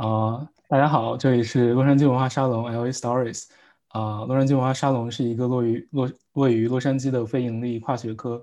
[0.00, 3.48] 啊，大家好，这里是洛杉矶文化沙龙 LA Stories。
[3.88, 8.42] 啊，洛杉矶文化沙龙是一个落于洛位于洛杉矶的非盈利跨学科、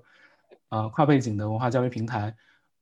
[0.70, 2.36] 啊跨背景的文化教育平台。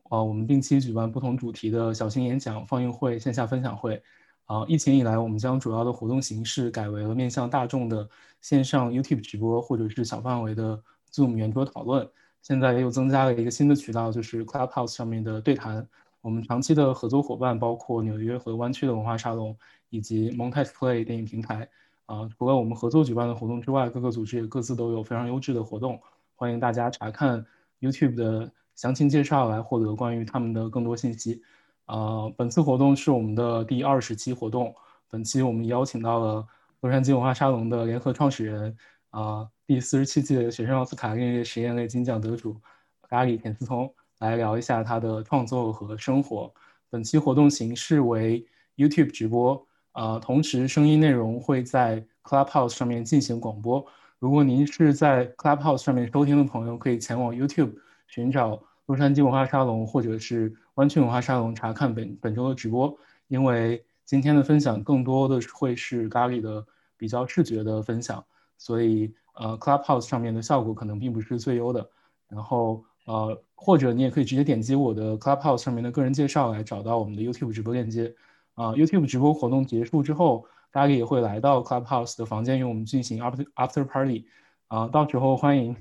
[0.09, 4.03] 啊，我们定期举办不同主题的小型演讲、放映会、线下分享会。
[4.43, 8.05] 啊，疫情以来，我们将主要的活动形式改为了面向大众的
[8.41, 10.77] 线上 YouTube 直播，或者是小范围的
[11.13, 12.05] Zoom 圆桌讨论。
[12.41, 15.87] 现在又增加了一个新的渠道，就是 Clubhouse 上面的对谈。
[16.25, 19.55] 我们长期的合作伙伴包括纽约和湾区的文化沙龙，
[19.91, 21.69] 以及 Montage Play 电影平台。
[22.07, 26.01] 啊，除了我们合作举办的活动之外，各个组织也各自都有非常优质的活动。
[26.33, 27.45] 欢迎大家查看
[27.79, 31.43] YouTube 的详情介绍来获得关于他们的更多信息。
[31.85, 34.73] 啊，本次活动是我们的第二十期活动。
[35.07, 36.47] 本期我们邀请到了
[36.81, 38.75] 洛杉矶文化沙龙的联合创始人，
[39.11, 42.59] 啊，第四十七届学生奥斯卡音乐实验类金奖得主
[43.07, 43.93] 咖喱田思聪。
[44.19, 46.53] 来聊一下他的创作和生活。
[46.89, 48.45] 本期活动形式为
[48.77, 53.85] YouTube 直播，啊，同时声音内容会在 Clubhouse 上面进行广播。
[54.19, 57.73] 如果您是在 Clubhouse 上面收听的朋友，可以前往 YouTube
[58.07, 62.97] 寻找洛杉矶文化沙龙或者是湾区文化沙龙查看本本周的直播。
[63.27, 68.23] 因为今天的分享更多的会是咖喱的比较视觉的分享，
[68.57, 71.89] 所以呃 Clubhouse 上面的效果可能并不是最优的。
[72.29, 72.83] 然后。
[73.05, 78.13] 呃，或者你也可以直接点击我的 Clubhouse 上面的个人介绍来找到我们的 YouTube 直播链接。
[78.55, 84.27] 啊，YouTube 直播活动结束之后，大家也会来到 Clubhouse 的房间与我们进行 After After Party。
[84.67, 85.75] 啊，到时候欢迎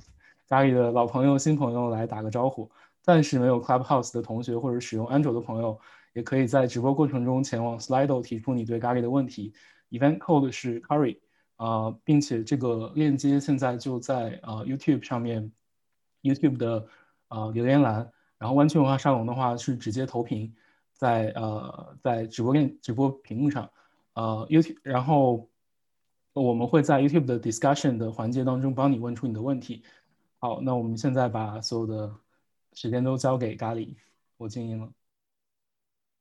[0.47, 2.70] 家里的老朋友、新朋友来打个招呼。
[3.00, 5.78] 暂时没有 Clubhouse 的同学或者使用安卓的朋友，
[6.14, 9.55] 也可以在直播过程中前往 Slido 提出你对咖喱的问题。
[9.91, 11.19] Event code 是 Curry。
[11.56, 15.50] 啊，并且这个链接现在就在啊 YouTube 上面
[16.22, 16.86] ，YouTube 的。
[17.35, 20.55] 呃，留言栏，然后湾区文化沙龙的话是直接投屏，
[20.93, 23.69] 在呃在直播链直播屏幕上，
[24.13, 25.49] 呃 YouTube，然后
[26.33, 29.83] 我们会在 YouTube 的 discussion 的环节当中帮你问出你的问题。
[30.39, 32.14] 好，那我们现在把所有的
[32.73, 33.92] 时间都交给咖喱，
[34.37, 34.89] 我静音了。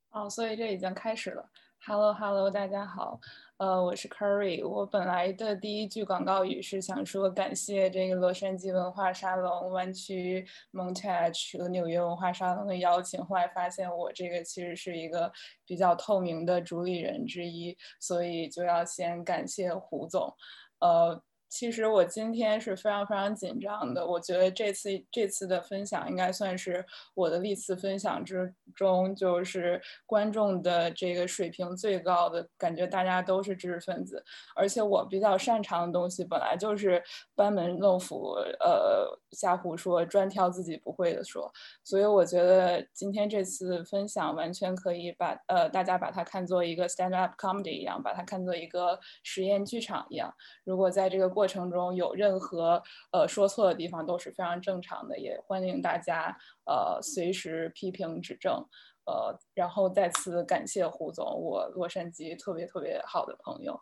[0.10, 1.48] 哦，所以这已经开始了。
[1.86, 3.20] Hello，Hello，大家好。
[3.64, 4.68] 呃，我是 Curry。
[4.68, 13.24] 我本来的第一句广告语是想说感谢这个洛杉矶文化沙龙、湾区 Montage 和纽约文化沙龙的邀请。
[13.24, 15.32] 后来发现我这个其实是一个
[15.66, 20.36] 比较透明的主理人之一，所以就要先感谢胡总。
[20.80, 21.24] 呃。
[21.54, 24.04] 其实我今天是非常非常紧张的。
[24.04, 26.84] 我觉得这次这次的分享应该算是
[27.14, 32.88] 我的历次分享之中，就是观众的这个水平最高的感觉。
[32.88, 34.26] 大家都是知识分子，
[34.56, 37.02] 而且我比较擅长的东西本来就是
[37.36, 41.54] 班门弄斧，呃，瞎胡说，专挑自己不会的说。
[41.84, 50.34] 所以我觉得今天这次分享完全可以把呃大家把它看作一个 stand up comedy 一样，把它看作一个实验剧场一样。
[50.64, 52.82] 如果在这个过过程中有任何
[53.12, 56.34] 呃说错的地方都是非常正常的，也欢迎大家
[56.66, 58.66] 呃随时批评指正，
[59.06, 63.78] 呃，然后再次感谢胡总，我洛杉矶特别特别好的朋友，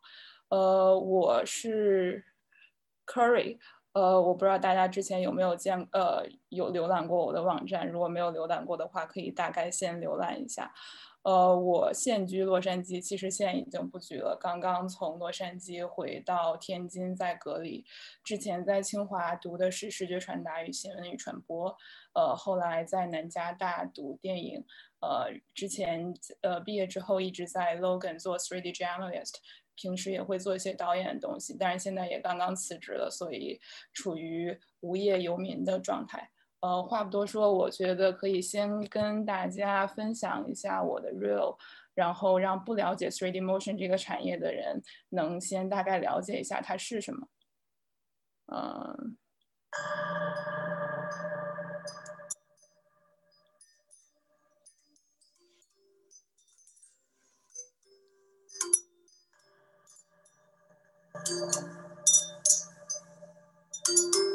[0.49, 2.25] 呃，我是
[3.05, 3.59] Curry，
[3.93, 10.73] 呃，我不知道大家之前有没有见呃有浏览过我的网站，如果没有浏览过的话，可以大概先浏览一下。
[11.23, 14.35] 呃，我现居洛杉矶，其实现在已经不居了。
[14.41, 17.85] 刚刚从洛杉矶回到天津，在隔离。
[18.23, 21.77] 之前在清华读的是视觉传达与新闻与传播，
[22.13, 24.65] 呃，后来在南加大读电影，
[24.99, 29.35] 呃，之前呃毕业之后一直在 Logan 做 3D journalist，
[29.75, 33.59] 平时也会做一些导演的东西，但是现在也刚刚辞职了，所以
[33.93, 36.31] 处于无业游民的状态。
[36.61, 41.57] 呃，话不多说，我觉得可以先跟大家分享一下我的 real，
[41.95, 44.79] 然后让不了解 3D motion 这个产业的人
[45.09, 47.27] 能先大概了解一下它是什么。
[48.53, 49.17] 嗯。
[61.13, 61.29] Thank
[64.15, 64.30] you.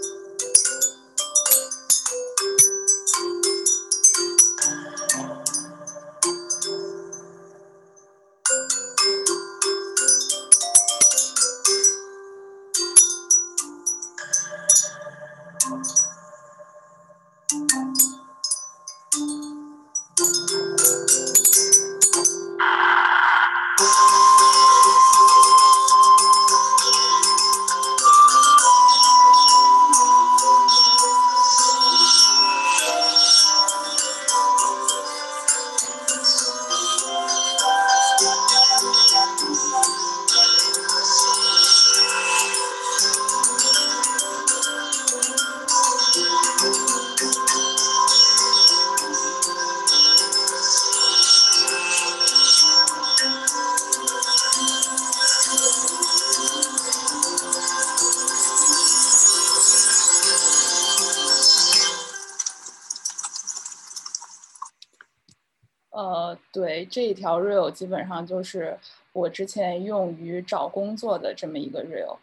[66.96, 68.78] 这一条 real 基本上就是
[69.12, 72.16] 我之前用于找工作的这么一个 real，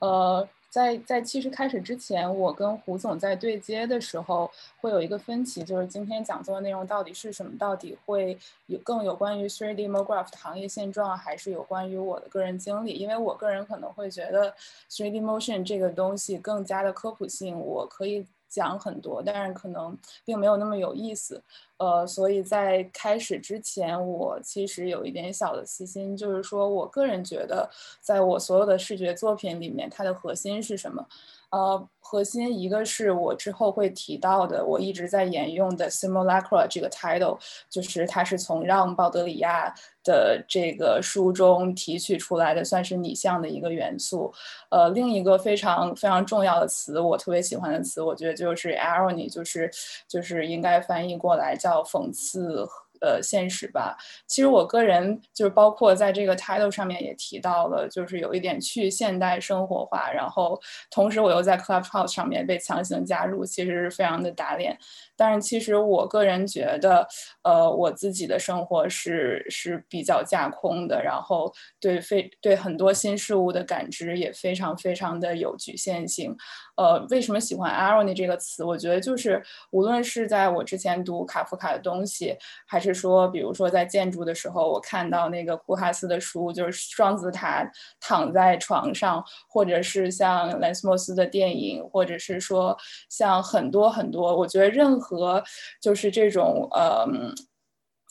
[0.00, 0.46] 呃。
[0.70, 4.50] 在在其实开始之前，我跟胡总在对接的时候
[4.82, 7.56] 会有一个分歧，就是今天讲座的内容到底是什么？
[7.58, 12.92] 到底会有更有关于 3D MoGraph 行业现状，还是有关于我的个人经历？
[12.92, 14.54] 因为我个人可能会觉得
[14.90, 18.26] 3D Motion 这个东西更加的科普性，我可以。
[18.48, 21.42] 讲很多，但是可能并没有那么有意思，
[21.76, 27.68] 呃，所以在开始之前，我其实有一点小的私心，就是说我个人觉得，
[28.00, 31.06] 在我所有的视觉作品里面，它的核心是什么？
[31.50, 37.38] 呃，核心一个是我之后会提到的，我一直在沿用的 simulacra 这个 title，
[37.70, 39.72] 就是它是从让·鲍德里亚
[40.04, 44.32] 的这个书中提取出来的，算是拟像的一个元素。
[44.70, 49.70] 呃，另一个非常非常重要的词，我特别喜欢的词，我觉得就是 irony，就是
[50.06, 52.68] 就是应该翻译过来叫讽刺。
[53.00, 53.96] 呃，现实吧。
[54.26, 60.60] 其实我个人就是包括在这个 title 上面也提到了，就是有一点去现代生活化，然后
[60.90, 64.76] 同时我又在 Clubhouse 上面被强行加入，其实是非常的打脸。
[65.16, 67.06] 但是其实我个人觉得，
[67.42, 76.36] 呃，我自己的生活是是比较架空的，然后对非对很多新事物的感知也非常非常的有局限性。
[76.78, 78.62] 呃，为什么喜欢 irony 这个词？
[78.62, 79.42] 我觉得就是
[79.72, 82.36] 无论是在我之前读卡夫卡的东西，
[82.66, 92.76] 还是说，比如说在建筑的时候，我看到那个库哈斯的书，就是双子塔躺在床上，或者是像兰斯莫斯的电影，或者是说
[93.08, 95.42] 像很多很多，我觉得任何
[95.82, 97.04] 就是这种呃。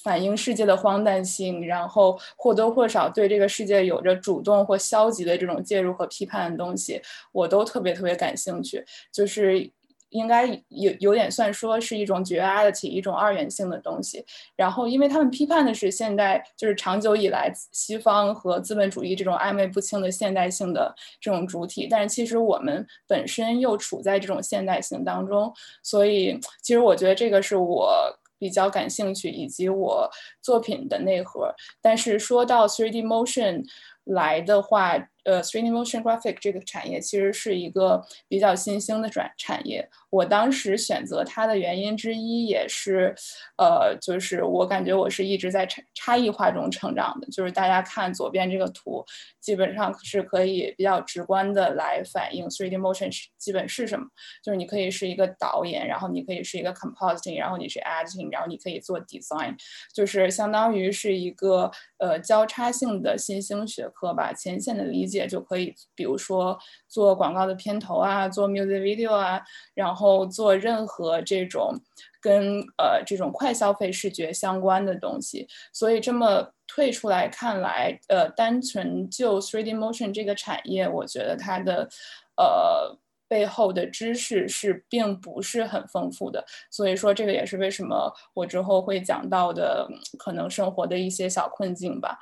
[0.04, 7.02] 反映世界的荒诞性，然后或多或少对这个世界有着主动或消极的这种介入和批判的东西，
[7.32, 8.86] 我都特别特别感兴趣。
[9.12, 9.70] 就是
[10.10, 14.26] 应该有有点算说是一种 duality，一种二元性的东西。
[14.56, 25.52] 然后，因为他们批判的是现代，就是长久以来西方和资本主义这种暧昧不清的现代性的这种主体，但是其实我们本身又处在这种现代性当中。
[25.84, 28.18] 所以，其实我觉得这个是我。
[28.38, 30.10] 比较感兴趣，以及我
[30.42, 31.54] 作品的内核。
[31.82, 33.64] 但是说到 3D motion
[34.04, 34.94] 来的话，
[35.24, 39.90] 呃，3D motion graphic 这个产业其实是一个比较新兴的转产业。
[40.10, 43.14] 我当时选择它的原因之一也是，
[43.58, 47.28] 呃，就是我感觉我是一直在差差异化中成长的。
[47.28, 49.04] 就是大家看左边这个图，
[49.42, 54.06] 基本上是可以比较直观的来反映 3D motion 是基本是什么。
[54.42, 59.56] 就是你可以是一个导演，然后你可以是一个 compositing，然后你是 editing，然后你可以做 design，
[59.94, 64.32] 就是相当于是一个呃交叉性的新兴学科吧。
[64.32, 65.18] 前线的理解。
[65.28, 66.56] 就可以，比如说
[66.88, 69.42] 做广告的片头啊，做 music video 啊，
[69.74, 71.74] 然后然后做任何这种
[72.22, 75.48] 跟呃这种快消费视觉相关的东西。
[75.74, 81.90] 所以这么退出来看来，呃，单纯就 3D motion 这个产业，我觉得它的
[82.36, 82.96] 呃
[83.28, 86.46] 背后的知识是并不是很丰富的。
[86.70, 89.90] 所以说，这个也是为什么我之后会讲到的
[90.20, 92.20] 可能生活的一些小困境吧。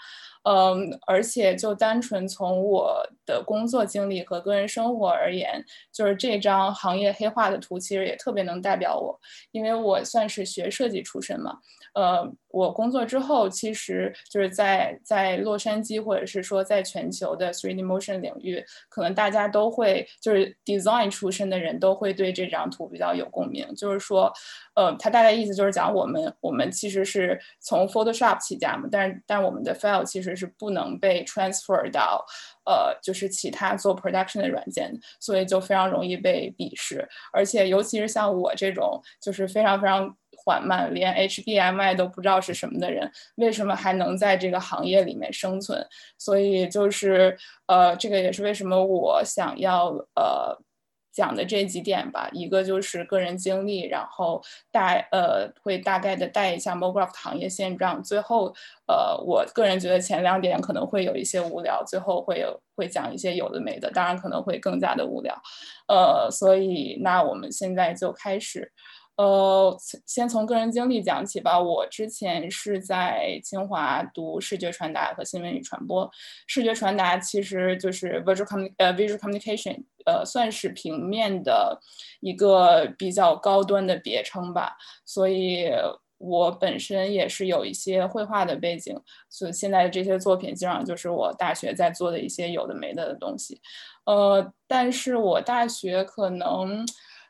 [0.47, 9.19] 嗯，而且就单纯从我的工作经历和个人生活而言，就是这张行业黑化的图其实也特别能代表我，
[9.51, 11.57] 因为我算是学设计出身嘛。
[11.95, 23.65] 呃，我工作之后，其实就是在在洛杉矶，或者是说在全球的 3D motion 领域，可能大家都会就是 design 出身的人都会对这张图比较有共鸣。
[23.75, 24.29] 就是说，
[24.75, 32.25] 呃，它大概意思就是讲我们我们其实是从 Photoshop 起家嘛，但是但我们的 file 其实是不能被 transfer 到
[32.65, 37.07] 呃就是其他做 production 的软件，所以就非常容易被鄙视。
[37.33, 40.15] 而且尤其是像我这种就是非常非常。
[40.37, 45.83] 缓慢，连 HDMI 都不知道是什么的人，为什么还能在这个行业里面生存？
[46.19, 47.35] 所以就是，
[47.67, 50.55] 呃，这个也是为什么我想要呃
[51.15, 52.29] 讲的这几点吧。
[52.33, 58.03] 一个就是个人经历，然后大呃会大概的带一下 MoGraph 行业现状。
[58.03, 58.53] 最后，
[58.87, 65.33] 呃，我个人觉得前两点可能会有一些无聊，最后会有会讲一些有的没的，当然可能会更加的无聊。
[65.87, 68.71] 呃，所以那我们现在就开始。
[69.17, 71.57] 呃，先从个人经历讲起吧。
[71.57, 76.09] 我之前是在清华读视觉传达和新闻与传播。
[76.47, 81.79] 视觉传达其实就是 visual com 呃 visual communication，呃，算是平面的
[82.19, 84.75] 一个比较高端的别称吧。
[85.05, 85.69] 所以
[86.17, 93.61] 我本身也是有一些绘画的背景，所以现在这些作品基本上就是我大学在做的一些有的没的东西。
[94.05, 96.85] 呃，但是我大学可能。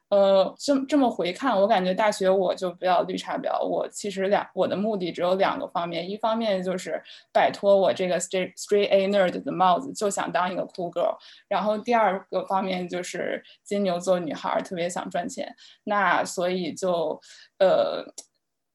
[0.10, 3.60] 呃，这这么回看，我感觉大学我就比较绿茶婊。
[3.68, 7.02] 我其实两我的目的只有两个方面，一方面就是
[7.34, 11.18] 摆脱我这个 straight straight A nerd 的帽子，就想当一个 cool girl。
[11.48, 17.20] 然后第二个方面就是金牛座女孩特别想赚钱，那所以就
[17.58, 18.06] 呃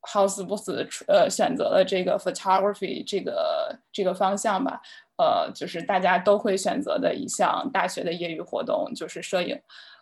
[0.01, 4.81] 好死不死呃选择了这个 photography 这个这个方向吧。
[5.17, 9.61] 呃，就是大家都会选择的一项大学的业余活动就是摄影。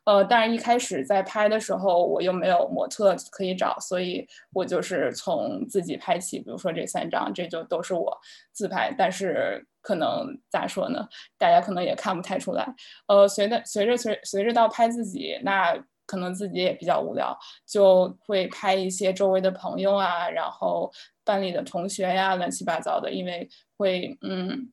[0.08, 6.38] 呃，但是一开始在拍的时候，我又没有模特可以找，所以我就是从自己拍起。
[6.38, 8.18] 比如说这三张，这就都是我
[8.50, 8.90] 自拍。
[8.96, 11.06] 但是可能咋说呢？
[11.36, 12.66] 大家可能也看不太出来。
[13.06, 20.90] 呃，随着随着随随着到拍自己，那可能自己也比较无聊，就会拍一些周围的朋友啊，然后
[21.22, 23.46] 班里的同学呀，乱七八糟的，因为
[23.76, 24.72] 会嗯。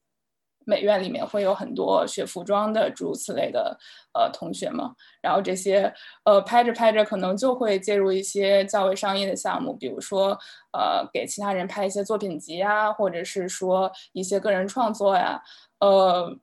[0.66, 3.78] 美院里面会有很多学服装的诸如此类的
[4.14, 5.94] 呃同学嘛，然后这些
[6.24, 10.38] 呃拍着拍着可能就会介入一些较为商业的项目，比如说
[10.74, 15.42] 呃给其他人拍一些作品集啊，或者是说一些个人创作呀，
[15.80, 16.36] 呃，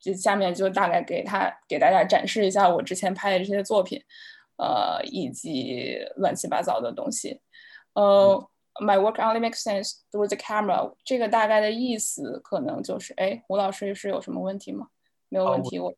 [0.00, 4.02] 这下面就大概给他给大家展示一下我之前拍的这些作品，
[4.56, 7.40] 呃，以及乱七八糟的东西，
[7.94, 8.48] 呃。
[8.80, 10.94] My work only makes sense through the camera。
[11.04, 14.86] 这个大概的意思可能就是，哎，吴老师是有什么问题吗？
[15.28, 15.78] 没有问题。
[15.80, 15.92] 我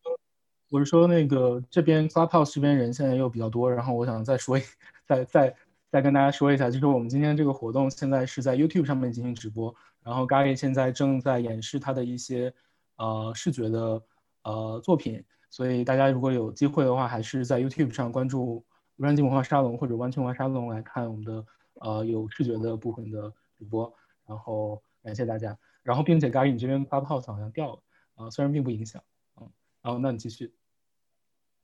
[0.70, 4.62] 我是说那个这边 Clubhouse 这边人现在又比较多，然后我想再说一，
[5.06, 5.54] 再再
[5.90, 12.52] 再跟大家说一下，就是我们今天这个活动现在是在 YouTube 上面进行直播，然后 Gary 现在正在演示他的一些
[12.96, 14.02] 呃视觉的
[14.44, 18.64] 呃作品，所以大家如果有机会的话，还是在 YouTube 上关注
[18.96, 21.44] 洛杉矶文化沙龙或者湾区文化沙龙来看我们的。
[21.80, 23.92] 呃，有视觉的部分的直播，
[24.26, 27.82] 然后感谢大家，然后并且咖喱你这边 Clubhouse 好像掉了，
[28.14, 29.02] 啊，虽然并不影响，
[29.40, 29.50] 嗯，
[29.82, 30.54] 然后那你继续。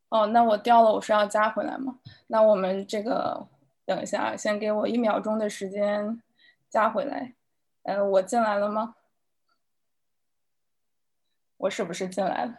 [0.09, 1.99] 哦，那我掉了，我是要加回来吗？
[2.29, 3.47] 那我们这个
[3.85, 6.23] 等一下，先给我一秒钟的时间
[6.69, 7.35] 加回来。
[7.83, 8.95] 呃，我进来了吗？
[11.59, 12.59] 我是不是进来了？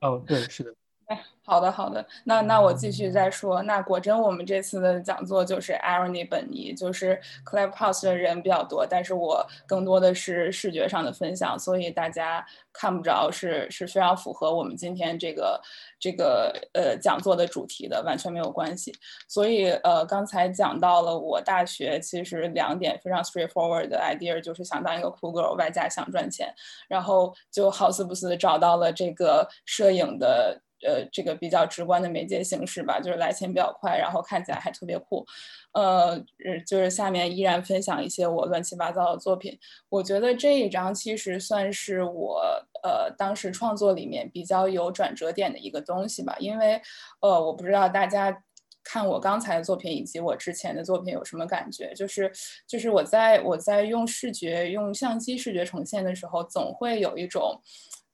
[0.00, 0.74] 哦，对，是的。
[1.08, 3.62] 哎，好的好的，那那我继续再说。
[3.62, 15.58] 那果真我们这次的讲座就是 irony 本意，就是 Clubhouse 的人比较多，但是我更多的是视觉上的分享，所以大家看不着，是是非常符合我们今天这个
[15.98, 18.92] 这个呃讲座的主题的，完全没有关系。
[19.26, 26.54] 所以呃刚才讲到了我大学其实两点非常 straightforward 的 idea，就是想当一个 cool girl，外加想赚钱，
[26.86, 30.60] 然后就好死不死找到了这个摄影的。
[30.86, 35.26] 呃，这个比较直观的媒介形式吧，就是来钱比较快，然后看起来还特别酷。
[35.72, 36.18] 呃，
[36.66, 39.58] 就是下面依然分享一些我乱七八糟的作品。
[39.88, 42.40] 我觉得这一张其实算是我
[42.82, 46.80] 呃当时创作里面比较有转折点的一个东西吧，因为
[47.20, 48.42] 呃，我不知道大家
[48.84, 52.32] 看我刚才的作品以及我之前的作品有什么感觉，就是
[52.66, 57.60] 就是我在我在用视觉用相机视觉呈现的时候，总会有一种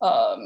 [0.00, 0.38] 呃。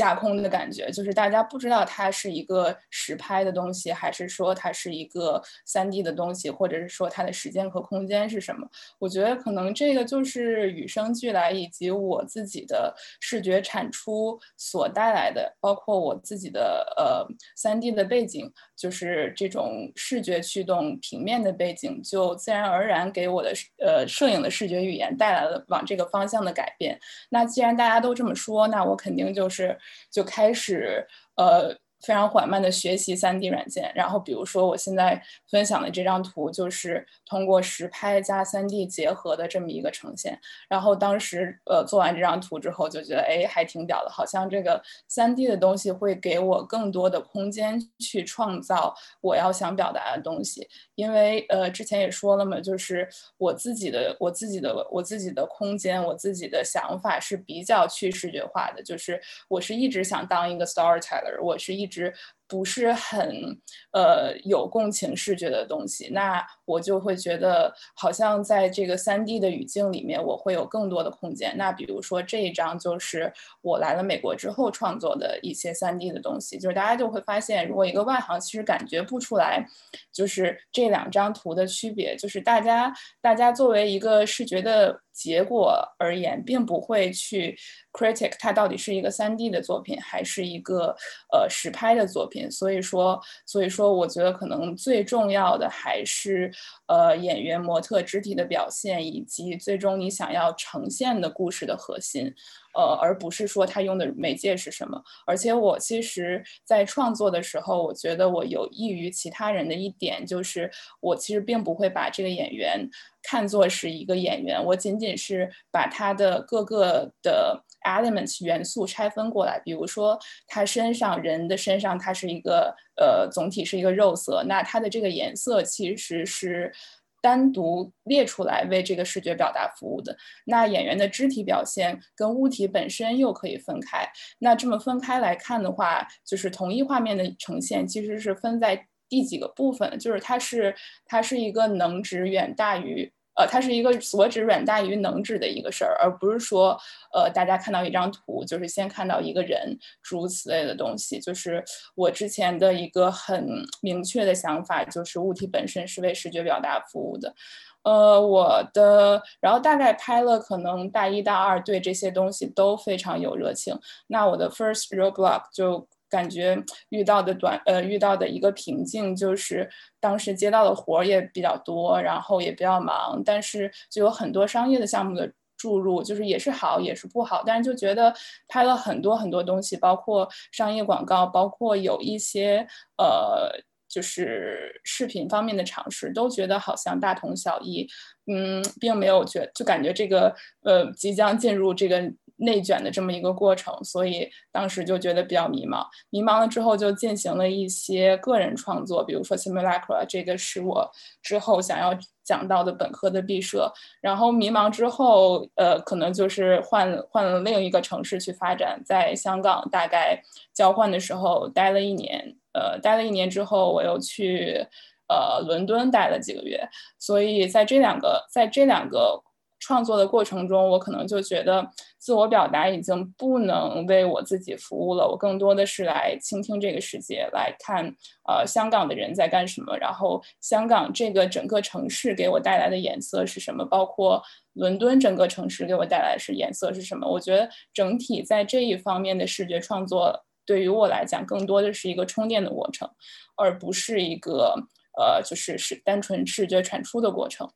[0.00, 8.66] 架空的感觉，就是大家不知道它是一个实拍的东西，还是说它是一个三 D 的东西，或者是说它的时间和空间是什么？
[8.98, 23.52] 我觉得可能这个就是与生俱来，以及我自己的视觉产出所带来的，包括我自己的呃三 D 的背景，就是这种视觉驱动平面的背景，就自然而然给我的
[23.84, 26.98] 呃摄影的视觉语言带来了往这个方向的改变。
[27.28, 29.78] 那既然大家都这么说，那我肯定就是。
[30.10, 31.06] 就开始，
[31.36, 31.76] 呃。
[32.00, 40.40] 非常缓慢的学习 3D 软件，然后比如说我现在分享的这张图，就是通过实拍加 3D 结合的这么一个呈现。
[40.66, 50.66] 然后当时呃做完这张图之后，就觉得哎还挺屌的，好像这个 3D 的东西会给我更多的空间去创造我要想表达的东西。
[50.94, 61.89] 因为呃之前也说了嘛，就是我自己的我自己的我自己的空间，我自己的想法是比较去视觉化的，就是我是一直想当一个 storyteller，我是一。
[61.90, 62.14] 直
[62.50, 63.56] 不是很
[63.92, 71.54] 呃有共情视觉的东西，那我就会觉得好像在这个三 D 的语境里面，我会有更多的空间。
[71.56, 79.64] 那比如说这一张就是我来了美国之后创作的一些三 D 的东西，就是大家就会发现，如果一个外行其实感觉不出来，
[80.12, 85.00] 就是这两张图的区别，就是大家大家作为一个视觉的。
[85.12, 87.54] 结果而言，并不会去
[87.92, 90.96] critic 它到底是一个三 D 的作品，还是一个
[91.30, 92.39] 呃实拍的作品。
[92.48, 96.48] 所以说，所以说，我觉得可能最重要的还是
[96.86, 102.32] 呃演员、模特肢体的表现，以及最终你想要呈现的故事的核心。
[102.74, 105.02] 呃，而不是说他用的媒介是什么。
[105.26, 112.88] 而且我其实，在创作的时候，我觉得我有益于其他人的一点就是，我其实并不会把这个演员
[113.22, 119.60] 看作是一个演员，我仅仅是把他的各个的 elements 元素拆分过来。
[119.64, 126.72] 比如说，他身上人的身上，它是一个呃，总体是一个肉色，那它的这个颜色其实是。
[127.20, 134.08] 单独列出来为这个视觉表达服务的，那演员的肢体表现跟物体本身又可以分开。
[134.38, 140.74] 那这么分开来看的话，就是同一画面的呈现其实是分在第几个部分，就是它是
[141.04, 143.12] 它是一个能值远大于。
[143.36, 146.78] 呃，它是一个所指远大于能指的一个事儿，而不是说，
[147.14, 151.18] 呃，大家看到一张图，就是先看到一个人，诸如此类的东西。
[151.20, 153.48] 就是我之前的一个很
[153.80, 157.34] 明确的想法，就是物体本身是为视觉表达服务的。
[157.82, 163.78] 呃，我的，然后大概拍了，可能大一、大二对这些东西都非常有热情。
[164.08, 165.88] 那我的 first roadblock 就。
[166.10, 178.12] 感觉遇到的短呃遇到的一个瓶颈就是当时接到的活儿也比较多，然后也比较忙，但是就有很多商业的项目的注入，就是也是好也是不好，但是就觉得
[178.48, 182.66] 拍了很多很多东西，包括商业广告，包括有一些
[182.98, 183.48] 呃
[183.88, 187.88] 就是视频方面的尝试，都觉得好像大同小异，
[188.26, 192.12] 嗯，并没有觉就感觉这个呃即将进入这个。
[192.40, 195.86] 内卷的这么一个过程，所以当时就觉得比较迷茫。
[196.10, 200.90] 迷茫了之后，就进行了一些个人创作，比如说 Simulacra，这个是我
[201.22, 203.72] 之后想要讲到的本科的毕设。
[204.00, 210.22] 然后迷茫之后，呃，可能就是换换了另一个城市去发展，在香港大概
[210.54, 214.66] 交换的时候待了一年，呃，待了一年之后，我又去
[215.08, 216.66] 呃伦敦待了几个月。
[216.98, 219.22] 所以在这两个，在这两个。
[219.60, 225.06] 创作的过程中，我可能就觉得自我表达已经不能为我自己服务了。
[225.06, 227.84] 我更多的是来倾听这个世界，来看
[228.26, 234.22] 呃香港的人在干什么，然后香港这个整个城市给我带来的颜色是什么，包括
[234.54, 237.06] 伦敦整个城市给我带来是颜色是什么。
[237.06, 242.88] 我觉得整体在这一方面的视觉创作，对于我来讲，更多的是一个充电的过程，
[243.36, 244.54] 而不是一个
[244.98, 247.46] 呃就是是单纯视觉产出的过程，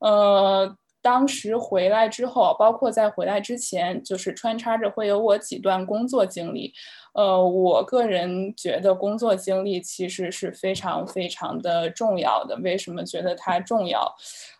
[0.00, 0.76] 呃。
[1.04, 6.72] 当时回来之后，包括在回来之前，就是穿插着会有我几段工作经历。
[7.12, 12.56] 呃，我个人觉得工作经历其实是非常非常的重要的。
[12.56, 14.10] 为什么觉得它重要？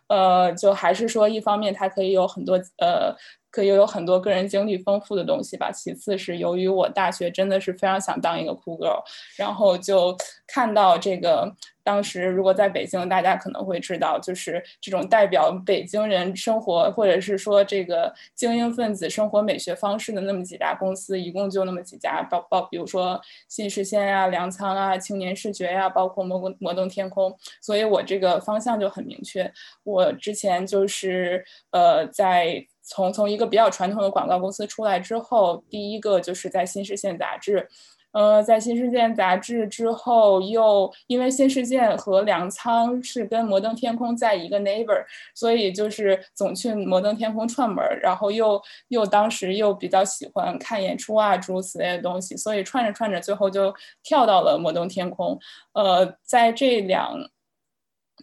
[0.07, 3.15] 呃，就还是说，一方面它可以有很多呃。
[3.55, 5.71] 可以有很多个人经历丰富的东西吧。
[5.71, 9.01] 其次是由于我大学真的是非常想当一个酷 girl，
[9.37, 10.13] 然后就
[10.45, 11.55] 看到这个。
[11.85, 27.31] 当时如果在北京，大家可能会知道，就是这种代表北京人生活，或者是说这个精英分子生活美学方式的那么几家公司，一共就那么几家，包包比如说新视线呀、粮仓啊、青年视觉呀，包括摩摩登天空。
[27.61, 29.53] 所以我这个方向就很明确。
[29.83, 32.65] 我之前就是呃在。
[32.85, 37.67] 从从一个比较传统的广告公司出来之后，第一个就是在新视线杂志，
[38.11, 55.37] 呃，在新视线杂志之后，又因为新视线和粮仓是跟摩登天空在一个 neighbor，所以就是总去摩登天空串门，然后又又当时又比较喜欢看演出啊诸如此类的东西，所以串着串着，最后就跳到了摩登天空。
[55.73, 57.17] 呃，在这两。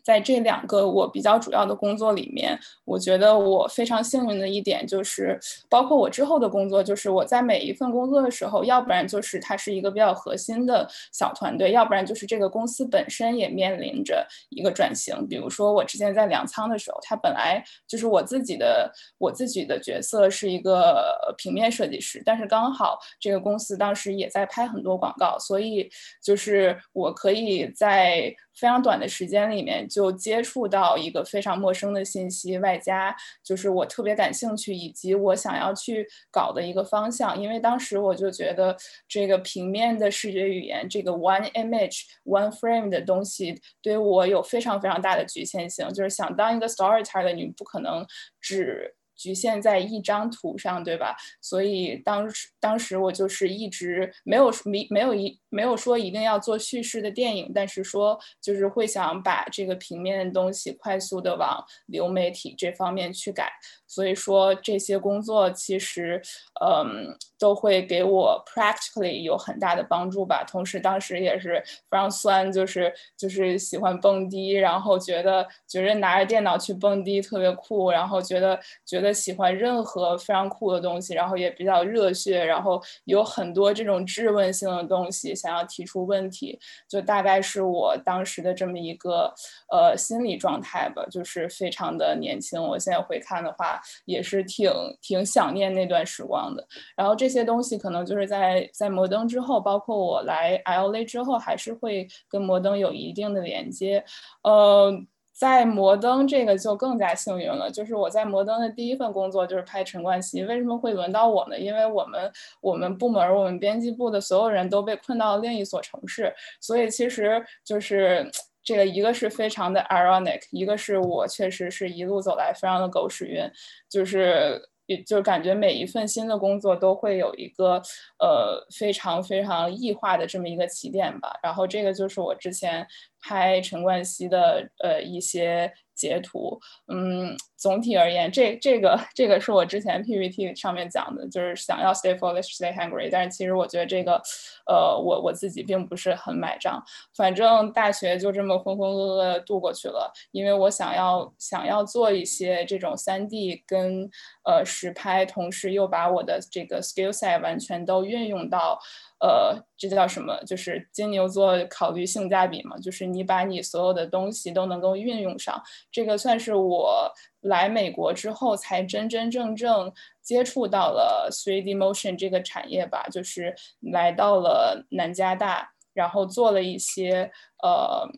[0.03, 5.39] 在这两个我比较主要的工作里面，我觉得我非常幸运的一点就是，
[5.69, 15.27] 包括我之后的工作，就是我在每一份工作的时候，要不然就是它是一个比较核心的小团队，要不然就是这个公司本身也面临着一个转型。
[15.29, 25.89] 比如说我之前在粮仓的时候，它本来就是我自己的我自己的角色是一个平面设计师，但是刚好这个公司当时也在拍很多广告，所以
[26.23, 28.35] 就是我可以在。
[28.55, 37.41] 非常短的时间里面就接触到一个非常陌生的信息，外加就是我特别感兴趣以及我想要去搞的一个方向。
[37.41, 38.77] 因为当时我就觉得
[39.09, 45.89] 这个平面的视觉语言，这个 one image one frame 的东西对我有非常非常大的局限性。
[45.93, 48.07] 就是想当一个 storyteller，你不可能
[48.41, 48.95] 只。
[49.23, 51.15] 局限在一张图上，对吧？
[51.41, 63.53] 所以当时当时我就是一直没有没没有一没有说一定要做叙事的电影，但是说就是会想把这个平面的东西快速的往流媒体这方面去改。
[63.87, 66.21] 所以说这些工作其实，
[66.65, 70.45] 嗯，都会给我 practically 有很大的帮助吧。
[70.49, 86.57] 同时当时也是非常酸，就是就是喜欢蹦迪，然后觉得觉得拿着电脑去蹦迪特别酷，然后觉得觉得喜欢任何非常酷的东西，然后也比较热血，然后有很多这种质问性的东西，想要提出问题，
[86.89, 89.35] 就大概是我当时的这么一个
[89.73, 92.63] 呃心理状态吧，就是非常的年轻。
[92.63, 96.65] 我现在回看的话，也是挺挺想念那段时光的。
[96.95, 104.05] 然后这些东西可能就是在在摩登之后，包括我来 LA 之后，还是会跟摩登有一定的连接，
[104.43, 104.93] 呃。
[105.35, 110.45] 在摩登这个就更加幸运了，就是我在摩登的第一份工作就是拍陈冠希。
[110.45, 111.59] 为什么会轮到我呢？
[111.59, 118.31] 因为我们我们部门我们编辑部的所有人都被困到另一所城市，所以其实就是
[118.63, 123.43] 这个一个是非常的 ironic，一个是我确实是一路走来非常的狗屎运，
[123.89, 127.83] 就是也就感觉每一份新的工作都会有一个
[128.19, 131.39] 呃非常非常异化的这么一个起点吧。
[131.43, 132.87] 然后这个就是我之前。
[133.23, 143.09] 拍陈冠希的呃一些截图，嗯，总体而言，这这个这个是我之前 PPT 上面讲的，就是想要 stay foolish, stay hungry。
[143.09, 144.21] 但是其实我觉得这个，
[144.67, 146.83] 呃，我我自己并不是很买账。
[147.17, 154.11] 反正大学就这么浑浑噩噩度过去了，因为我想要想要做一些这种三 D 跟
[154.45, 158.81] 呃实拍，同时又把我的这个 skill set 完全都运用到。
[159.23, 160.37] 呃，这叫什么？
[160.45, 165.63] 就是金牛座考虑性价比嘛，就是你把你所有的东西都能够运用上。
[165.93, 167.09] 这个算是我
[167.43, 177.31] 来美国之后才真真正正接触到了 3D motion 这个产业吧，就是来到了南加大，然后做了一些
[177.63, 178.09] 呃。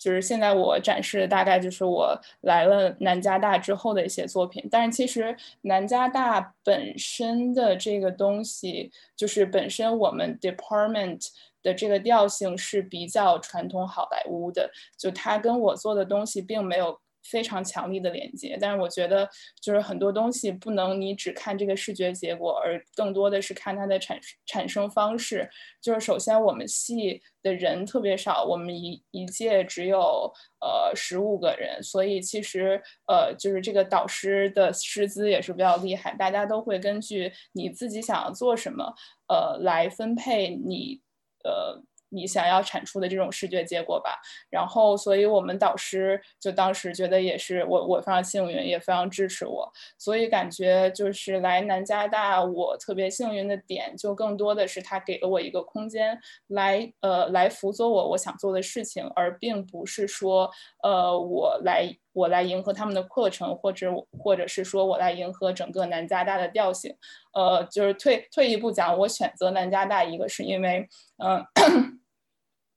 [0.00, 11.28] 就是现在我展示的大概就是我来了南加大之后的一些作品，但是其实南加大本身的这个东西，就是本身我们 department
[11.62, 16.98] 的这个调性是比较传统好莱坞的，就它跟我做的东西并没有。
[17.22, 19.28] 非常强力的连接，但是我觉得
[19.60, 25.48] 就是很多东西不能你只看这个视觉结果，而更多的是看它的产产生方式。
[25.80, 38.94] 就是首先我们系的人特别少，我们一一届只有呃十五个人，所以其实呃就是这个导师的师资也是比较厉害，大家都会根据你自己想要做什么
[39.28, 41.00] 呃来分配你
[41.44, 41.82] 呃。
[42.10, 44.20] 你想要产出的这种视觉结果吧，
[44.50, 56.18] 然后，所以我们导师就当时觉得也是我，我非常幸运，也非常支持我，所以感觉就是来南加大，我特别幸运的点就更多的是他给了我一个空间
[56.48, 60.50] 来，呃，来辅佐我我想做的事情，而并不是说，
[60.82, 66.94] 呃，我来我来迎合他们的课程，或者或者是说我来迎合整个南加大的调性，
[67.32, 70.88] 呃，就是退退一步讲，我选择南加大，一个是因为，
[71.22, 71.99] 嗯。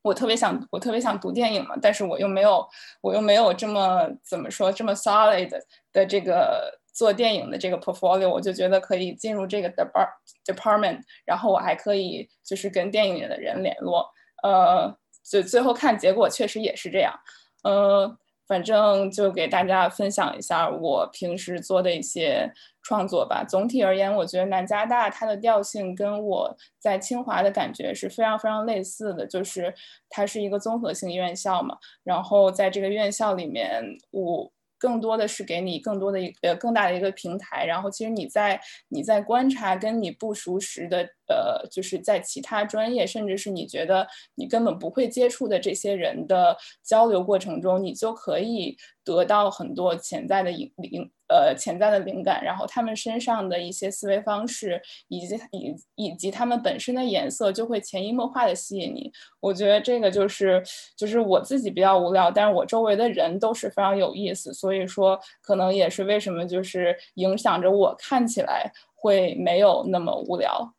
[0.04, 2.64] 我特别想，我特别想读电影嘛，但是我又没有，
[3.02, 5.50] 我又没有这么怎么说这么 solid
[5.92, 10.10] 的这个做电影的这个 portfolio，我就觉得可以进入这个 depart
[10.46, 14.06] department，然后我还可以就是跟电影里的人联络，
[14.44, 14.96] 呃，
[15.28, 17.18] 就最后看结果确实也是这样，
[17.64, 18.18] 呃。
[18.54, 22.48] 反正就给大家分享一下我平时做的一些
[22.84, 23.44] 创作吧。
[23.44, 29.74] 总体而言，我觉得南加大它的调性跟我在清华的感觉是非常非常类似的，就是
[30.08, 31.76] 它是一个综合性院校嘛。
[32.04, 34.52] 然后在这个院校里面，我。
[34.84, 44.06] 更多的是给你更多的一呃更大的一个平台，然后其实你在你在观察跟你不熟识的呃就是在其他专业，甚至是你觉得
[44.36, 59.10] 你根本不会接触的这些人的交流过程中，你就可以得到很多潜在的灵灵呃潜在的灵感，然后他们身上的一些思维方式以及以以及他们本身的颜色就会潜移默化的吸引你。
[59.40, 60.62] 我觉得这个就是
[60.98, 64.74] 就是我自己比较无聊，但是我周围的人都是非常有意思，所以。
[64.74, 70.74] 所以说，可能也是为什么就是影响着我看起来会没有那么无聊。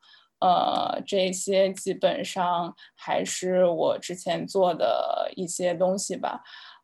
[0.45, 6.43] 呃，这些基本上还是我之前做的一些东西吧。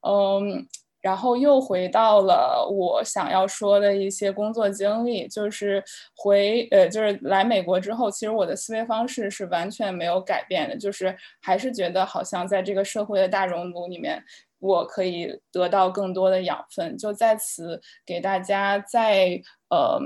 [0.08, 0.66] 嗯，
[1.02, 5.84] 然后又回到了我想要说的一些工作经历，就是
[6.16, 14.24] 回呃，就是来美国之后，其实我的思维方式是完全没有改变的，就是还是觉得好像在这个社会的大熔炉里面。
[14.62, 19.98] 我可以得到更多的养分，就在此给大家再呃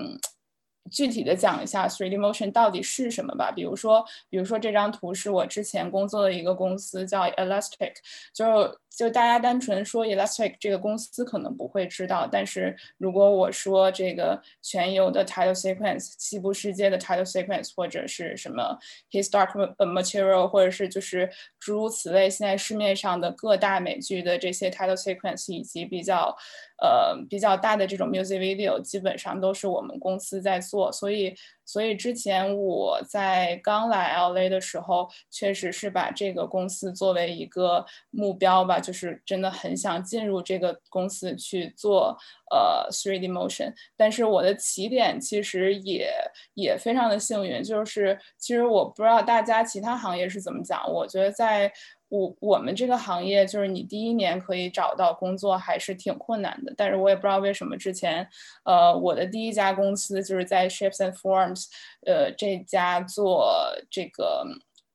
[0.91, 3.51] 具体的讲一下，three D motion 到底是什么吧。
[3.51, 7.95] 比如说，比如说这张图是我之前工作的一个公司叫 Elastic，
[8.33, 8.79] 就。
[8.97, 18.79] 就大家单纯说 Elastic 这个公司可能不会知道，但是如果我说这个全游的 title sequence、西部世界的 title sequence，或者是什么
[19.11, 26.37] His Dark Material，或者是就是诸如此类，现在市面上的各大美剧的这些 title sequence，以及比较
[26.81, 31.35] 呃比较大的这种 music video，基本上都是我们公司在做，所以。
[31.67, 42.15] 所以之前我在刚来 LA 的时候，确实是把这个公司作为一个目标吧，就是真的很想进入这个公司去做
[42.51, 43.73] 呃 3D motion。
[43.97, 46.13] 但是我的起点其实也
[46.53, 51.73] 也非常的幸运，就是其实我不知道大家其他行业是怎么讲，我觉得在。
[52.15, 58.29] 我我们这个行业就是你第一年可以找到工作还是挺困难的，但是我也不知道为什么之前，
[58.65, 61.67] 呃，我的第一家公司就是在 Shapes and Forms，
[62.07, 64.47] 呃，这家做这个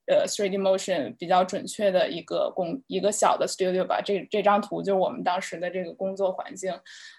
[0.08, 4.02] 呃 3D motion 比较准确的一个工一个小的 studio 吧。
[4.02, 6.72] 这这张图就是我们当时的这个工作环境，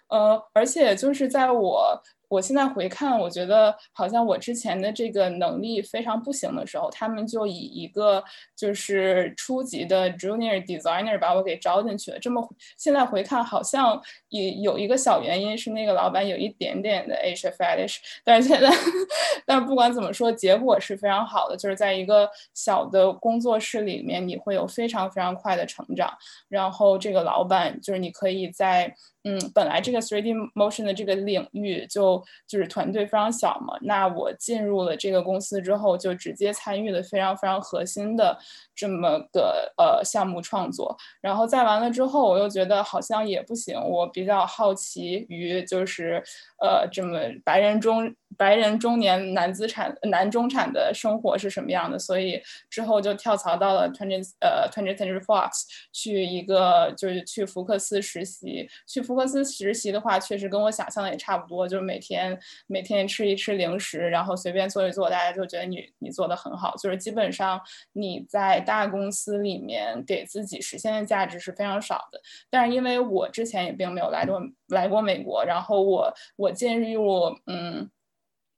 [0.08, 2.02] 呃，而且就是在我。
[2.30, 8.22] 我现在回看，我觉得好像我之前的这个能力非常不行的时候，他们就以一个
[8.56, 12.18] 就是初级的 junior designer 把我给招进去了。
[12.20, 12.40] 这么
[12.78, 18.70] 现在回看，好像也有一个小原因是那个老板有一点点的 Asia fetish，但是现在，
[19.44, 26.16] 但不管怎么说，结果是非常好的，就是在一个小的工作室里面，你会有非常非常快的成长。
[26.48, 28.94] 然后这个老板就是你可以在。
[29.24, 38.38] 嗯，本来这个 3D motion 的这个领域就就是团队非常小嘛，那我进入了这个公司之后，就直接参与了非常非常核心的
[38.80, 40.96] 这么个呃项目创作。
[41.20, 46.22] 然后再完了之后，我又觉得好像也不行，我比较好奇于就是
[46.62, 48.14] 呃这么白人中。
[48.38, 51.98] 白人中年男资产、男中产的生活是什么样的？
[51.98, 52.40] 所以
[52.70, 55.50] 之后就跳槽到了 Twenty 呃 Twenty Century Fox
[55.92, 58.66] 去一个就是去福克斯实习。
[58.86, 62.38] 去福克斯实习的话，确实跟我想象的也差不多，就是每天
[62.68, 66.74] 每天吃一吃零食，然后随便做一做，大家就觉得你你做的很好。
[66.76, 67.60] 就是基本上
[67.92, 72.20] 你在大公司里面给自己实现的价值是非常少的。
[72.48, 77.90] 但是因为我之前也并没有来过来过美国，然后我我进入嗯。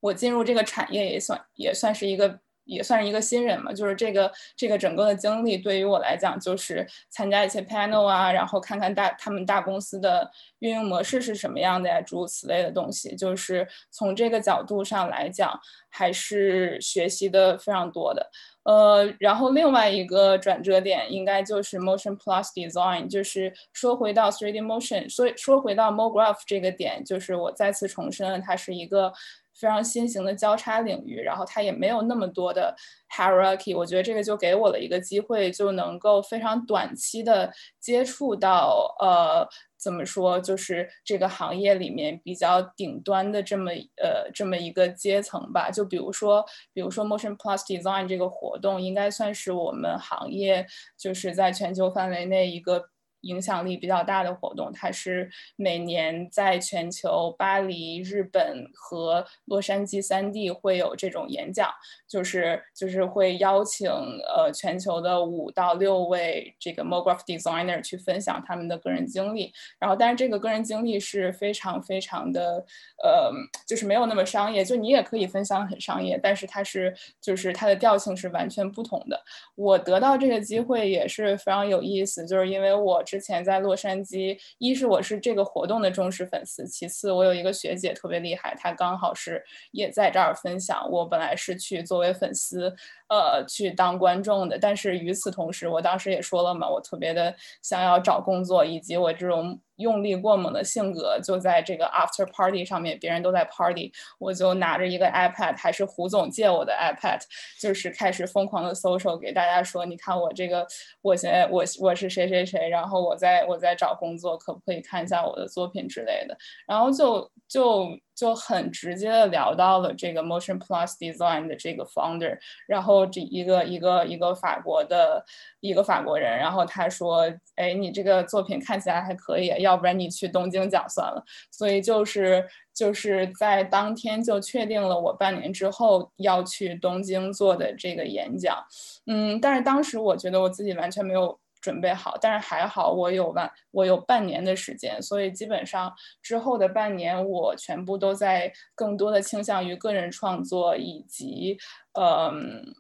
[0.03, 15.57] 我进入这个产业也算也算是一个也算是一个新人嘛，就是这个这个整个的经历对于我来讲，就是参加一些 panel 啊，然后看看大他们大公司的运营模式是什么样的呀，诸如此类的东西，就是从这个角度上来讲，
[15.89, 18.29] 还是学习的非常多的。
[18.65, 29.13] 呃，然后另外一个转折点应该就是 motion plus design，就是说回到 3D motion，所以说回到 MoGraph 这个点，就是我再次重申了，它是一个。
[29.55, 32.75] 非常新型的交叉领域，然后它也没有那么多的
[33.15, 39.47] hierarchy，我觉得这个就给我了一个机会，就能够非常短期的接触到，呃，
[39.83, 45.71] 怎么说，就是这个行业里面比较顶端的这么呃这么一个阶层吧。
[45.71, 50.65] 就比如说，比如说 Motion Plus Design 这个活动，应该算是我们行业
[50.97, 52.92] 就是在全球范围内一个。
[53.23, 61.71] 影响力比较大的活动，它是每年在全球巴黎、日本和洛杉矶三地会有这种演讲，
[62.09, 72.65] 就是就是会邀请呃全球的五到六位这个 MoGraph designer 去分享他们的个人经历，然后但是这个个人经历是非常非常的
[73.03, 73.31] 呃
[73.67, 79.23] 就是没有那么商业，就你也可以分享很商业，但是它是就是它的调性是完全不同的。
[79.55, 83.01] 我得到这个机会也是非常有意思，就是因为我。
[83.13, 90.91] 之前在洛杉矶，一是我是这个活动的忠实粉丝，其次我有一个学姐特别厉害，她刚好是也在这儿分享。
[90.91, 92.75] 我本来是去作为粉丝，
[93.13, 99.61] 呃，去当观众的，但是与此同时，我当时也说了嘛，我特别的想要找工作，以及我这种。
[99.77, 107.19] 用力过猛的性格就在这个 after party 上面，别人都在 party，我就拿着一个 iPad，还是胡总借我的 iPad，
[107.61, 110.65] 就是开始疯狂的 social，给大家说，你看我这个，
[111.01, 116.37] 我现在我我是谁谁谁，然后我在我在找工作，可不可以看一下我的作品之类的，
[116.69, 117.89] 然后就就。
[118.23, 125.25] 就很直接的聊到了这个 Motion Plus Design 的这个 founder，然后这一个一个一个法国的
[125.59, 138.65] 一个法国人，然后他说：“哎，你这个作品看起来还可以，要不然你去东京讲算了。”所以就是就是在当天就确定了我半年之后要去东京做的这个演讲。
[139.09, 141.42] 嗯，但是当时我觉得我自己完全没有。
[141.63, 151.57] 准备好，但是还好我有半我有半年的时间，所以基本上之后的半年我全部都在更多的倾向于个人创作，以及
[151.93, 152.75] 嗯，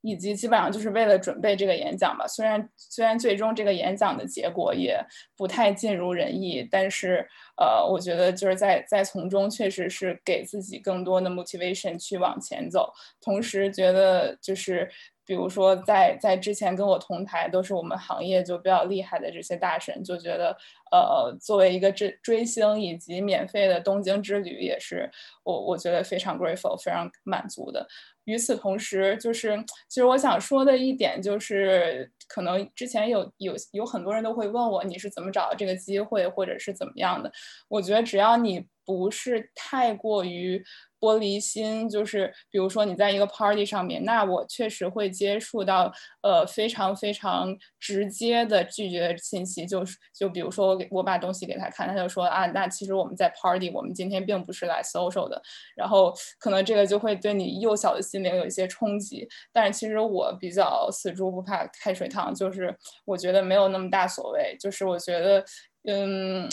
[0.00, 2.26] 以及基本上就是为了准备这个演讲吧。
[2.26, 4.98] 虽然虽然最终这个演讲的结果也
[5.36, 12.90] 不太尽如人意，但是呃，我觉得就是在在从中确实是给自己更多的 motivation 去往前走，
[13.20, 14.90] 同时觉得就是。
[15.28, 20.56] 比如说在在之前跟我同台都是我们行业就比较厉害的这些大神，就觉得
[20.90, 25.10] 呃作为一个追追星以及免费的东京之旅，也是
[25.44, 27.86] 我我觉得非常 grateful，非常满足的。
[28.24, 37.30] 与此同时，就是其实我想说的一点就是，可能之前有有有很多人都会问我，你是怎么找到这个机会，或者是怎么样的？
[37.68, 40.64] 我觉得只要你不是太过于。
[41.00, 55.40] 玻璃心就是，比如说你在一个 party 上面，那我确实会接触到呃非常非常直接的拒绝信息，就是就比如说我给我把东西给他看，他就说啊，那其实我们在 party，我们今天并不是来 social 的，
[55.76, 65.44] 然后可能这个就会对你幼小的心灵有一些冲击，但是其实我比较死猪不怕开水烫，就是我觉得没有那么大所谓，就是我觉得
[65.84, 66.48] 嗯。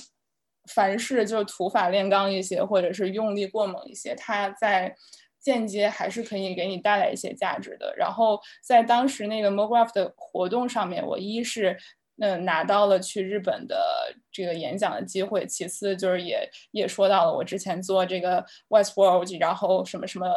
[0.67, 4.95] 凡是就是土法炼钢一些，或者是用力过猛一些，它在
[5.39, 7.93] 间接还是可以给你带来一些价值的。
[7.95, 11.77] 然后在当时那个 MoGraph 的活动上面，我一是
[12.19, 20.27] 嗯拿到了去日本的这个演讲的机会，其次就是也也说到了我之前做这个 Westworld，然后什么什么。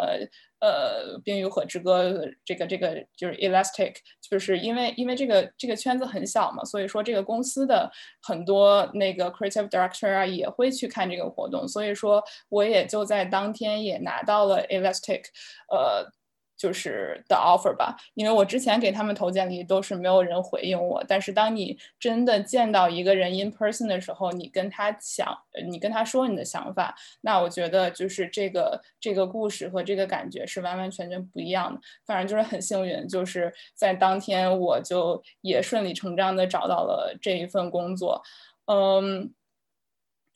[0.61, 2.11] 呃，《冰与火之歌》
[2.45, 3.95] 这个这个就是 Elastic，
[4.29, 7.89] 就是因为因为这个这个圈子很小嘛，所以说这个公司的
[8.21, 15.27] 很多那个 creative director 啊也会去看这个活动，所以说我也就在当天也拿到了 Elastic，
[15.71, 16.13] 呃。
[16.59, 25.33] 就是的 offer 吧，因为我之前给他们投简历都是没有人回应我，但是当你真的见到一个人 in person 的时候，你跟他想，
[25.71, 31.81] 你跟他说你的想法，那我觉得就是这个这个故事和这个感觉是完完全全不一样的。
[32.05, 38.21] 反正就是很幸运，就是在当天我就也顺理成章的找到了这一份工作，
[38.67, 39.33] 嗯。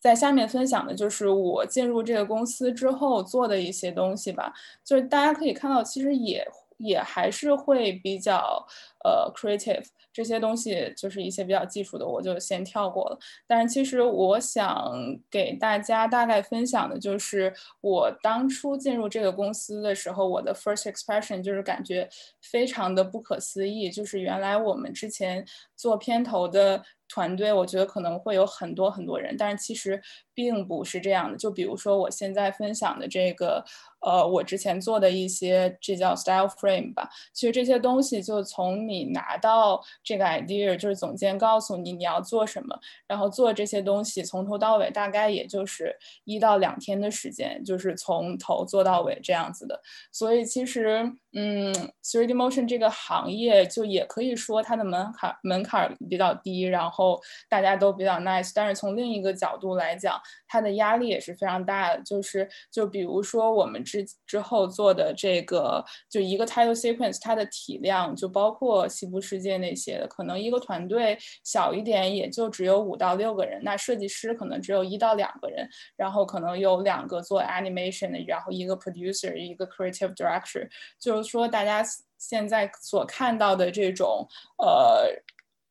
[0.02, 4.52] 在下面分享的就是我进入这个公司之后做的一些东西吧，
[4.84, 6.44] 就是大家可以看到，其实也
[6.78, 8.66] 也还是会比较
[9.04, 13.18] 呃 creative 这些东西，就是一些比较技术的，我就先跳过了。
[13.46, 14.92] 但是其实我想
[15.30, 22.08] 给大家大概分享的就是我当初进入这个公司的时候，我的 first expression 就是感觉
[22.40, 26.82] 非常的不可思议，就是原来我们之前做片头的。
[27.12, 30.00] 团队我觉得可能会有很多很多人，但是其实
[30.34, 31.36] 并不是这样的。
[31.36, 33.64] 就比如说我现在分享的这个，
[34.00, 37.08] 呃，我之前做的一些，这叫 style frame 吧。
[37.32, 49.80] 其实这些东西就从你拿到这个 idea，就是总监告诉你你要做什么，然后做这些东西从头到尾大概也就是一到两天的时间，就是从头做到尾这样子的。
[50.10, 51.12] 所以其实。
[51.34, 51.72] 嗯
[52.04, 57.18] ，3D motion 这个行业就也可以说它的门槛门槛比较低，然后
[57.48, 58.52] 大家都比较 nice。
[58.54, 62.02] 但是从另一个角度来讲，它的压力也是非常大的。
[62.04, 80.68] 就是就比如说我们之之后做的这个，就一个 title sequence，它的体量就包括西部世界那些的，可能一个团队小一点也就只有五到六个人，那设计师可能只有一到两个人，然后可能有两个做 animation 的，然后一个 producer，一个 creative director，
[81.00, 81.32] 就是。
[81.32, 81.82] 说大家
[82.18, 85.08] 现在所看到的这种，呃，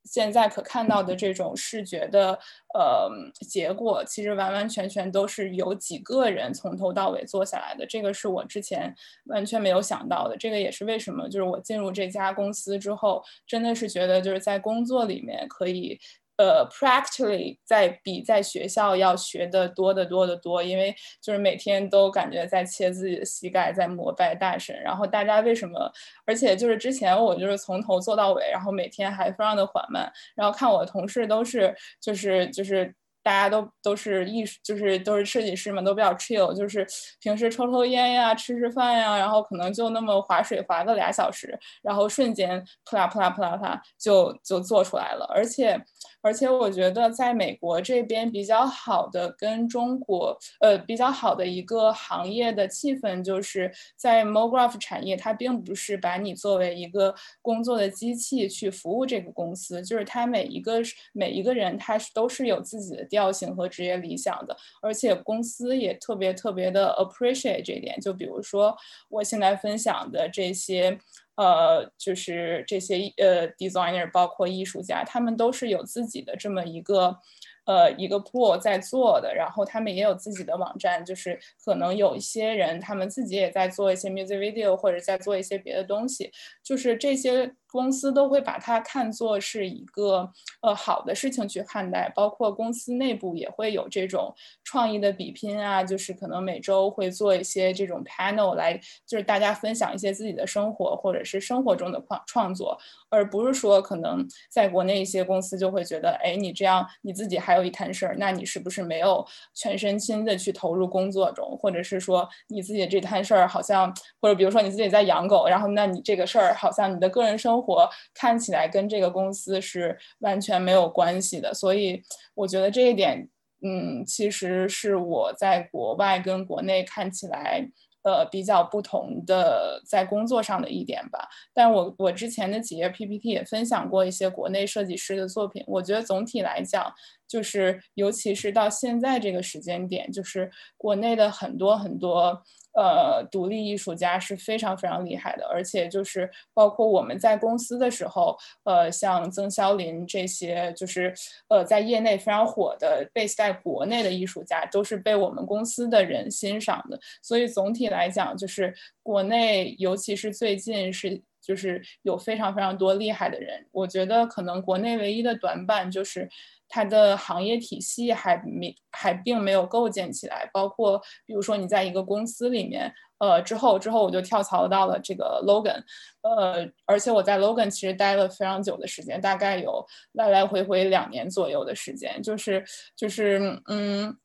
[0.03, 2.37] 现在可看到的这种视觉的，
[2.73, 3.09] 呃，
[3.47, 7.85] 结果，其实完完全全都是由几个人从头到尾做下来的。
[7.85, 8.93] 这个是我之前
[9.25, 10.35] 完全没有想到的。
[10.37, 15.99] 这个也是为什么，就是我进入这家公司之后，真的是觉得就是在工作里面可以。
[16.41, 24.75] 呃，practically 在比在学校要学的多得多得多，因为就是每天都感觉在切自己的膝盖，在膜拜大神。
[24.81, 25.91] 然后大家为什么？
[26.25, 30.11] 而且就是之前我就是从头做到尾，然后每天还非常的缓慢。
[30.35, 32.91] 然后看我的同事都是就是就是
[33.23, 36.87] 大家都都是艺术，就是都是设计师们都比较 chill，就是
[37.21, 45.79] 平时抽抽烟呀，吃吃饭呀，然后可能就那么划水划个俩小时，然后瞬间扑啦扑啦扑啦啪就就做出来了，而且。
[46.21, 60.81] 而且我觉得，在美国这边比较好的跟中国，呃，比较好的一个行业的气氛，就是在 MoGraph 产业，它并不是把你作为一个工作的机器去服务这个公司，就是它每一个
[61.13, 67.99] 每一个人，他是都是有自己的调性和职业理想的，而且公司也特别特别的 appreciate 这点。
[67.99, 68.75] 就比如说
[69.09, 70.99] 我现在分享的这些。
[71.35, 77.17] 呃，就是这些呃，designer 包括艺术家，他们都是有自己的这么一个
[77.65, 86.31] 呃一个 pool 在做的，然后他们也有自己的网站，就是可能有一些人他们自己也在做一些 music video 或者在做一些别的东西，
[86.63, 90.29] 就是这些公司都会把它看作是一个
[90.61, 94.33] 呃好的事情去看待，包括公司内部也会有这种
[94.63, 102.77] 创意的比拼啊，就是可能每周会做一些这种 panel 来，就是大家分享一些自己的生活或者是生活中的创创作，
[103.09, 122.01] 而不是说可能在国内一些公司就会觉得，哎，你这样你自己还还有一摊事儿，那你是不是没有全身心的去投入工作中，或者是说你自己这摊事儿好像，或者比如说你自己在养狗，然后那你这个事儿好像你的个人生活看起来跟这个公司是完全没有关系的，所以
[122.35, 123.27] 我觉得这一点，
[123.61, 127.69] 嗯，其实是我在国外跟国内看起来，
[128.03, 131.27] 呃，比较不同的在工作上的一点吧。
[131.53, 136.93] 但我我之前的几页 PPT 也分享过一些国内设计师的作品，我觉得总体来讲，
[137.27, 142.43] 就是尤其是到现在这个时间点，就是国内的很多很多。
[142.73, 151.13] 呃，独立艺术家是非常非常厉害的，而且就是包括我们在公司的时候，呃，像曾肖林这些，就是
[151.49, 156.99] 呃，在业内非常火的 base 在国内的艺术家，都是被我们公司的人欣赏的。
[157.21, 163.67] 所以总体来讲，就是国内，尤其是最近是就是有非常非常多厉害的人。
[163.71, 166.29] 我觉得可能国内唯一的短板就是。
[166.71, 175.83] 它的行业体系还没还并没有构建起来，包括比如说你在一个公司里面，呃，之后之后我就跳槽到了这个 Logan，
[176.21, 182.63] 呃，而且我在 Logan 其实待了非常久的时间，大概有来来回回两年左右的时间，就是
[182.95, 184.17] 就是嗯，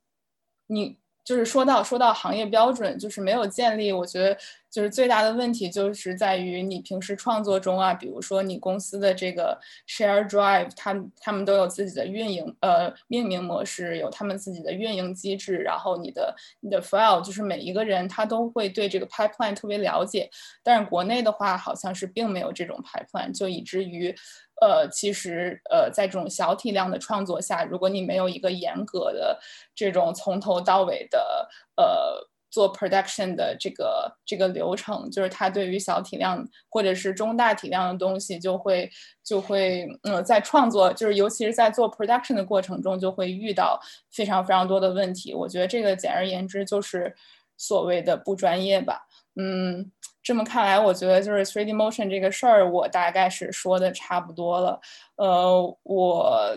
[0.69, 0.99] 你。
[1.27, 3.91] 就是说到说到行业标准，就是没有建立。
[3.91, 4.39] 我觉得
[4.77, 9.59] 就是最大的问题，就是在于你平时创作中啊，比如说你公司的这个
[9.89, 15.57] Share Drive，他他们都有自己的运营呃命名模式，有他们自己的运营机制。
[15.57, 20.29] 然后你的你的 File，就是每一个人他都会对这个 Pipeline 特别了解。
[20.63, 24.15] 但是国内的话，好像是并没有这种 Pipeline，就以至于。
[24.59, 29.39] 呃，其实呃，在这种小体量的创作下，如果你没有一个严格的
[29.75, 31.47] 这种从头到尾的
[31.77, 38.91] 呃做 production 的这个这个流程，就是它对于小体量或者是中大体量的东西，就会
[39.25, 43.81] 就会嗯，在创作就是尤其是在做 production 的过程中，就会遇到
[44.11, 45.35] 非常非常多的问题。
[45.35, 47.15] 我觉得这个简而言之就是
[47.57, 49.91] 所谓的不专业吧，嗯。
[50.23, 54.81] 这么看来，我觉得就是 3D motion 这个事儿，我大概是说的差不多了。
[55.15, 56.53] 呃，我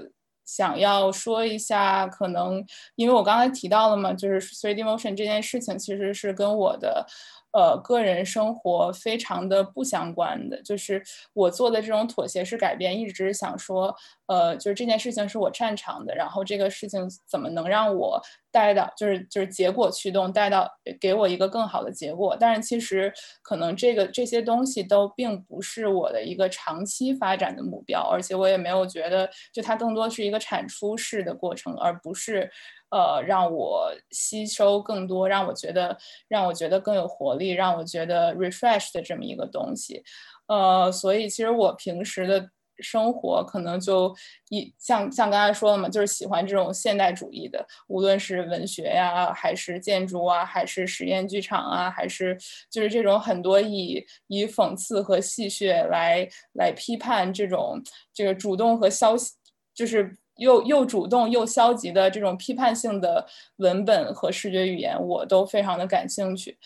[0.50, 7.06] 想要说一下，可能因为我刚才提到了嘛，就是 three dimension 这件事情其实是跟我的。
[7.52, 11.02] 呃，个人生活非常的不相关的，就是
[11.34, 13.96] 我做的这种妥协式改变，一直想说，
[14.30, 18.22] 呃，就是这件事情是我擅长的，然后这个事情怎么能让我
[18.52, 20.70] 带到，就是就是结果驱动带到
[21.02, 22.38] 给我一个更好的结果。
[22.40, 23.12] 但是其实
[23.42, 32.50] 可能这个这些东西都并不是我的一个长期发展的目标，而且我也没有觉得，就它更多是一个产出式的过程，而不是。
[32.92, 35.96] 呃，让我吸收更多，让我觉得，
[36.28, 40.02] 让我觉得更有活力，让我觉得 refresh 的这么一个东西。
[40.48, 42.50] 呃，所以其实我平时的
[42.82, 44.16] 生活可能就
[44.50, 52.38] 一像像刚才说的嘛，就是喜欢这种现代主义的，无论是文学呀，还是建筑啊，还是实验剧场啊，还是
[52.70, 57.82] 就是这种很多以以讽刺和戏谑来来批判这种
[58.14, 59.34] 这个主动和消息，
[59.74, 60.16] 就是。
[60.40, 63.28] 又又主动又消极的这种批判性的
[63.58, 66.58] 文本和视觉语言，我都非常的感兴趣，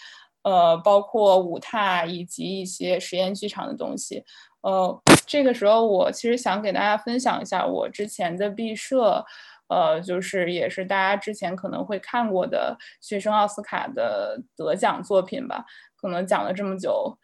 [0.43, 4.23] 呃，包括舞踏以及一些实验剧场的东西，
[4.61, 9.25] 呃，这个时候我其实想给大家分享一下我之前的毕设，
[9.67, 15.65] 呃，就是也是大家之前可能会看过的学生奥斯卡的得奖作品吧，
[15.95, 17.17] 可能讲了这么久，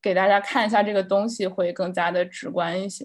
[0.00, 3.04] 给大家看一下这个东西会更加的直观一些。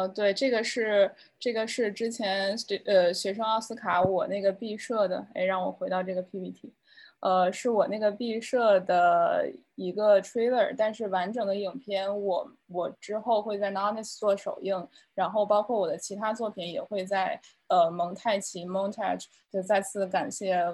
[0.00, 6.72] 呃，对，这个是这个是之前呃学生奥斯卡我那个毕设的，哎，让我回到这个 PPT，
[7.20, 17.38] 呃，是我那个毕设的一个 trailer，但是完整的影片我我之后会在 Nonis 做首映，然后包括我的其他作品也会在
[17.68, 19.26] 呃蒙太奇 Montage。
[19.52, 20.64] 就再次感谢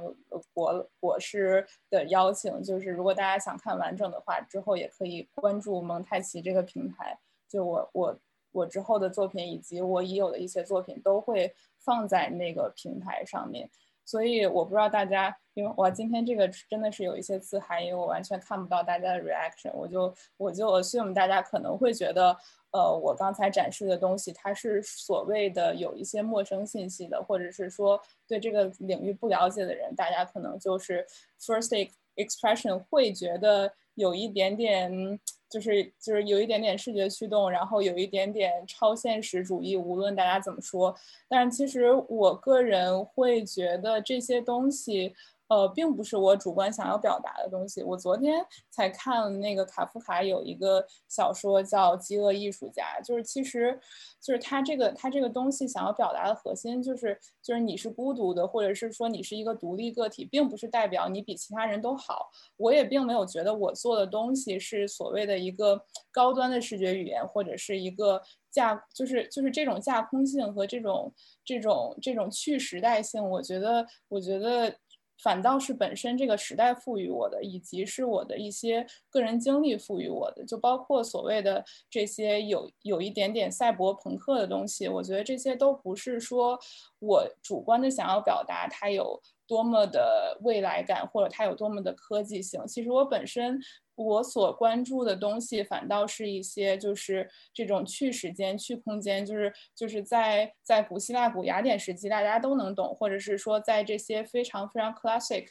[0.53, 7.19] 国国师的邀请，就是如果大家想看完整的话，之后也可以关注蒙太奇这个平台。
[7.49, 8.19] 就我我
[8.57, 13.69] 我之后的作品以及我已有的一些作品都会放在那个平台上面。
[14.05, 22.37] 所以我不知道大家，因为我今天这个真的是有一些自嗨，因为我完全看不到大家的 reaction，我就我就 assume 大家可能会觉得，
[22.71, 31.05] 呃，我刚才展示的东西它是所谓的有一些陌生信息的，或者是说对这个领域不了解的人，大家可能就是
[31.41, 35.21] first expression 会觉得有一点点。
[35.49, 39.77] 就是就是有一点点视觉驱动，然后有一点点超现实主义。
[39.77, 40.93] 无论大家怎么说，
[41.29, 45.15] 但其实我个人会觉得这些东西。
[45.49, 47.83] 呃，并不是我主观想要表达的东西。
[47.83, 53.79] 我昨天才看那个卡夫卡有一个小说叫《饥饿艺术家》，就是其实，
[54.21, 62.29] 就是他这个他这个东西想要表达的核心就是，就是你是孤独的，或者是说你是一个独立个体，并不是代表你比其他人都好。
[62.57, 65.81] 我也并没有觉得我做的东西是所谓的一个
[66.11, 68.21] 高端的视觉语言，或者是一个
[68.51, 71.13] 架，就是就是这种架空性和这种
[71.45, 73.23] 这种这种去时代性。
[73.23, 74.75] 我觉得，我觉得。
[75.23, 86.59] 反倒是本身这个时代赋予我的，以及是我的一些个人经历赋予我的，就包括所谓的这些有有一点点赛博朋克的东西，我觉得这些都不是说
[86.99, 92.67] 我主观的想要表达它有多么的未来感，或者它有多么的科技性。
[92.67, 93.61] 其实我本身。
[93.97, 105.47] 我所关注的东西，反倒是一些就是这种去时间、去空间，就是就是在在古希腊、古雅典时期，大家都能懂，或者是说在这些非常非常 classic。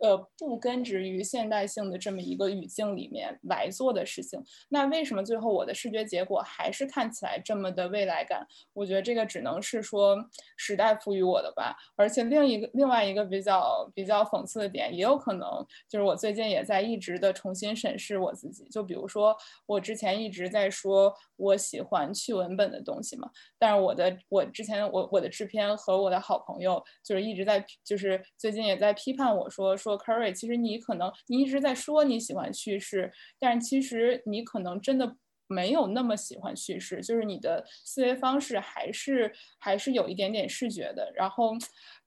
[0.00, 8.46] 呃，不根植于现代性的这么一个语境里面来做的事情，那为什么最后我的视觉结果还是看起来这么的未来感？
[8.72, 10.16] 我觉得这个只能是说
[10.56, 11.76] 时代赋予我的吧。
[11.96, 15.48] 而且另一个另外一个比较比较讽刺的点，也有可能
[15.88, 18.64] 就是我最近也在一直的重新审视我自己。
[18.70, 19.36] 就比如说
[19.66, 29.90] 我之前一直在说我喜欢去文本的东西嘛，但是我的我之前我我的制片和我的好朋友就是一直在就是最近也在批判我说说。
[30.00, 35.16] Curry，其实你可能你一直在说你喜欢叙事，但是其实你可能真的
[35.50, 41.12] 没有那么喜欢叙事，就是你的思维方式还是还是有一点点视觉的。
[41.14, 41.52] 然后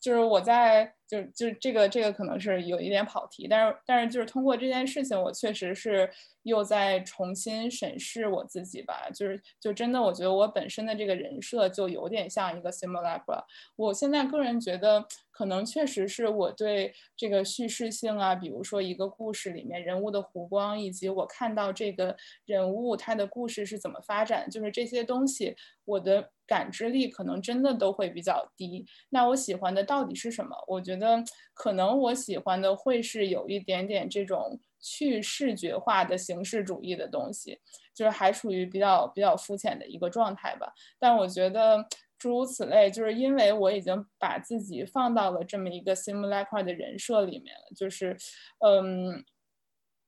[0.02, 6.10] 就是我在就就这个这个可能是有一点跑题，但是但是就是通过这件事情，我确实是。
[6.44, 13.42] 又在重新审视我自己吧，就是就真的，我觉得我本身的这个人设就有点像一个 simulacra。
[13.78, 15.06] 我现在个人觉得，
[15.44, 22.16] 可能确实是我对这个叙事性啊，比如说一个故事里面人物的弧光，以及我看到这个
[22.46, 28.86] 人物他的故事是怎么发展，就是这些东西，我的感知力可能真的都会比较低。
[29.10, 30.56] 那我喜欢的到底是什么？
[30.66, 31.22] 我觉得
[31.54, 34.62] 可能我喜欢的会是有一点点这种。
[34.86, 37.58] 去视觉化的形式主义的东西，
[37.94, 40.74] 就是还处于比较比较肤浅的一个状态吧。
[41.00, 41.88] 但我觉得
[42.24, 47.76] 诸如此类，就是因为我已经把自己放到了这么一个 simulacra 的人设里面了。
[47.76, 48.16] 就是，
[48.66, 49.22] 嗯，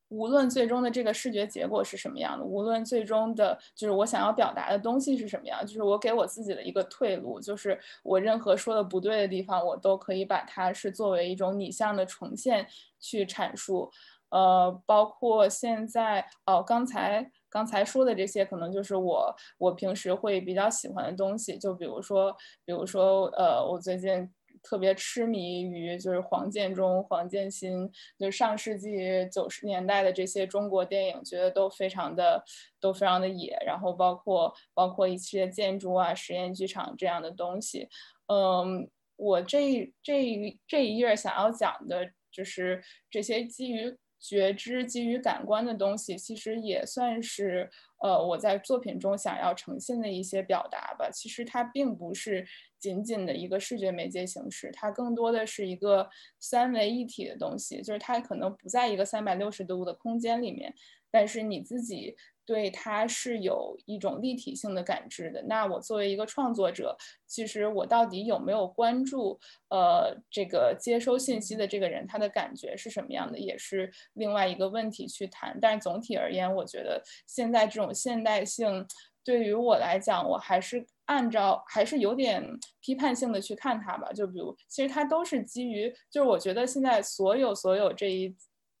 [0.08, 12.66] 无论最终的这个视觉结果是什么样的，无论最终的就是我想要表达的东西是什么样，就是我给我自己的一个退路，就是我任何说的不对的地方，我都可以把它是作为一种拟像的重现
[12.98, 13.90] 去阐述。
[14.30, 21.56] 呃，包括现在哦，刚才刚才说的这些，可能就是我我平时会比较喜欢的东西。
[21.56, 24.28] 就比如说，比如说，呃，我最近
[24.62, 32.42] 特别痴迷于就是黄建中、黄建新，就是上世纪九十年代的这些中国电影，觉得都非常的
[32.80, 33.56] 都非常的野。
[33.64, 37.88] 然后包括包括一些建筑啊、实验剧场这样的东西。
[38.26, 43.96] 嗯，我这这这一页想要讲的就是这些基于。
[44.18, 47.70] 觉知基于感官的东西，其实也算是
[48.02, 51.10] 呃我在作品中想要呈现的一些表达吧。
[51.10, 52.46] 其实它并不是
[52.78, 56.08] 仅仅的一个视觉媒介形式，它更多的是一个
[56.38, 60.74] 三维一体的东西，就是它可能不在一个三百六十度的空间里面，
[61.10, 62.16] 但是你自己。
[62.46, 65.42] 对它是有一种立体性的感知的。
[65.48, 69.38] 那我作为一个创作者，其实我到底有没有关注，
[69.68, 75.58] 呃，这个接收信息的这个人他的感觉是什么样的，也是另外一个问题去谈。
[75.60, 78.86] 但总体而言，我觉得现在这种现代性。
[79.24, 82.40] 对于我来讲，我还是按照还是有点
[82.80, 84.12] 批判性的去看它吧。
[84.12, 88.32] 就比如，其实它都是基于，就是我觉得现在所有所有这一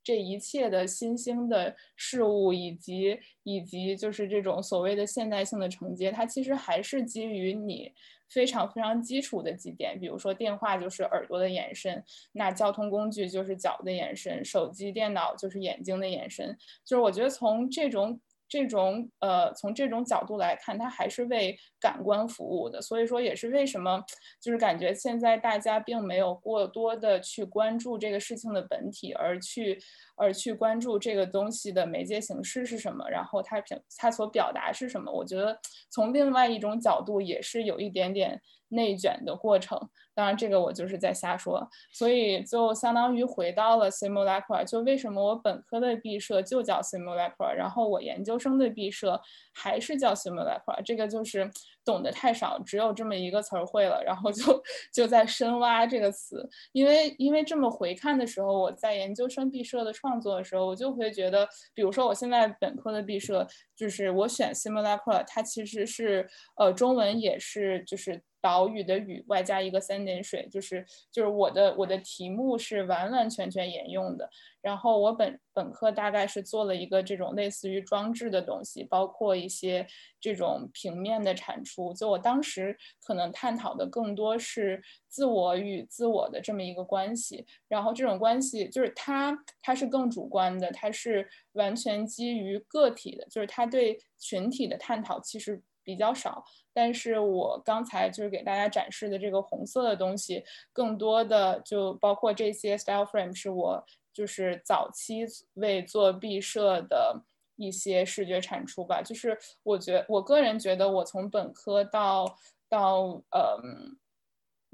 [0.06, 7.92] 这一切的新兴的事物，以及以及就是这种所谓的现代性的承接，它其实还是基于你。
[8.28, 12.02] 非常非常基础的几点，比如说电话就是耳朵的延伸，
[12.32, 16.56] 那交通工具就是脚的延伸，手机、电脑就是眼睛的延伸。
[16.84, 18.20] 就是我觉得从这种。
[18.48, 22.80] 这种呃，从这种角度来看，它还是为感官服务的。
[22.80, 24.02] 所以说，也是为什么
[24.40, 29.78] 就是感觉现在大家并没有过多的去关注这个事情的本体，而去
[30.16, 35.12] 而去关注这个东西的媒介形式是什么，然后它表它所表达是什么。
[35.12, 35.58] 我觉得
[35.90, 38.40] 从另外一种角度也是有一点点。
[38.70, 39.78] 内卷的过程，
[40.12, 44.64] 当然这个我就是在瞎说，所以就相当于回到了 simulacra。
[44.64, 49.22] 就为什么我本科的毕设就叫 simulacra，然后我研究生的毕设
[49.54, 51.48] 还是叫 simulacra，这个就是
[51.86, 54.62] 懂得太少，只有这么一个词儿会了，然后就
[54.92, 56.46] 就在深挖这个词。
[56.72, 68.20] 因为因为这么回看的时候，我在研究生毕设的创作的时候，我就会觉得，比如说我现在本科的毕设，就是我选 simulacra，它其实是呃中文也是就是。
[68.46, 74.30] 岛屿的屿外加一个三点水，就是就是我的我的题目是完完全全沿用的。
[74.62, 79.84] 然后我本本科大概是做了一个这种类似于装置的东西，包括一些
[80.20, 81.92] 这种平面的产出。
[81.94, 87.44] 就我当时可能探讨的更多是自我与自我的这么一个关系。
[87.66, 95.60] 然后这种关系就是它它是更主观的，它是完全基于个体的，就是它对群体的探讨其实。
[95.86, 105.24] 比较少，但是我刚才就是给大家展示的这个红色的东西，更多的就包括这些 style frame，是我就是早期
[105.54, 107.22] 为做毕设的
[107.54, 109.00] 一些视觉产出吧。
[109.00, 112.36] 就是我觉我个人觉得，我从本科到
[112.68, 113.96] 到嗯。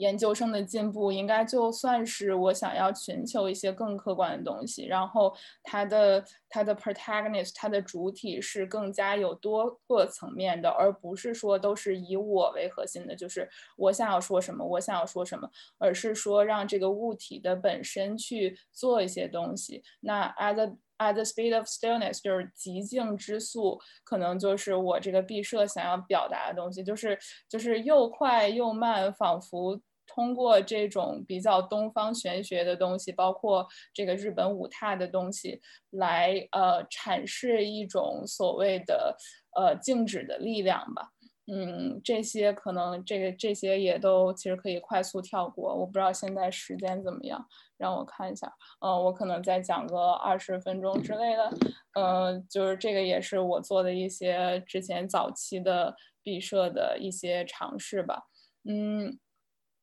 [0.03, 5.33] 研究生的进步应该就算是我想要寻求一些更客观的东西，然后
[5.63, 15.49] 它的它的 protagonist，它的主体是更加有多个层面的，而不是说都是以我为核心的，就是我想要说什么，我想要说什么，
[15.79, 19.85] 而是说让这个物体的本身去做一些东西。
[20.01, 27.17] 那 at the at the speed of stillness，就是极静之速，可能就是我这个毕设想要表达的东西，就是
[27.49, 29.81] 就是又快又慢，仿佛。
[30.07, 39.17] 通过这种比较东方玄学的东西，包括这个日本舞踏的东西，来呃阐释一种所谓的
[39.57, 41.11] 呃静止的力量吧。
[41.47, 45.75] 嗯，这些可能这个这些也都其实可以快速跳过。
[45.75, 47.45] 我不知道现在时间怎么样，
[47.77, 48.53] 让我看一下。
[48.81, 51.51] 嗯，我可能再讲个二十分钟之类的。
[51.95, 58.23] 嗯，就是这个也是我做的一些之前早期的毕设的一些尝试吧。
[58.65, 59.19] 嗯。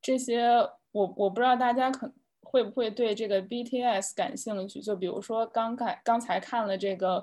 [0.02, 0.48] 这些
[0.92, 4.80] 我我不知道大家可会不会对这个 BTS 感兴趣？
[4.80, 7.22] 就比如说刚看刚才看了这个，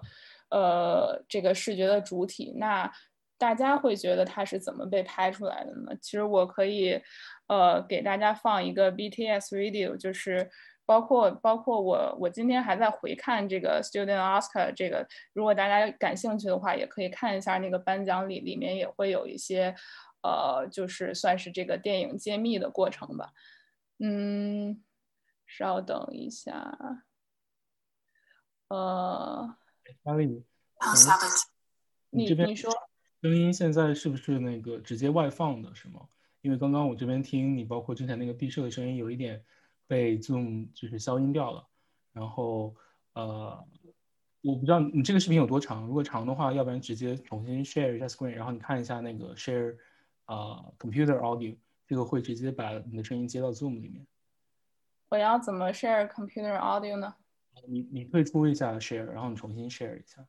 [0.49, 2.89] 呃，这个视觉的主体，那
[3.37, 5.91] 大家会觉得它是怎么被拍出来的呢？
[6.01, 7.01] 其实我可以，
[7.47, 10.49] 呃，给大家放一个 BTS video，就是
[10.85, 19.75] 包括包括我我今天还在回看这个 Student Oscar 这个，如果大家感兴趣的话，也可以看一下那个颁奖礼里面也会有一些。
[20.27, 23.31] 呃，就是算是这个电影揭秘的过程吧。
[23.99, 24.83] 嗯，
[25.45, 26.77] 稍等一下。
[28.67, 29.55] 呃，
[30.03, 30.43] 阿丽，
[32.09, 32.69] 你这边你说
[33.21, 36.01] 声音现在是不是那个直接外放的，是吗？
[36.41, 39.41] 因为刚刚我这边听你，包括之前那个毕设的声音，有一点
[39.87, 41.65] 被 Zoom 就是消音掉了。
[42.11, 42.75] 然后
[43.13, 43.65] 呃，
[44.41, 49.77] 我不知道你这个视频有多长，如果长的话，要不然直接重新 share 一下 screen，然后你看一下那个 share。
[50.27, 54.07] 啊，computer audio 这个会直接把你的声音接到 Zoom 里面。
[55.09, 57.15] 我要怎么 share computer audio 呢？
[57.67, 60.25] 你你退出一下 share，然后你重新 share 一下。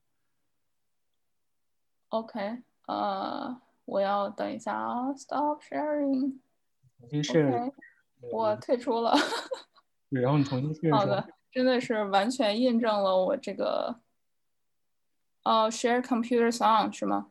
[2.09, 6.39] OK，呃，我要等一下啊，stop sharing。
[6.99, 7.73] 重新 share。
[8.33, 9.15] 我退出了。
[10.11, 10.97] 对，然后你重新 share。
[10.97, 14.01] 好的，真的是完全印证了我这个。
[15.45, 17.31] 哦，share computer sound 是吗？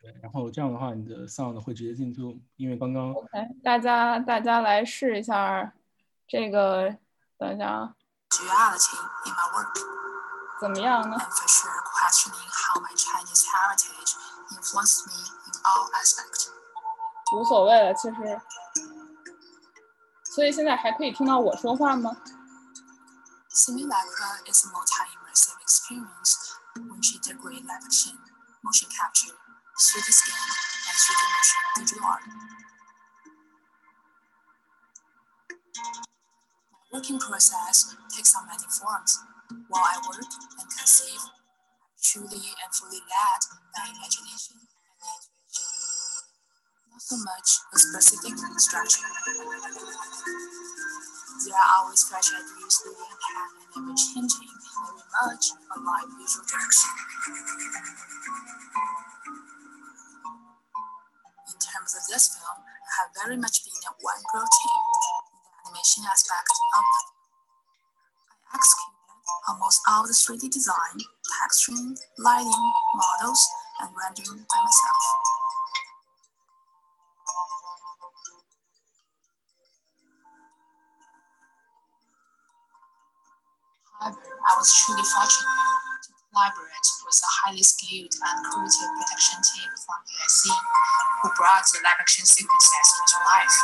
[0.00, 3.28] 对，然后这样的话，你的 sound 会直接进 Zoom，因为刚刚 OK，
[3.64, 5.72] 大家大家来试一下
[6.26, 6.96] 这个，
[7.36, 7.94] 等一下啊，
[10.60, 11.16] 怎么样呢？
[17.32, 18.40] 无所谓了，其实，
[20.24, 22.16] 所以现在还可以听到我说话吗
[23.50, 28.16] ？Simulacra is a multi-immersive experience which integrates live action,
[28.62, 29.34] motion capture.
[29.78, 32.26] 3D skin and 3D motion digital art.
[36.90, 39.22] My working process takes on many forms.
[39.70, 40.26] While I work
[40.58, 41.22] and conceive,
[42.02, 46.26] truly and fully led by imagination and intuition.
[46.90, 49.06] Not so much a specific structure.
[51.46, 56.90] There are always fresh ideas leading hand and ever changing, very much unlike visual direction.
[61.48, 65.12] In terms of this film, I have very much been a one team in the
[65.68, 67.08] animation aspect of the film.
[68.52, 68.96] I executed
[69.48, 70.98] almost all the 3D design,
[71.40, 73.42] texturing, lighting, models,
[73.80, 75.04] and rendering by myself.
[84.00, 89.69] However, I was truly fortunate to collaborate with a highly skilled and creative production team
[89.85, 90.49] from USC
[91.21, 93.57] who brought the live action sequences to life.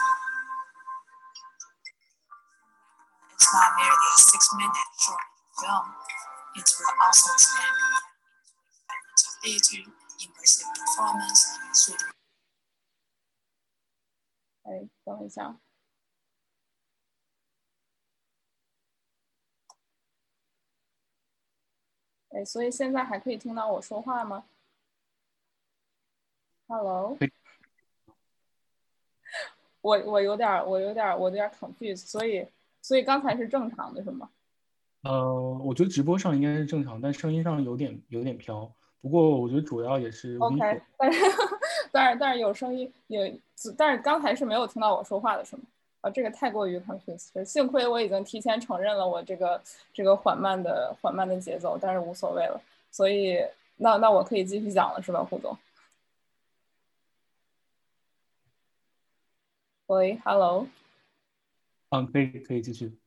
[3.33, 5.25] It's not merely a six minute short
[5.59, 5.85] film,
[6.55, 7.75] it will also expand
[9.09, 9.83] into theater,
[10.21, 11.41] immersive performance,
[11.73, 12.03] 3D
[14.63, 15.55] 哎，等一下。
[22.34, 24.44] 哎，所以现在还可以听到我说话吗
[26.66, 27.16] ？Hello，
[29.80, 32.44] 我我有点儿我有点儿我有点儿 confused，所以
[32.82, 34.28] 所以刚才是正常的是吗？
[35.02, 35.32] 呃，
[35.64, 38.68] 我觉得直播上应该是正常，但声音上有点有点飘。
[39.00, 41.20] 不过我觉得主要也是 OK，但是
[41.92, 43.20] 但是但是有声音有，
[43.78, 45.62] 但是刚才是没有听到我说话的是吗？
[46.04, 49.58] 啊，这个太过于 confused，幸亏我已经提前承认了我这个
[49.94, 53.42] 这个缓慢的缓慢的节奏，但是无所谓了，所以
[53.76, 55.56] 那那我可以继续讲了是吧，胡总？
[59.86, 60.66] 喂，Hello。
[61.88, 62.98] 嗯，可以可以继续。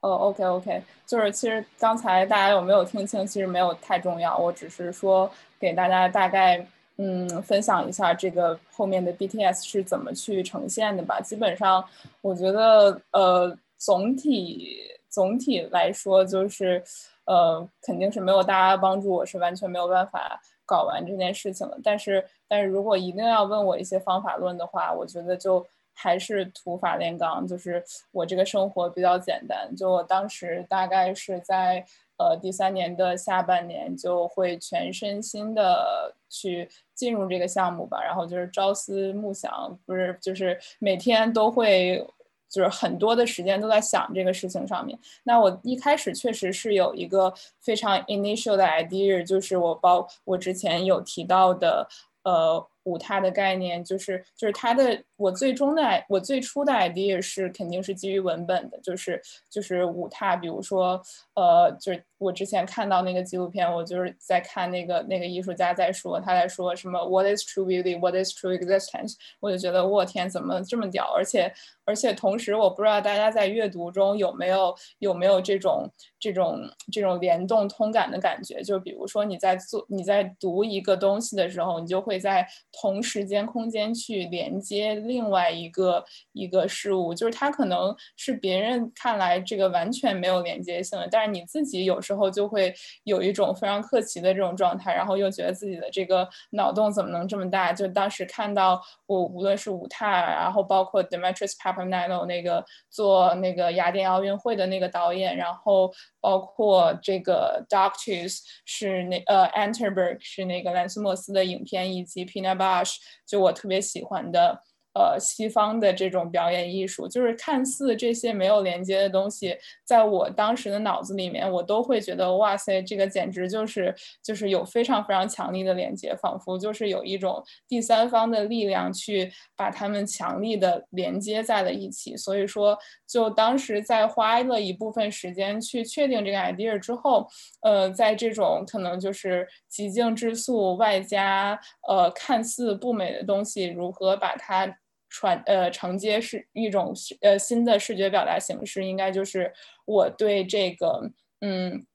[0.00, 5.30] 哦，OK OK，就是其实刚才大家有没有听清，其实没有太重要，我只是说
[5.60, 6.66] 给大家大概
[6.96, 11.20] 嗯分享一下这个后面的 BTS 是怎么去呈现的吧。
[11.20, 11.84] 基本上
[12.20, 14.78] 我觉得呃总体
[15.08, 16.82] 总体来说就是
[17.24, 21.78] 呃肯定是没有大家帮助，我是完全没有办法搞完这件事情的。
[21.82, 25.66] 但是但是如果一定要问我一些方法论的话，我觉得就。
[25.94, 29.70] 还是土法炼钢，就是我这个生活比较简单。
[29.76, 31.84] 就我当时大概是在
[32.30, 38.02] 呃第三年的下半年，就会全身心的去进入这个项目吧。
[38.02, 42.06] 然后就是朝思暮想，不是就是每天都会，
[42.48, 44.98] 就是很多的时间都在想这个事情上面。
[45.24, 51.88] 那我一开始确实是有一个非常 initial 的 idea，就是我包我之前有提到的
[52.22, 52.66] 呃。
[52.84, 61.00] 五踏的概念就是就是它的我最终的我最初的 idea 是肯定是基于文本的，就是就是舞踏，比如说
[61.34, 67.98] 呃，就是我之前看到那个纪录片，我就是在看那个那个艺术家在说他在说什么 What is true beauty?
[67.98, 69.14] What is true existence?
[69.40, 71.12] 我就觉得我天，怎么这么屌？
[71.14, 71.52] 而且
[71.84, 76.60] 而且同时，我不知道大家在阅读中有没有有没有这种这种
[76.92, 78.62] 这种联动通感的感觉？
[78.62, 82.46] 就比如说你在做你在读一个东西的时候，你就会在
[82.80, 86.02] 同时间空间去连接另外一个
[86.32, 97.72] 一个事物，就是它可能是别人看来这个完全没有连接性的，但是你自己有时候就会有一种非常客气的这种状态，然后又觉得自己的这个脑洞怎么能这么大？
[97.72, 112.96] 就当时看到我无论是舞踏，然后包括 Demetrius Papadopoulos 那个做那个雅典奥运会的那个导演，然后包括这个 Doctors 是那呃 Anterberg 是那个兰斯莫斯的影片，以及 Pina Bausch
[113.26, 114.62] 就我特别喜欢的。
[114.94, 132.14] 呃，西方的这种表演艺术，就是看似这些没有连接的东西，在我当时的脑子里面，我都会觉得，哇塞，这个简直就是就是有非常非常强力的连接，仿佛就是有一种第三方的力量去把它们强力的连接在了一起。
[132.14, 132.78] 所以说，
[133.08, 137.26] 就当时在花了一部分时间去确定这个 idea 之后，
[137.62, 144.76] 呃，在这种可能就是极静之素外加呃看似不美的东西，如何把它
[145.12, 149.52] 传呃承接是一种呃新的视觉表达形式，应该就是
[149.84, 151.10] 我对这个
[151.40, 151.86] 嗯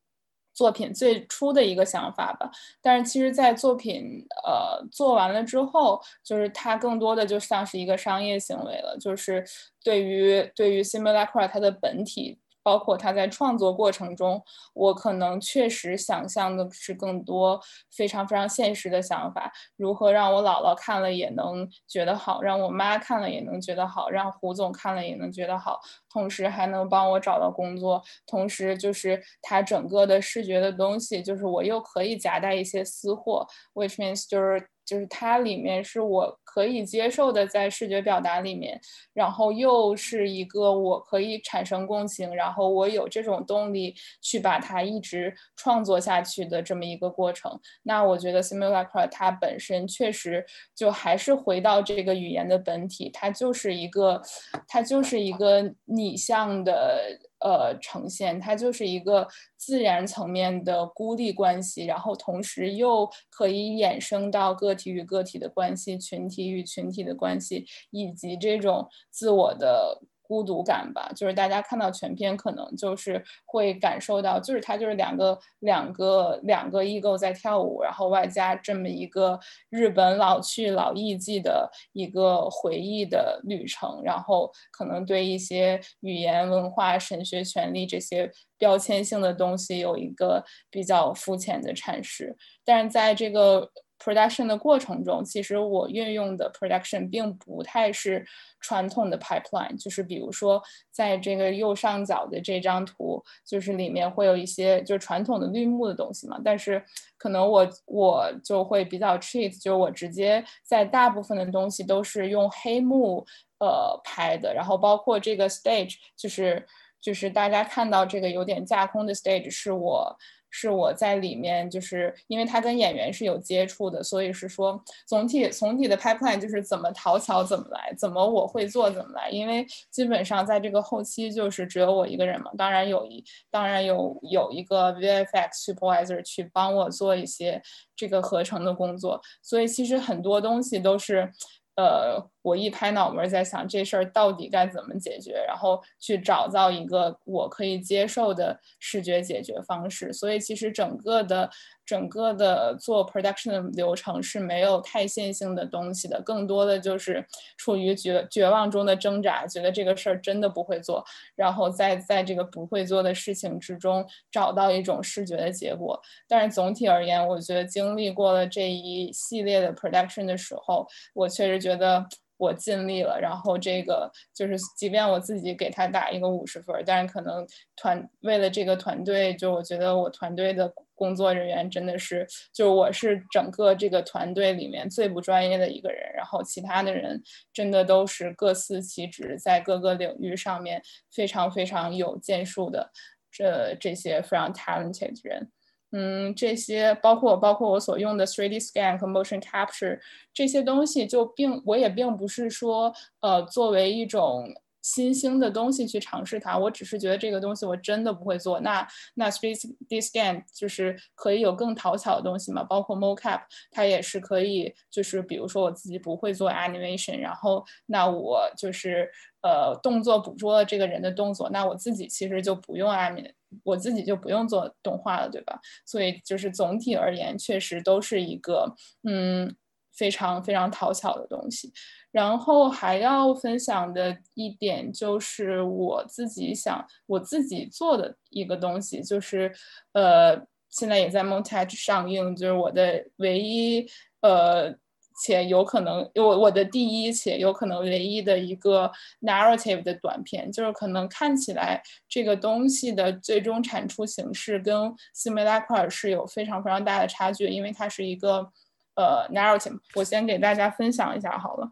[0.54, 2.52] 作品最初的一个想法吧。
[2.82, 9.44] 但是其实，在作品呃做完了之后，就是它更多的就像是一个商业行为了，就是
[9.84, 12.40] 对于对于 Simulacra 它的本体。
[12.68, 14.44] 包括他在创作过程中，
[14.74, 17.58] 我可能确实想象的是更多
[17.96, 34.68] 非常非常现实的想法，如何让我姥姥看了也能觉得好，让我妈看了也能觉得好，让胡总看了也能觉得好，同时还能帮我找到工作，同时就是他整个的视觉的东西，就是我又可以夹带一些私货，which means 就是。
[34.88, 38.80] 就是它里面是我可以接受的，在视觉表达里面，
[39.14, 47.60] 然后又是一个我可以产生共情，然后我有这种动力去把它一直创作下去的这么一个过程。
[47.84, 54.22] 那我觉得 Simulacra 它本身确实就还是回到这个语言的本体，它就是一个，
[54.68, 57.20] 它就是一个拟像的。
[57.40, 59.28] 呃，呈现它就是一个
[59.58, 70.02] 自然层面的孤立关系，然后同时又可以衍生到个体与个体的关系、群体与群体的关系，以及这种自我的。
[70.28, 93.72] 孤独感吧，就是大家看到全片可能就是会感受到，就是它就是两个两个两个异构在跳舞，然后外加这么一个日本老去老艺伎的一个回忆的旅程，然后可能对一些语言文化、神学、权利这些标签性的东西有一个比较肤浅的阐释，但是在这个。
[93.98, 98.26] Production 的过程中，其实我运用的 production 并不太是
[98.60, 106.84] 传统的 pipeline，就是比如说在这个右上角的这张图，就是里面会有一些就是传统的绿幕的东西嘛，但是
[107.18, 113.26] 可能我我就会比较 cheat，就是我直接在大部分的东西都是用黑幕
[113.60, 116.66] 呃拍的，然后包括这个 stage，就是
[117.02, 120.18] 就是大家看到这个有点架空的 stage 是我。
[120.50, 129.30] 是我在里面，就是因为他跟演员是有接触的，所以是说总体总体的 pipeline 就是怎么讨巧怎么来，怎么我会做怎么来。
[129.30, 137.62] 因为基本上在这个后期就是只有我一个人嘛，当然有一当然有有一个 VFX supervisor 去帮我做一些
[137.96, 141.32] 这个合成的工作，所以其实很多东西都是。
[141.78, 150.14] 呃，我一拍脑门在想这事儿到底该怎么解决，然后去找到一个我可以接受的视觉解决方式。
[150.14, 151.50] 所以其实整个的。
[151.88, 157.26] 整个的做 production 的流程是没有太线性的东西的，更多的就是
[157.58, 161.02] 处于绝绝望中的挣扎，觉得这个事儿真的不会做，
[161.34, 165.98] 然后在在这个不会做的事情之中找到一种视觉的结果。
[166.28, 172.06] 但是总体而言，我觉得经历过了这一系列的 production 的时候，我确实觉得。
[172.38, 187.22] 我尽力了，然后这个就是，即便我自己给他打一个五十分，但是可能团为了这个团队，就我觉得我团队的工作人员真的是，就我是整个这个团队里面最不专业的一个人，然后其他的人
[187.52, 190.82] 真的都是各司其职，在各个领域上面
[191.12, 192.92] 非常非常有建树的
[193.32, 195.52] 这这些非常 talented 人。
[195.92, 199.98] 嗯，这些包括包括我所用的 3D scan 和 motion capture
[200.34, 206.58] 这些东西，就并我也并不是说，呃，作为一种新兴的东西去尝试它。
[206.58, 208.60] 我只是觉得这个东西我真的不会做。
[208.60, 208.86] 那
[209.16, 212.64] 那 3D scan 就是可以有更讨巧的东西嘛？
[212.66, 219.10] 包括 mocap，它也是可以，就是比如说我自己不会做 animation，然后那我就是
[219.42, 223.32] 呃动作捕捉了这个人的动作，那我自己其实就不用 animate。
[223.64, 225.60] 我自己就不用做动画了，对吧？
[225.86, 228.74] 所以就是总体而言，确实都是一个
[229.04, 229.56] 嗯
[229.96, 231.72] 非常非常讨巧的东西。
[232.12, 239.54] 然后还要分享的一点就是我自己想我自己做的一个东西，就是
[239.94, 240.36] 呃
[240.70, 243.88] 现在也在 Montage 上映，就是我的唯一
[244.22, 244.76] 呃。
[245.18, 248.92] 且有可能，我我的第一且有可能唯一的一个
[249.22, 258.52] narrative 的短片，就是可能看起来这个东西的最终产出形式跟 Simulacra 是有非常非常大的差距，因为它是一个
[258.96, 259.80] 呃 narrative。
[259.96, 261.70] 我先给大家分享一下好了。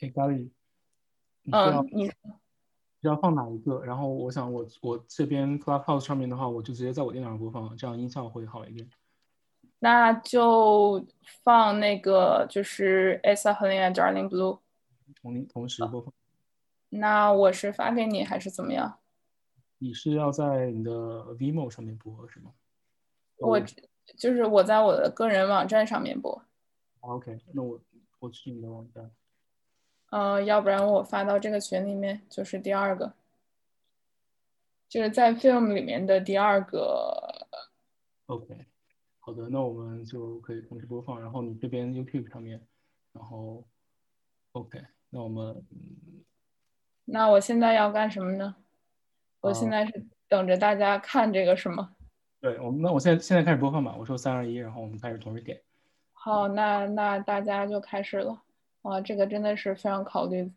[0.00, 0.48] 哎，咖喱，
[1.52, 2.10] 嗯，你
[3.08, 3.84] 要放哪一个？
[3.84, 8.88] 然后我想我我这边 Clubhouse 上面的话，我就直接在我电脑上播放，这样音效会好一点。
[9.84, 11.04] 那就
[11.42, 14.60] 放那个，就是 Esa Helena Darling Blue，
[15.20, 16.14] 同同时播放。
[16.90, 19.00] 那我是发给你还是怎么样？
[19.78, 20.90] 你是要在你的
[21.34, 22.52] Vimo 上面播是吗？
[23.38, 23.58] 我
[24.16, 26.40] 就是我在我的个人网站上面播。
[27.00, 27.80] OK，那我
[28.20, 29.10] 我去你的网站。
[30.10, 33.14] 呃，要不然我发到这个群里面，就是第二个，
[34.88, 37.48] 就是在 Film 里面的第二个。
[38.26, 38.66] OK。
[39.24, 41.20] 好的，那我们就可以同时播放。
[41.20, 42.60] 然后你这边 YouTube 上面，
[43.12, 43.64] 然后
[44.50, 45.64] OK，那我们，
[47.04, 48.56] 那我现在要干什么呢？
[49.40, 51.94] 我现在是等着大家看这个是吗？
[52.40, 53.94] 对，我们那我现在现在开始播放吧。
[53.96, 55.62] 我说三二一，然后我们开始同时点。
[56.12, 58.42] 好，那那大家就开始了。
[58.82, 60.52] 哇，这个真的是非常考虑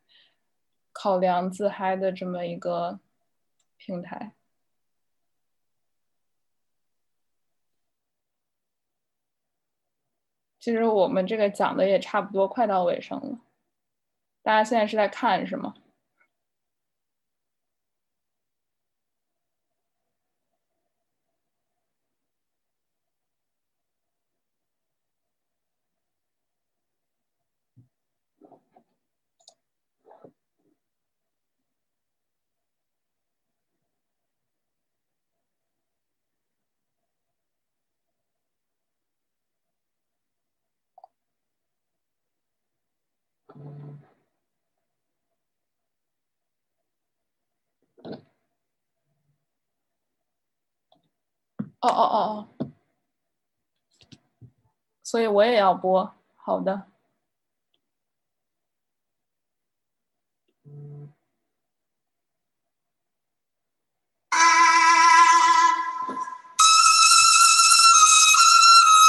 [0.92, 3.00] 考量自嗨的这么一个
[3.78, 4.34] 平台。
[10.66, 13.38] 其实我们这个讲的也差不多，快到尾声了。
[14.42, 15.76] 大家现在是在看是吗？
[51.85, 52.71] 哦哦哦哦，
[55.03, 56.87] 所以我也要播，好的。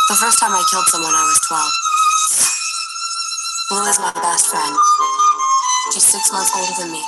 [0.07, 1.71] The first time I killed someone, I was 12.
[3.69, 4.75] Blue is my best friend.
[5.93, 7.01] She's six months older than me.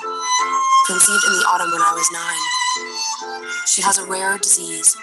[0.88, 2.40] Conceived in the autumn when I was nine.
[3.66, 4.96] She has a rare disease.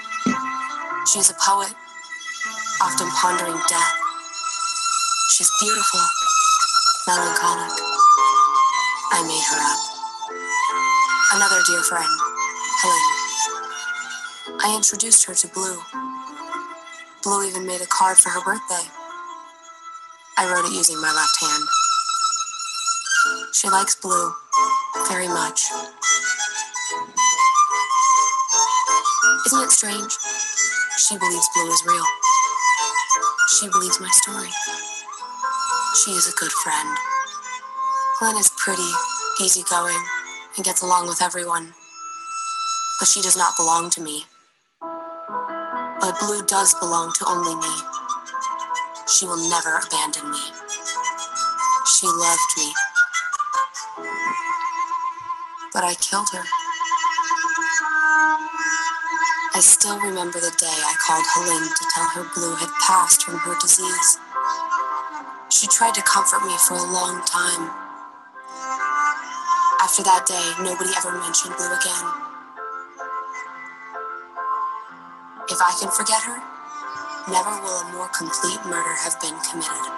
[1.06, 1.72] she is a poet,
[2.82, 3.94] often pondering death.
[5.30, 6.02] She's beautiful,
[7.06, 7.72] melancholic.
[9.12, 9.80] I made her up.
[11.36, 12.10] Another dear friend,
[12.82, 13.06] Helen.
[14.66, 15.80] I introduced her to Blue.
[17.24, 18.90] Blue even made a card for her birthday.
[20.40, 21.64] I wrote it using my left hand.
[23.54, 24.34] She likes Blue
[25.08, 25.62] very much.
[29.46, 30.18] Isn't it strange?
[31.08, 32.04] She believes Blue is real.
[33.60, 34.50] She believes my story.
[36.04, 36.98] She is a good friend.
[38.20, 38.90] Helen is pretty,
[39.40, 40.04] easygoing,
[40.56, 41.76] and gets along with everyone.
[43.00, 44.26] But she does not belong to me.
[44.82, 47.76] But Blue does belong to only me.
[49.08, 50.42] She will never abandon me.
[51.86, 52.74] She loved me.
[55.72, 56.44] But I killed her.
[59.56, 63.40] I still remember the day I called Helene to tell her Blue had passed from
[63.40, 64.20] her disease.
[65.48, 67.72] She tried to comfort me for a long time.
[69.80, 72.06] After that day, nobody ever mentioned Blue again.
[75.48, 76.36] If I can forget her,
[77.32, 79.95] never will a more complete murder have been committed.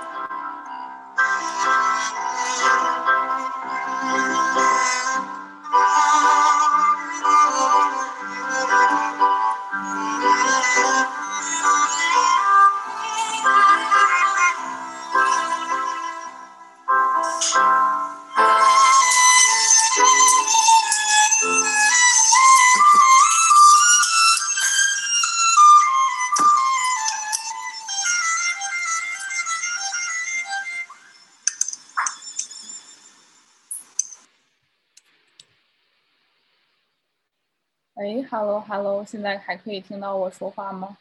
[38.29, 40.97] Hello，Hello，现在还可以听到我说话吗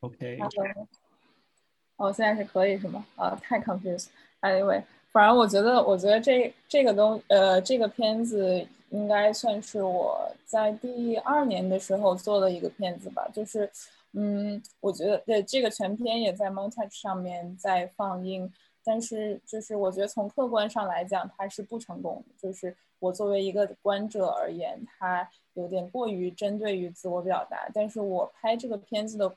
[0.00, 0.38] ？OK。
[0.40, 0.88] Hello。
[1.96, 3.04] 哦，现在是可以是吗？
[3.16, 4.06] 啊，太 confused。
[4.40, 13.28] Anyway，反正我觉得，我觉得这这个东呃这个片子应该算是我在第二年的时候做的一个片子吧。
[13.34, 13.70] 就是
[14.12, 18.50] 嗯，我觉得对这个全片也在 Montage 上面在放映，
[18.84, 22.34] 但是就是我觉得从客观上来讲，它是不成功的。
[22.40, 27.68] 就是我作为一个观者而言，它有点过于针对于自我表达。
[27.72, 29.34] 但是我拍这个片子的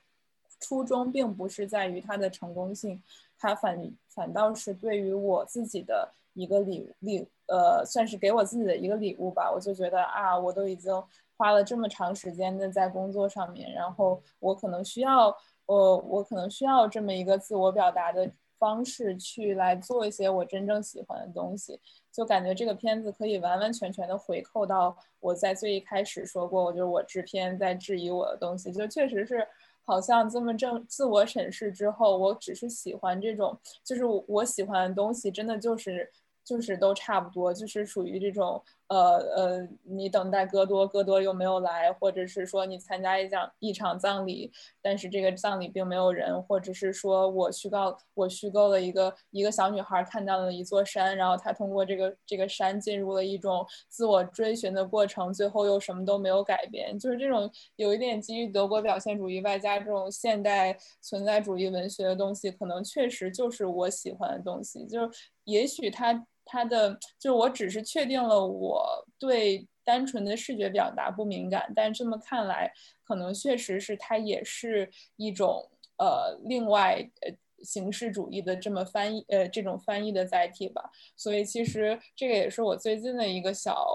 [0.59, 3.01] 初衷并不是在于它的成功性，
[3.37, 9.51] 它反反倒是对于我自己的一个礼礼呃，算是给我自己的一个礼物吧。
[9.51, 10.91] 我就觉得啊，我都已经
[11.35, 15.35] 花了这么长时间的在工作上面，然后我可能需要
[15.65, 21.79] 呃，我可能需要这么一个自我表达的方式去来做一些我真正喜欢的东西。
[22.11, 29.47] 就感觉这个片子可以完完全全的回扣到我在最一开始说过，我就是我制片在质疑我的东西，就确实是
[29.83, 36.09] 好像这么正自我审视之后，我只是喜欢这种，就是我喜欢的东西，真的就是
[36.43, 38.61] 就是都差不多，就是属于这种
[38.91, 65.09] 呃呃，你等待戈多，戈多又没有来，或者是说你参加一场一场葬礼，但是这个葬礼并没有人，或者是说我虚构我虚构了一个一个小女孩看到了一座山，然后她通过这个这个山进入了一种自我追寻的过程，最后又什么都没有改变，就是这种有一点基于德国表现主义外加这种现代存在主义文学的东西，可能确实就是我喜欢的东西，就是
[65.45, 66.27] 也许它。
[66.51, 72.71] 它的就我只是确定了我对单纯的视觉表达不敏感，但这么看来，
[73.03, 77.33] 可能确实是它也是一种呃另外呃。
[77.63, 80.89] 形式主义的这么翻译，呃，这种翻译的载体吧。
[81.15, 83.85] 所以其实这个也是我最近的一个小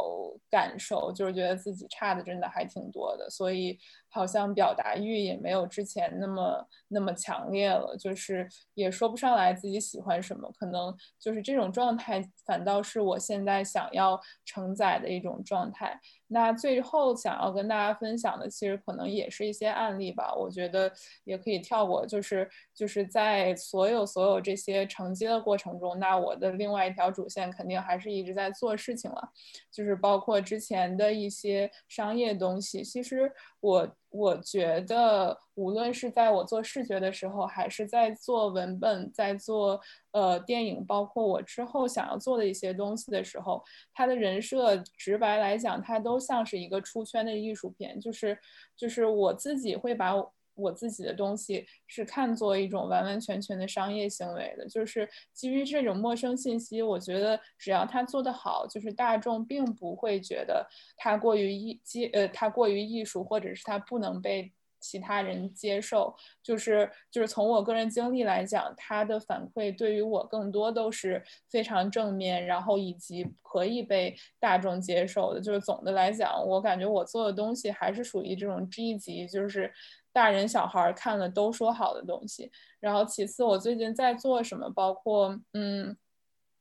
[0.48, 3.28] 感受，就是觉得自己差的真的还挺多的。
[3.28, 3.76] 所以
[4.16, 10.50] 好像表达欲也没有之前那么那么强烈了，就是也说不上来自己喜欢什么。
[10.58, 16.00] 可能就是这种状态，反倒是我现在想要承载的一种状态。
[16.28, 20.34] 那最后想要跟大家分享的，其实可能也是一些案例吧。
[20.34, 20.90] 我觉得
[21.22, 29.28] 也可以跳过，就是就是在所有所有这些承接的过程中，那我的另外一条主线肯定还是一直在做事情了，
[29.70, 32.82] 就是包括之前的一些商业东西。
[32.82, 33.30] 其实
[33.68, 33.96] 我。
[34.08, 39.78] 我觉得，无论是在我做视觉的时候，还是在做文本、在做
[40.12, 43.62] 呃电影，包括我之后想要做的一些东西的时候，
[43.92, 48.38] 他的人设，直白来讲，他都像是一个出圈的艺术片，就是
[48.74, 50.14] 就是我自己会把。
[50.56, 64.50] 我自己的东西是看作一种完完全全的商业行为的，就是基于这种陌生信息，我觉得只要他做得好，就是大众并不会觉得他过于艺接呃他过于艺术，或者是他不能被
[64.80, 66.14] 其他人接受。
[66.42, 75.40] 就是就是从我个人经历来讲，他的反馈对于我更多都是非常正面，然后以及可以被大众接受的。
[75.40, 79.72] 就是总的来讲，我感觉我做的东西还是属于这种 G 级，就是。
[80.16, 82.50] 大人小孩看了都说好的东西，
[82.80, 85.94] 然后其次我最近在做什么，包括嗯，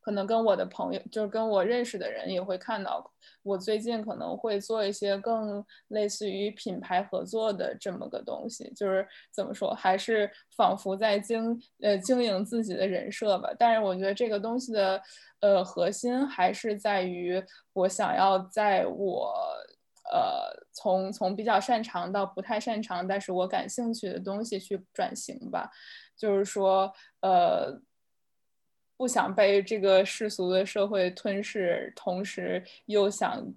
[0.02, 3.10] 可能跟我的朋友，就是跟我认识的人也会看到，
[3.44, 13.50] 我最近可能会做一些更类似于品牌合作的这么个东西，就是怎么说，还是仿佛在经呃经营自己的人设吧。
[13.58, 15.02] 但是我觉得这个东西的
[15.40, 17.42] 呃核心还是在于
[17.72, 19.34] 我想要在我。
[20.12, 25.70] 呃，从从比较擅长到不太擅长，但是我感兴趣的东西去转型吧，
[26.16, 26.92] 就是说，
[27.22, 27.82] 呃，
[28.98, 33.54] 不想被这个世俗的社会吞噬，同时又想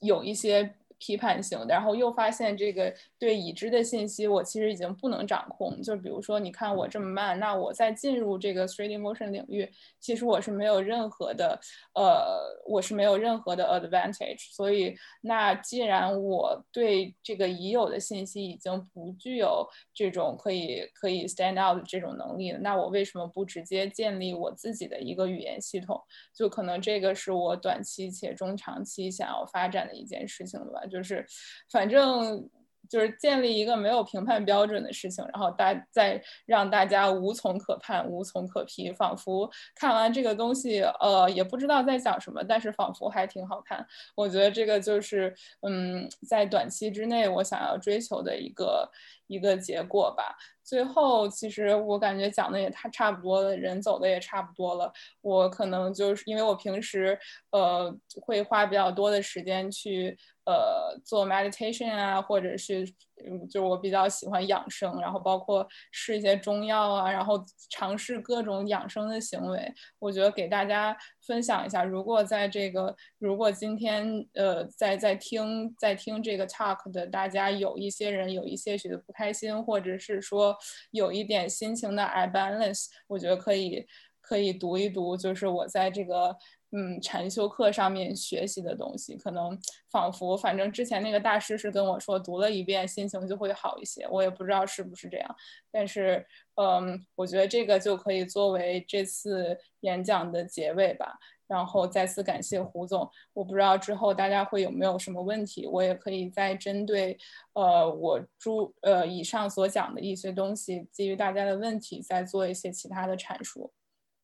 [0.00, 0.74] 有一些。
[0.98, 5.80] 批判性的，然后又发现这个对已知的信息，我其实已经不能掌控。
[5.82, 9.70] 就比如说，你看我这么慢，那我在进入这个 three D motion 领域，
[10.00, 11.58] 其实我是没有任何的，
[11.94, 14.54] 呃，我是没有任何的 advantage。
[14.54, 26.00] 所以，那既然我对这个已有的信息已经不具有这种可以可以 stand out 这种能力了，那我为什么不直接建立我自己的一个语言系统？
[26.34, 30.80] 就可能这个是我短期且中长期想要发展的一件事情了吧。
[30.94, 31.26] 就是，
[31.72, 32.48] 反正
[32.88, 43.84] 就是建立一个没有评判标准的事情，然后大再让大家无从可判、无从可批，仿佛看完这个东西，呃，也不知道在讲什么，但是仿佛还挺好看。
[44.14, 48.88] 我觉得这个就是，嗯，在短期之内我想要追求的一个
[49.26, 50.36] 一个结果吧。
[50.62, 54.90] 最后，其实我感觉讲的也差差不多了，人走的也差不多了。
[55.20, 57.18] 我可能就是因为我平时
[57.50, 60.16] 呃会花比较多的时间去
[60.46, 62.86] 呃做 meditation 啊，或者是。
[63.24, 69.72] 嗯，就我比较喜欢养生，然后包括试一些中药啊，然后尝试各种养生的行为。
[70.00, 70.94] 我觉得给大家
[71.24, 74.04] 分享一下，如果在这个，如果今天
[74.34, 80.56] 呃在在听在听这个 talk 的大家有一些人有一些许的不开心，或者是说
[80.90, 83.86] 有一点心情的 imbalance，我觉得可以
[84.20, 86.36] 可以读一读，就是我在这个。
[86.76, 89.56] 嗯，禅修课上面学习的东西，可能
[89.92, 94.04] 仿佛，反正之前那个大师是跟我说，读了一遍心情就会好一些。
[94.10, 95.36] 我也不知道是不是这样，
[95.70, 96.26] 但是，
[96.56, 101.16] 嗯，我觉得这个就可以作为这次演讲的结尾吧。
[101.46, 103.10] 然后再次感谢胡总。
[103.32, 107.18] 我不知道之后大家会有没有什么问题，我也可以再针对，
[107.52, 113.72] 呃，我诸呃以上所讲的一些东西，基于大家的问题，再做一些其他的阐述。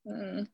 [0.05, 0.47] 嗯。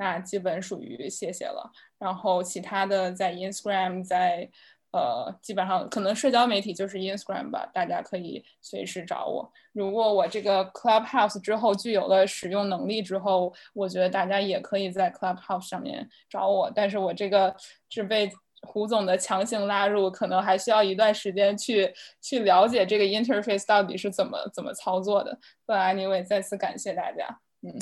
[0.00, 4.48] 那基本属于谢谢了，然后其他的在 Instagram，在
[4.90, 9.52] 呃基本上可能社交媒体就是 Instagram 吧，大家可以随时找我。
[9.72, 16.70] 如果我这个 Clubhouse 之后具有了使用能力之后，我觉得大家也可以在 Clubhouse 上面找我。
[16.74, 17.54] 但是我这个
[17.88, 18.30] 是被
[18.62, 25.38] 胡总的强行拉入，可能还需要一段时间去去了解这个 interface 到底是怎么怎么操作的。
[25.64, 27.72] 不然，anyway，再次感谢大家，嗯，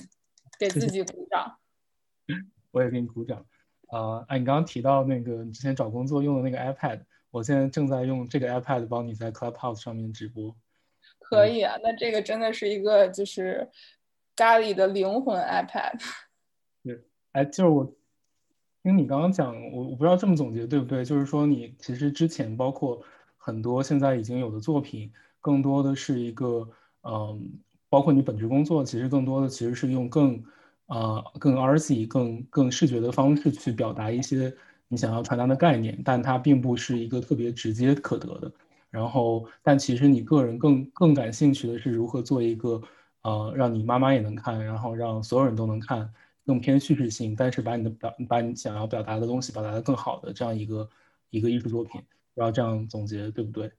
[0.58, 1.56] 给自己鼓掌。
[2.72, 3.46] 我也给你鼓掌。
[3.88, 10.56] 呃，哎，你刚刚提到那个你之前找工作用的那个 iPad，我现在正在用这个 iPad 帮你在 Clubhouse 上面直播。
[11.20, 13.70] 可以啊，那这个真的是一个就是
[14.34, 16.00] 家里的灵魂 iPad。
[16.82, 17.00] 对，
[17.30, 17.94] 哎，就是我
[18.82, 23.00] 听你刚刚讲，我我不知道这么总结对不对，就是说你其实之前包括
[23.36, 26.68] 很多现在已经有的作品，更多的是一个，
[27.02, 30.44] 嗯，包括你本职工作，其实更多的其实是用更。
[30.86, 34.54] 呃，更 artsy、更更视觉的方式去表达一些
[34.88, 38.52] 你想要传达的概念，但它并不是一个特别直接可得的。
[38.90, 42.80] 然后，但其实你个人更更感兴趣的是如何做一个
[43.22, 46.10] 呃，让你妈妈也能看，然后让所有人都能看，
[46.46, 50.88] 更偏叙事性，但是把你的表把你想要表达的东西表达的更好的这样一个
[51.30, 52.00] 一个艺术作品。
[52.34, 53.70] 不知道这样总结对不对？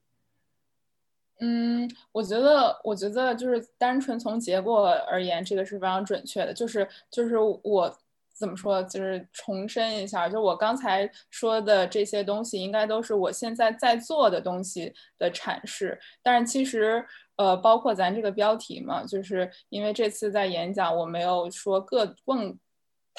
[1.40, 6.54] 嗯，我觉得，我觉得就是单纯从结果而言，这个是非常准确的。
[6.54, 7.98] 就是就是我
[8.34, 16.00] 怎么说，就是重申一下，就我刚才说的这些东西，应该都是我现在在做的东西的阐释。
[16.24, 17.06] 但是其实，
[17.36, 22.58] 呃，包括咱这个标题嘛，就是因为这次在演讲，我没有说各更。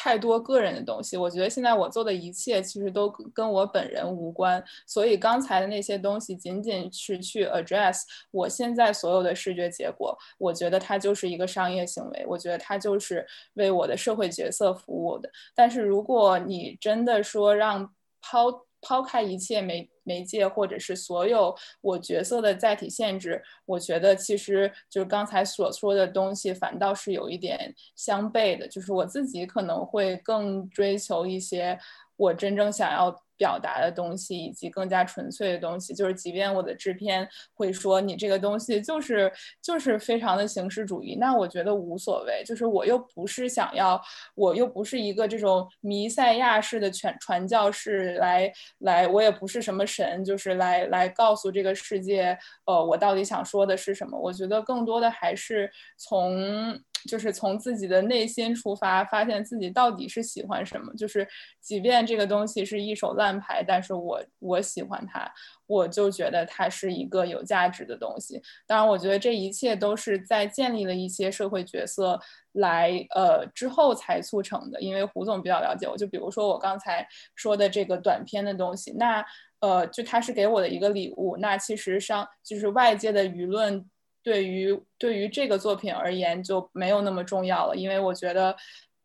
[0.01, 15.29] 太多个人的东西，我觉得现在我做的一切其实都跟我本人无关，所以刚才的那些东西仅仅是去 address 我现在所有的视觉结果，我觉得它就是一个商业行为，我觉得它就是为我的社会角色服务的。
[15.53, 17.93] 但是如果你真的说让
[18.23, 28.67] 抛抛开一切媒媒介或者是所有我角色的载体限制，我觉得其实就是刚才所说的东西，反倒是有一点相悖的。
[28.69, 31.79] 就是我自己可能会更追求一些
[32.17, 33.15] 我真正想要。
[33.39, 39.33] 表达的东西以及更加纯粹的东西，就是即便我的制片会说你这个东西就是
[39.63, 42.43] 就是非常的形式主义，那我觉得无所谓。
[42.45, 43.99] 就是我又不是想要，
[44.35, 52.37] 我又不是一个这种弥赛亚式的传传教士来来，我也不是什么神，就是来来告诉这个世界，
[52.67, 54.19] 呃，我到底想说的是什么。
[54.19, 56.77] 我觉得更多的还是从。
[57.07, 60.93] 就是从自己的内心出发，发现自己到底是喜欢什么。
[60.95, 61.27] 就是
[61.61, 65.31] 即便这个东西是一手烂牌，但是我我喜欢它，
[65.67, 68.41] 我就觉得它是一个有价值的东西。
[68.67, 72.19] 当然，我觉得这一切都是在建立了一些社会角色
[72.53, 74.81] 来呃之后才促成的。
[74.81, 79.25] 因为胡总比较了解我，就比如说我刚才说的这个短片的东西，那
[79.61, 81.37] 呃就他是给我的一个礼物。
[81.37, 83.89] 那其实上就是外界的舆论。
[84.23, 88.55] 对于对于这个作品而言就没有那么重要了，因为我觉得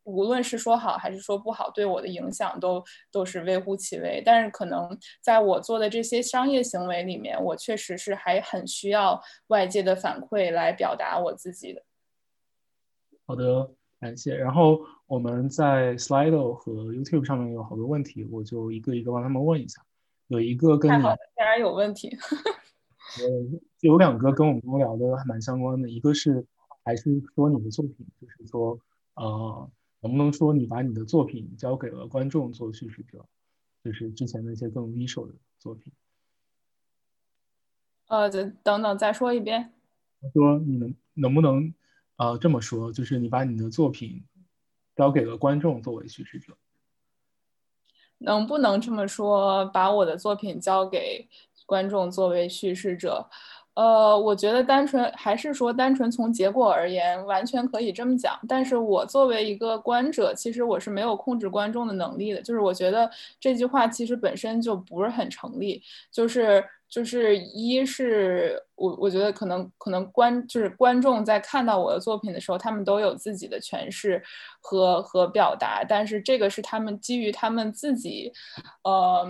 [0.02, 4.22] 无论是说好还是说不好，对我的影响都都是微乎其微。
[4.22, 11.82] 但是可能在我做的这些商业行为里面，我确实是还很需要外界的反馈来表达我自己的。
[13.26, 14.36] 好的，感谢。
[14.36, 19.80] 然后我们在 Slido 和 YouTube 上面有好多问题，我就一个一个帮他们问一下。
[20.28, 22.14] 有一个跟你，竟然有问题。
[23.20, 26.46] 呃，有两个跟我们聊的还蛮相关的，一个是
[26.84, 28.78] 还是说你的作品，就是说，
[29.14, 29.70] 呃，
[30.00, 33.24] 能不能说你把你的作品交给了观众做叙事者，
[33.84, 35.92] 就是之前那些更 visual 的作品。
[38.08, 39.72] 呃，等等等，再说一遍。
[40.32, 41.72] 说你能能不能
[42.16, 44.24] 呃这么说，就是你把你的作品
[44.96, 46.56] 交给了观众作为叙事者。
[48.18, 51.28] 能不能这么说，把我的作品交给？
[51.66, 53.26] 观众作为叙事者，
[53.74, 58.38] 呃，我觉得单纯还是说单纯从结果而言，完全可以这么讲。
[58.46, 62.40] 但是我作为一个观者，其实我是没有控制观众的能力的。
[62.40, 63.10] 就是我觉得
[63.40, 65.82] 这句话其实本身就不是很成立。
[66.12, 74.22] 就是就是一是我我觉得可能可能观就是观众在看到我的作品的时候，他们都有自己的诠释
[74.60, 78.32] 和和表达，但是这个是他们基于他们自己，
[78.84, 79.26] 呃。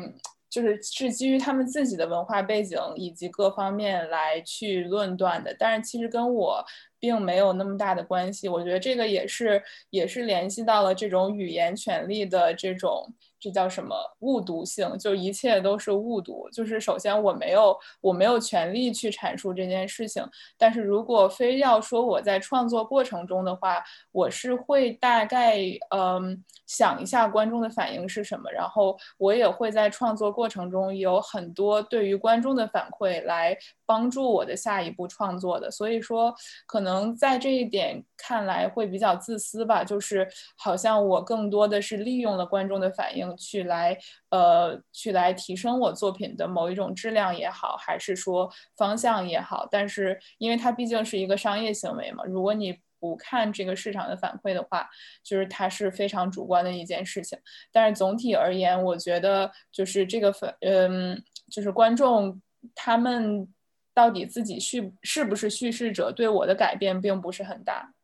[0.55, 6.65] 就是是基于他们自己的文化背景以及各方面来去论断的，但是其实跟我
[6.99, 8.49] 并没有那么大的关系。
[8.49, 13.13] 我觉得这个也是也是联系到了这种语言权利的这种。
[13.41, 14.97] 这叫什么误读性？
[14.97, 16.49] 就一切都是误读。
[16.51, 20.27] 就是首先我没有我没有权利去阐述这件事情，
[20.57, 25.59] 但是如果非要说我在创作过程中的话，我是会大概
[25.91, 33.55] 嗯想一下观众的反应是什么，然后我也会在创作过程中有很多对于观众的反馈来
[33.87, 35.71] 帮助我的下一步创作的。
[35.71, 36.35] 所以说，
[36.67, 43.97] 可能在这一点看来会比较自私吧，就是好像我更多的是利用了观众的反应去来
[44.31, 54.89] 呃去来提升我作品的某一种质量也好，还是说方向也好，但是因为它毕竟是一个商业行为嘛，如果你不看这个市场的反馈的话，
[55.23, 57.39] 就是它是非常主观的一件事情。
[57.71, 62.41] 但是总体而言，我觉得就是这个粉，嗯，就是观众
[62.75, 63.47] 他们
[63.95, 67.95] 到底自己叙是不是叙事者，对我的改变并不是很大。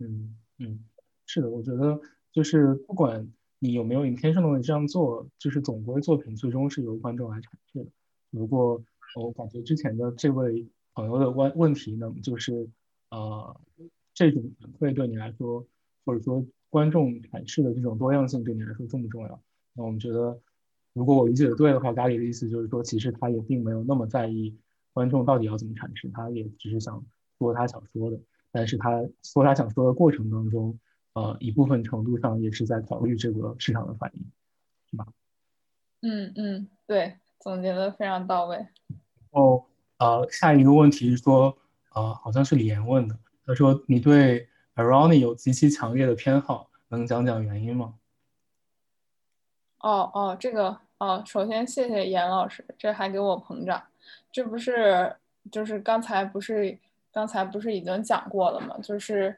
[0.00, 0.84] 嗯嗯，
[1.26, 1.98] 是的，我觉得
[2.32, 3.26] 就是不管
[3.60, 7.90] 你有没有 intentionally 这样做，就是总归作品最终是由观众来阐释的。
[8.30, 8.82] 如果
[9.16, 12.68] 我感觉之前的这位朋友的问问题呢，就是
[13.10, 13.56] 呃。
[14.16, 15.66] 这种反馈对你来说，
[16.04, 19.42] 或者说观众阐释的这种多样性对你来说重不重要？
[19.72, 20.40] 那我们觉得，
[20.92, 24.56] 如果我理解的对的话，咖喱的意思就是说，其实他也并没有那么在意
[24.94, 27.04] 观众到底要怎么阐释，他也只是想
[27.38, 28.18] 说他想说的。
[28.50, 30.78] 但是他说他想说的过程当中，
[31.12, 34.24] 呃，一部分程度上也是在考虑这个市场的反应，
[34.88, 35.06] 是吧？
[36.02, 38.66] 嗯嗯，对，总结的非常到位。
[39.30, 39.64] 哦，
[39.98, 41.58] 呃，下一个问题是说，
[41.94, 43.18] 呃，好像是李岩问的。
[43.46, 47.94] 他说：“你对 arony 有极其强烈的偏好，能讲讲原因吗？”
[49.80, 53.82] 哦哦，这个哦，首先谢谢严老师，这还给我膨胀，
[54.32, 55.14] 这不是
[55.50, 56.78] 就是刚才不是
[57.12, 58.76] 刚才不是已经讲过了吗？
[58.82, 59.36] 就是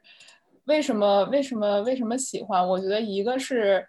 [0.64, 2.66] 为什么为什么为什么喜欢？
[2.66, 3.86] 我觉得一个是。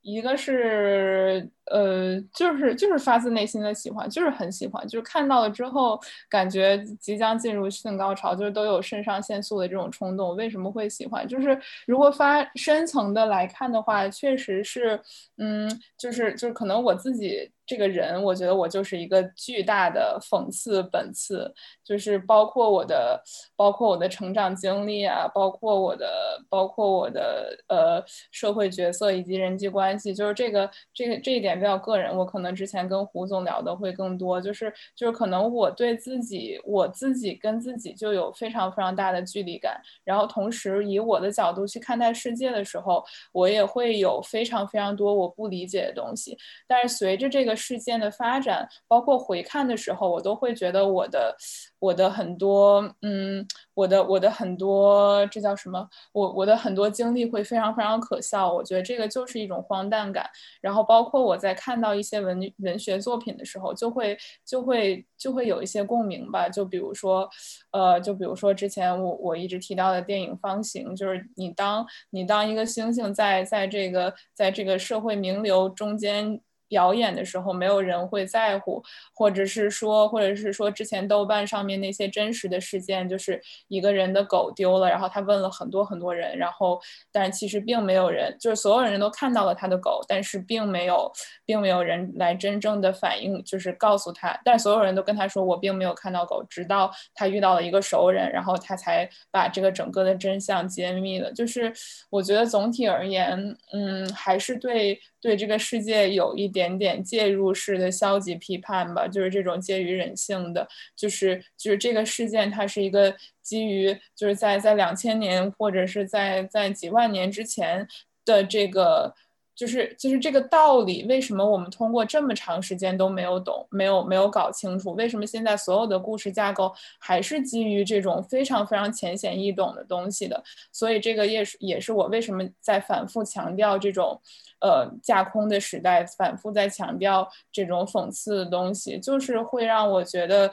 [0.00, 10.36] 一个是呃，就是就是发自内心的喜欢，就是很喜欢，就是看到了之后感觉即将进入性高潮，就是都有肾上腺素的这种冲动。
[10.36, 11.26] 为什么会喜欢？
[11.26, 15.00] 就是如果发深层的来看的话，确实是，
[15.36, 17.50] 嗯，就是就是可能我自己。
[17.68, 21.52] 这个人，我觉得我就是一个巨大的讽刺本次，
[21.84, 23.22] 就是包括我的，
[23.56, 32.16] 包括我的成长经历啊，包括我的，包括我的呃社会角色以及人际关系，就是这个这个这一点比较个人。
[32.16, 46.34] 我可能之前跟胡总聊的会更多，就是就是可能我对自己，我自己跟自己就有非常非常大的距离感，然后同时以我的角度去看待世界的时候，我也会有非常非常多我不理解的东西。
[46.66, 47.58] 但是随着这个。
[47.58, 51.36] 事件的发展，包括回看的时候，我都会觉得我的。
[51.80, 55.88] 我的很多，嗯，我的我的很多，这叫什么？
[56.12, 58.52] 我我的很多经历会非常非常可笑。
[58.52, 60.28] 我觉得这个就是一种荒诞感。
[60.60, 66.48] 然后包括我在看到一些文文学作品的时候，就会就会就会有一些共鸣吧。
[66.48, 67.28] 就比如说，
[67.70, 76.40] 呃，就比如说之前我我一直提到的电影《方形》，就是你当你当一个星星在在这个在这个社会名流中间。
[76.68, 78.82] 表演的时候，没有人会在乎，
[79.14, 86.80] 或者是说，或者是说，之前豆瓣上面那些真实的事件，就是一个人的狗丢了，然后他问了很多很多人，然后，
[87.10, 91.10] 但其实并没有人，就是所有人都看到了他的狗，但是并没有，
[91.44, 101.32] 并没有人来真正的反映，就是告诉他，但所有人都跟他说我并没有看到狗，直到他遇到了一个熟人，然后他才把这个整个的真相揭秘了。
[101.32, 101.72] 就是
[102.10, 105.00] 我觉得总体而言，嗯，还是对。
[105.20, 117.86] 对这个世界有一点点介入式的消极批判吧，就是这种介于人性的，就是就是这个事件它是一个基于就是在在两千年或者是在在几万年之前
[118.24, 119.14] 的这个。
[119.58, 124.92] 就是就是这个道理，为什么我们通过这么长时间都没有懂，没有没有搞清楚？
[124.92, 130.40] 为什么现在所有的故事架构还是基于这种非常非常浅显易懂的东西的？
[130.72, 134.20] 所以这个也是也是我为什么在反复强调这种，
[134.60, 140.48] 呃，架空的时代，反复在强调这种讽刺的东西，就是会让我觉得，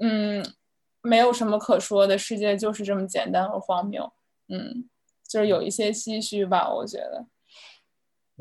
[0.00, 0.44] 嗯，
[1.00, 4.12] 没有什么可说的，世界就是这么简单和荒谬，
[4.50, 4.84] 嗯，
[5.26, 7.24] 就是有一些唏嘘吧，我觉得。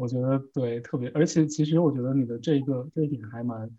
[0.01, 3.69] 我觉得对，特别，而且其实我觉得你的这个这一点还蛮，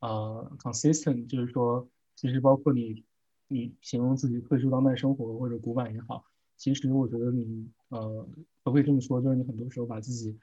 [0.00, 3.04] 呃，consistent，就是说，其实包括你，
[3.46, 6.24] 你形容自己退出当代生活或者古板也好，
[6.56, 8.26] 其实我觉得你，呃，
[8.64, 10.34] 可不可以这么说，就是你很多时候把自己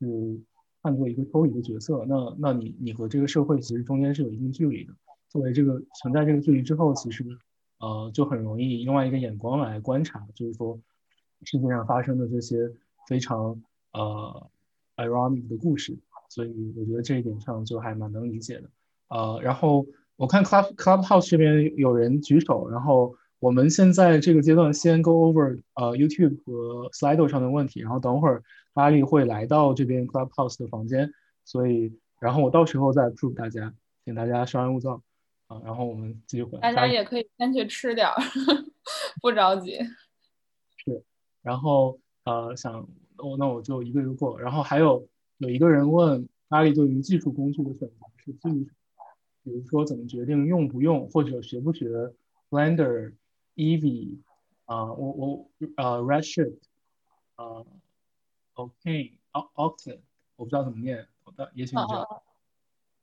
[0.00, 0.40] 是
[0.82, 4.94] 看作一个抽离的角色，那那你你和这个社会其实中间是有一定距离的。
[5.28, 7.26] 作为这个存在这个距离之后，其实，
[7.80, 10.80] 呃，就很容易另外一个眼光来观察，就是说
[11.42, 12.72] 世界上发生的这些
[13.06, 13.62] 非常，
[13.92, 14.50] 呃。
[14.98, 15.96] Ironic 的故事，
[16.28, 18.70] 所以我觉得这一点上就还蛮能理解的。
[19.08, 28.42] 呃，然后我看 Club Clubhouse 这边有人举手，然后我们现在这个阶段先 go over 呃 YouTube 和 Slido 上的问题，然后等会儿
[28.74, 31.10] 阿丽会来到这边 Clubhouse 的房间，
[31.44, 33.72] 所以然后我到时候再 approve 大家，
[34.04, 35.02] 请大家稍安勿躁
[35.46, 35.60] 啊。
[35.64, 36.60] 然后我们继续回来。
[36.60, 38.14] 大家也可以先去吃点儿，
[39.22, 39.78] 不着急。
[40.84, 41.02] 是，
[41.42, 42.88] 然后呃，想，
[43.18, 44.40] 哦，那我就一个一个过。
[44.40, 45.06] 然后还有
[45.38, 48.68] 有一个人问阿里对于技术工具的选择是基于？
[49.44, 52.12] 比如说怎么决定用不用或者学不学
[52.50, 53.14] Blender、
[53.54, 54.18] EVI
[54.66, 56.58] 啊，我我呃 Redshift
[57.36, 57.64] 啊
[58.54, 60.00] ，OK Octane，
[60.36, 62.22] 我不知道怎么念，好的也请你知道。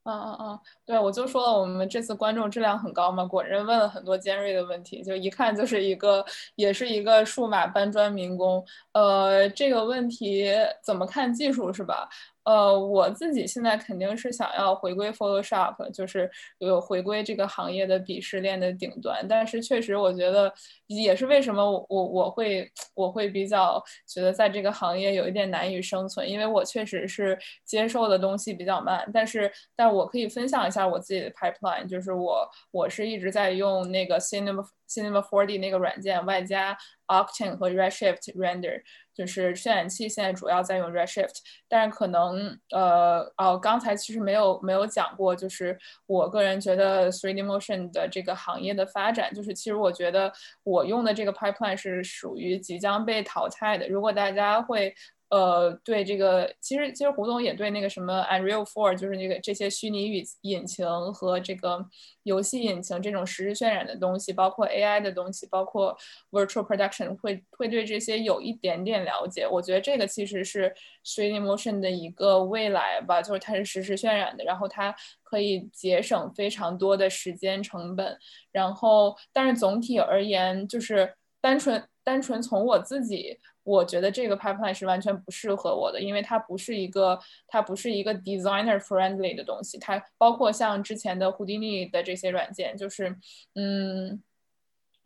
[0.05, 6.23] 嗯嗯嗯，对，我就说了，我们这次观众质量很高嘛，果然问了很多尖锐的问题，就一看就是一个，
[6.53, 8.63] 也是一个数码搬砖民工。
[8.93, 10.45] 呃，这个问题
[10.83, 12.07] 怎么看技术是吧？
[12.45, 19.27] 呃，我自己现在肯定是想要回归 Photoshop，就是有回归这个行业的鄙视链的顶端。
[19.27, 20.53] 但是确实，我觉得
[20.87, 29.09] 也是为什么我我我会我会比较觉得在这个行业有一点难以生存，因为我确实是接受的东西比较慢。
[29.11, 38.81] 但是，但我可以分享一下我自己的 pipeline，就是我我是一直在用那个 Cinema Cinema 4D 那个软件，外加 Octane 和 Redshift Render。
[39.15, 41.37] 就是渲染器现在主要在用 Redshift，
[41.69, 50.29] 但是可能呃哦，刚才其实没有没有讲过，就是我个人觉得 3D Motion 的这个行业的发展，就是其实我觉得
[50.63, 53.87] 我用的这个 pipeline 是属于即将被淘汰的。
[53.87, 54.93] 如果大家会。
[55.35, 61.85] 呃，对这个，其实其实胡总也对那个什么 Unreal Four，就是那个这些虚拟语引擎和这个
[62.23, 65.97] 游戏引擎这种实时渲染的东西，包括 AI 的东西，包括
[66.31, 69.45] Virtual Production，会会对这些有一点点了解。
[69.45, 78.17] 我觉得这个其实是 3D Motion 的一个未来吧，就是它是实时渲染的，然后它可以节省非常多的时间成本。
[78.53, 83.37] 然后，但是总体而言，就是单纯单纯从我自己。
[83.65, 89.77] 我觉得这个 pipeline 是完全不适合我的，因为它不是一个，它不是一个 designer friendly 的东西。
[89.77, 93.13] 它包括像之前的 Houdini 的这些软件，就是，
[93.55, 94.23] 嗯，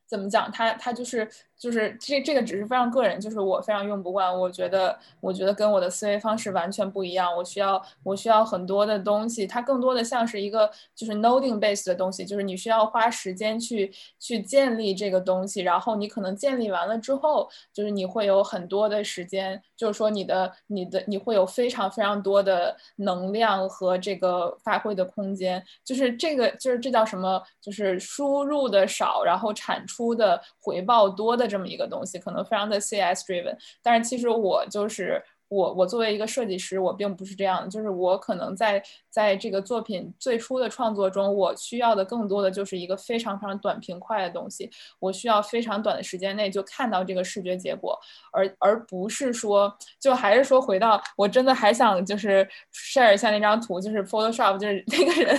[0.08, 0.52] 怎么讲？
[0.52, 1.28] 它它就是。
[1.60, 27.44] 就是这这个只是非常个人，就是我非常用不惯，我觉得我觉得跟我的思维方式完全不一样，我需要我需要很多的东西，它更多的像是一个就是 noding base 的东西，就是你需要花时间去去建立这个东西，然后你可能建立完了之后，就是你会有很多的时间，就是说你的你的你会有非常非常多的能量和这个发挥的空间，就是这个就是这叫什么？
[27.60, 31.50] 就是输入的少，然后产出的回报多的。
[31.50, 35.22] 这么一个东西可能非常的 CS driven，但是其实我就是。
[35.50, 38.80] 我我作为一个设计师，我并不是这样的，就是我可能在
[39.10, 44.70] 在这个作品最初的创作中，我需要的更多的就是一个非常非常短平快的东西，
[45.00, 48.00] 我需要非常短的时间内就看到这个视觉结果，
[48.32, 55.36] 而而不是说，就还是说回到我真的还想就是 share 一下那张图，就是 Photoshop，就是那个人，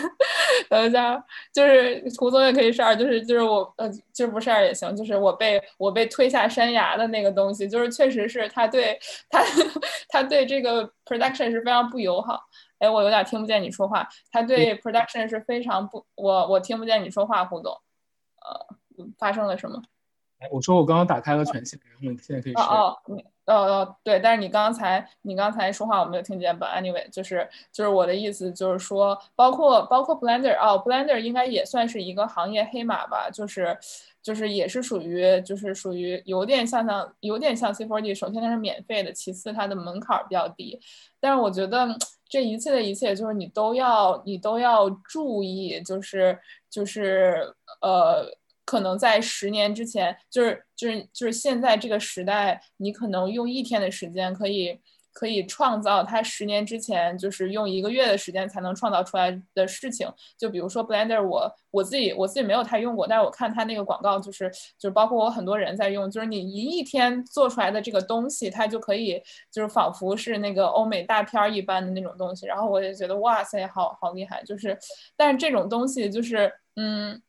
[0.70, 1.22] 等一下，
[1.52, 8.98] 就是胡总也可以 share，就是就是我呃，就是不 share 也行，就是我被我被推下山崖的那个东西，就是确实是他对
[9.28, 9.44] 他。
[10.12, 12.40] 他对这个 production 是非常不友好。
[12.78, 14.08] 哎，我有点听不见你说话。
[14.32, 17.72] 他对 production 是非常不，我我听不见你说话，胡总。
[18.40, 19.80] 呃，发生了什么？
[20.40, 22.62] 哎，我说我刚刚打开了权限，然后你现在可以说。
[22.62, 26.58] 哦哦，哦哦，对，但是你刚才你刚才说话我没有听见。
[26.58, 33.76] But anyway，就是就是我的意思就是说，包括包括 Blender，哦，Blender 应该也算是一个行业黑马吧，就是。
[34.22, 38.14] 就是也是属于，就是属于有点像像有点像 C4D。
[38.14, 40.78] 首先它是免费的，其次它的门槛比较低。
[41.18, 41.88] 但是我觉得
[42.28, 47.50] 这一切的一切，就是你都要你都要注意，就是就是
[47.80, 48.26] 呃，
[48.70, 54.78] 可能在十年之前，就是就是就是现在这个时代，你可能用一天的时间可以。
[55.12, 64.48] 可以创造他十年之前就是用一个月的时间才能创造出来的事情，就比如说 Blender，我我自己我自己没有太用过，但是我看他那个广告，就是
[64.78, 69.20] 就是包括我很多人在用，就是你一一天做出来的这个东西，它就可以
[69.50, 74.78] 就是仿佛是那个欧美大片一般的那种东西，然后我也觉得哇塞，好好厉害，就是
[75.16, 77.20] 但是这种东西就是嗯。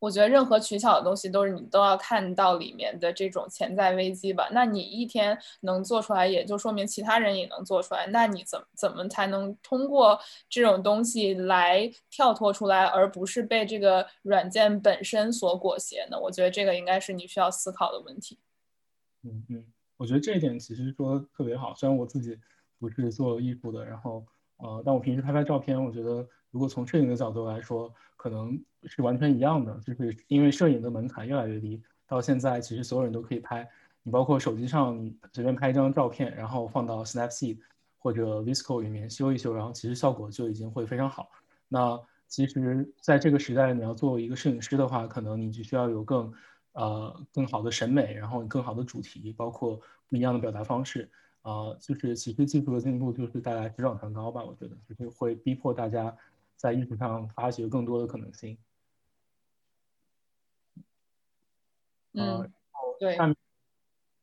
[0.00, 4.48] 我觉得任何取巧的东西都是你都要看到里面的这种潜在危机吧。
[4.50, 8.06] 那你一天能做出来，也就说明其他人也能做出来。
[8.08, 10.18] 那你怎么怎么才能通过
[10.48, 16.18] 这种东西来跳脱出来，而不是被这个软件本身所裹挟呢？
[16.18, 18.38] 我觉得这个应该是你需要思考的问题。
[19.22, 19.64] 嗯嗯，
[19.98, 21.74] 我觉得这一点其实说特别好。
[21.74, 22.38] 虽然我自己
[22.78, 24.24] 不是做艺术的，然后
[24.56, 27.92] 呃，但我平时拍拍照片，我觉得如果从摄影的角度来说。
[28.22, 33.66] 可能是完全一样的，就是因为摄影的门槛越来越低，到现在其实所有人都可以拍。
[34.02, 37.56] 你包括手机上，随便拍一张照片，然后放到 Snapseed
[37.98, 41.30] 或者 VSCO 里面修一修，然后其实效果就已经会非常好。
[41.66, 41.98] 那
[42.28, 46.30] 其实在这个时代，你要做一个摄影师的话，可能你就需要有更
[46.72, 51.10] 呃更好的审美，然后更好的主题，包括不一样的表达方式。
[51.40, 56.14] 啊，就是其实技术的进步就是带来水涨船高吧，我觉得就是会逼迫大家
[56.60, 58.58] 在艺术上发掘更多的可能性。
[62.12, 62.52] 嗯，
[62.98, 63.16] 对。
[63.16, 63.36] 下面，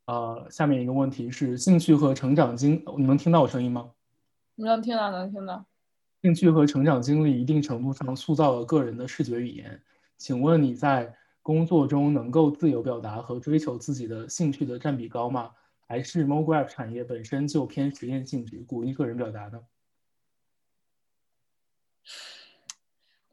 [0.06, 3.92] 呃，下面一个问题是兴趣和成长经，你能听到我声音吗？
[4.54, 5.66] 能听到，能听到。
[6.22, 9.82] 兴趣和成长经历一定程度上塑造了个人的视觉语言。
[10.18, 15.52] 请问你在工作中能够自由表达和追求自己的兴趣的占比高吗？
[15.88, 19.64] 还是 MoGraph 产业本身就偏实验性质，鼓励个人表达的？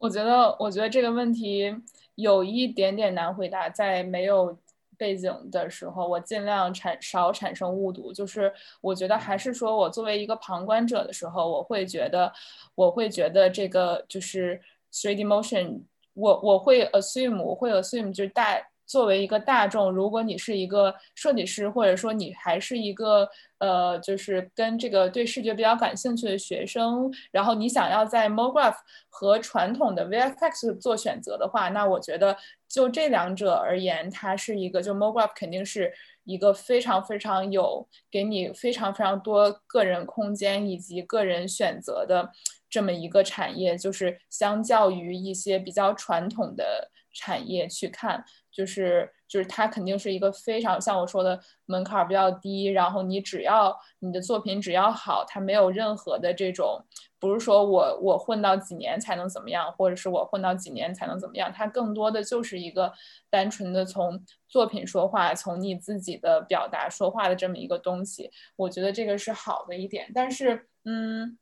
[0.05, 1.75] 我觉得，我觉得这个问题
[2.13, 3.67] 有一点点难回答。
[3.67, 4.55] 在没有
[4.99, 8.13] 背景的时候，我尽量产少产生误读。
[8.13, 12.31] 就是我觉得，还是说我作为一个旁观者的时候，我会觉得，
[12.75, 14.61] 我会觉得这个就是
[14.93, 15.81] three D motion，
[16.13, 18.61] 我我会 assume，我会 assume 就是大。
[18.85, 23.27] 作为一个大众，如果你是一个设计师，或者说你还是一个
[23.59, 28.75] 呃，就是跟这个对视觉比较感兴趣的学生，然后你想要在 MoGraph
[29.09, 32.37] 和传统的 VFX 做选择的话，那我觉得
[32.67, 35.91] 就这两者而言，它是一个就 MoGraph 肯定是
[36.23, 42.31] 一个非常非常有给你非常非常多个人空间以及个人选择的
[42.69, 48.23] 这么一个产业，就是相较于一些比较传统的产业去看。
[48.55, 56.81] 就是就是它肯定是一个非常像我说的门槛比较低，然后你只要你的作品只要好，它没有任何的这种，
[57.19, 62.93] 不是说我我混到几年才能怎么样，或者是我混到几年才能怎么样，它更多的就是一个
[63.29, 71.37] 单纯的从作品说话，从你自己的表达说话的这么一个东西，我觉得这个是好的一点，但是嗯。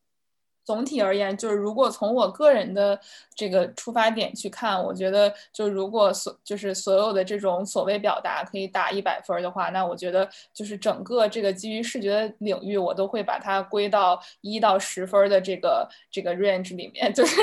[0.64, 3.00] 总体而言，就是如果从我个人的
[3.36, 17.36] 这个出发点去看，我觉得，就如果所就是所有的这种所谓表达可以打一百分的话，那我觉得就是整个这个基于视觉领域，我都会把它归到一到十分的这个这个 range 里面， 就是。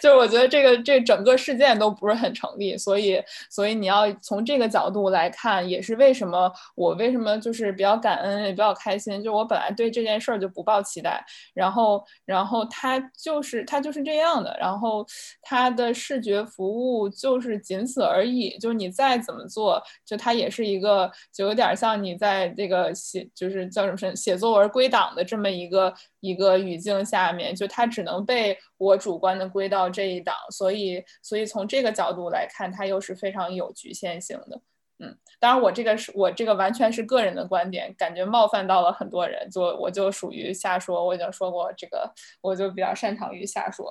[0.00, 11.24] 就是我觉得这个这整个事件都不是很成立，所以所以你要从这个角度来看，也是为什么我为什么就是比较感恩也比较开心，就我本来对这件事儿就不抱期待，
[11.54, 15.06] 然后然后它就是它就是这样的，然后
[15.42, 25.92] 它的视觉服务就是仅此而已，就是你再怎么做，就它也是一个就有点像你在这个写就是叫什么写作文归档的这么一个。
[26.20, 34.60] 一个语境下面，就它只能被我主观的归到这一档，所以，所以从这个角度来看，它又是非常有局限性的。
[34.98, 41.06] 嗯，当然，我这个是我这个完全是个人的观点，感觉冒犯到了很多人，就我就属于瞎说。
[41.06, 42.12] 我已经说过这个，
[42.42, 43.90] 我就比较擅长于瞎说。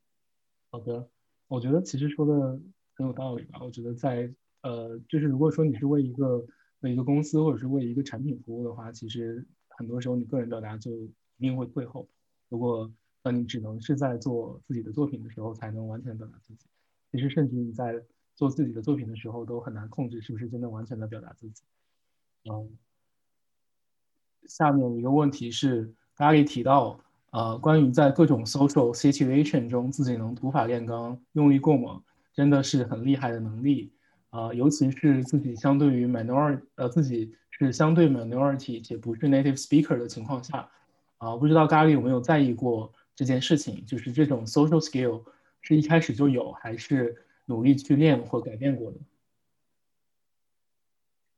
[0.70, 1.08] 好的，
[1.48, 2.58] 我觉得其实说的
[2.96, 3.60] 很有道理吧。
[3.62, 4.32] 我觉得在
[4.62, 6.44] 呃，就是如果说你是为一个
[6.80, 10.90] 为一个公司或者是为一个产品服务的话，其实很多时候你个人表达就。
[11.40, 12.08] 一定会退后。
[12.48, 12.90] 如果
[13.28, 16.64] 当你只能是在做自己的作品的时候，才能完全表达自己。
[17.12, 18.02] 其实，甚至你在
[18.34, 21.62] 做自己的作品的时候，都很难控制是不是真的完全的表达自己。
[22.50, 22.70] 嗯，
[24.46, 26.98] 下面一个问题是，大家提到，
[27.32, 32.02] 呃，关于在各种 social situation 中自己能土法炼钢、用力过猛，
[32.32, 33.92] 真的是很厉害的能力。
[34.30, 40.70] 啊，尤其是自己相对于 minority，呃，自己是相对 minority 且不是 native speaker 的情况下。
[41.16, 43.84] 啊，不知道咖喱有没有在意过这件事情？
[43.84, 45.24] 就是这种 social skill
[45.60, 48.98] 是一开始就有，还是努力去练或改变过的？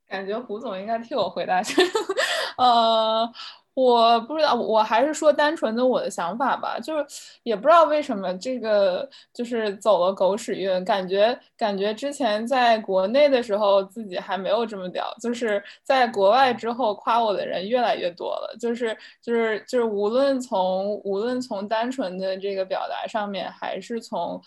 [0.05, 1.59] 感觉胡总应该替我回答。
[2.59, 3.33] 呃。
[3.73, 7.05] 我不知道，我还是说单纯的我的想法吧，就是
[7.43, 24.41] 也不知道为什么这个就是走了狗屎运，感觉感觉之前在国内的时候自己还没有这么屌，就是在国外之后夸我的人越来越多了，就是就是就是无论从无论从单纯的这个表达上面，还是从。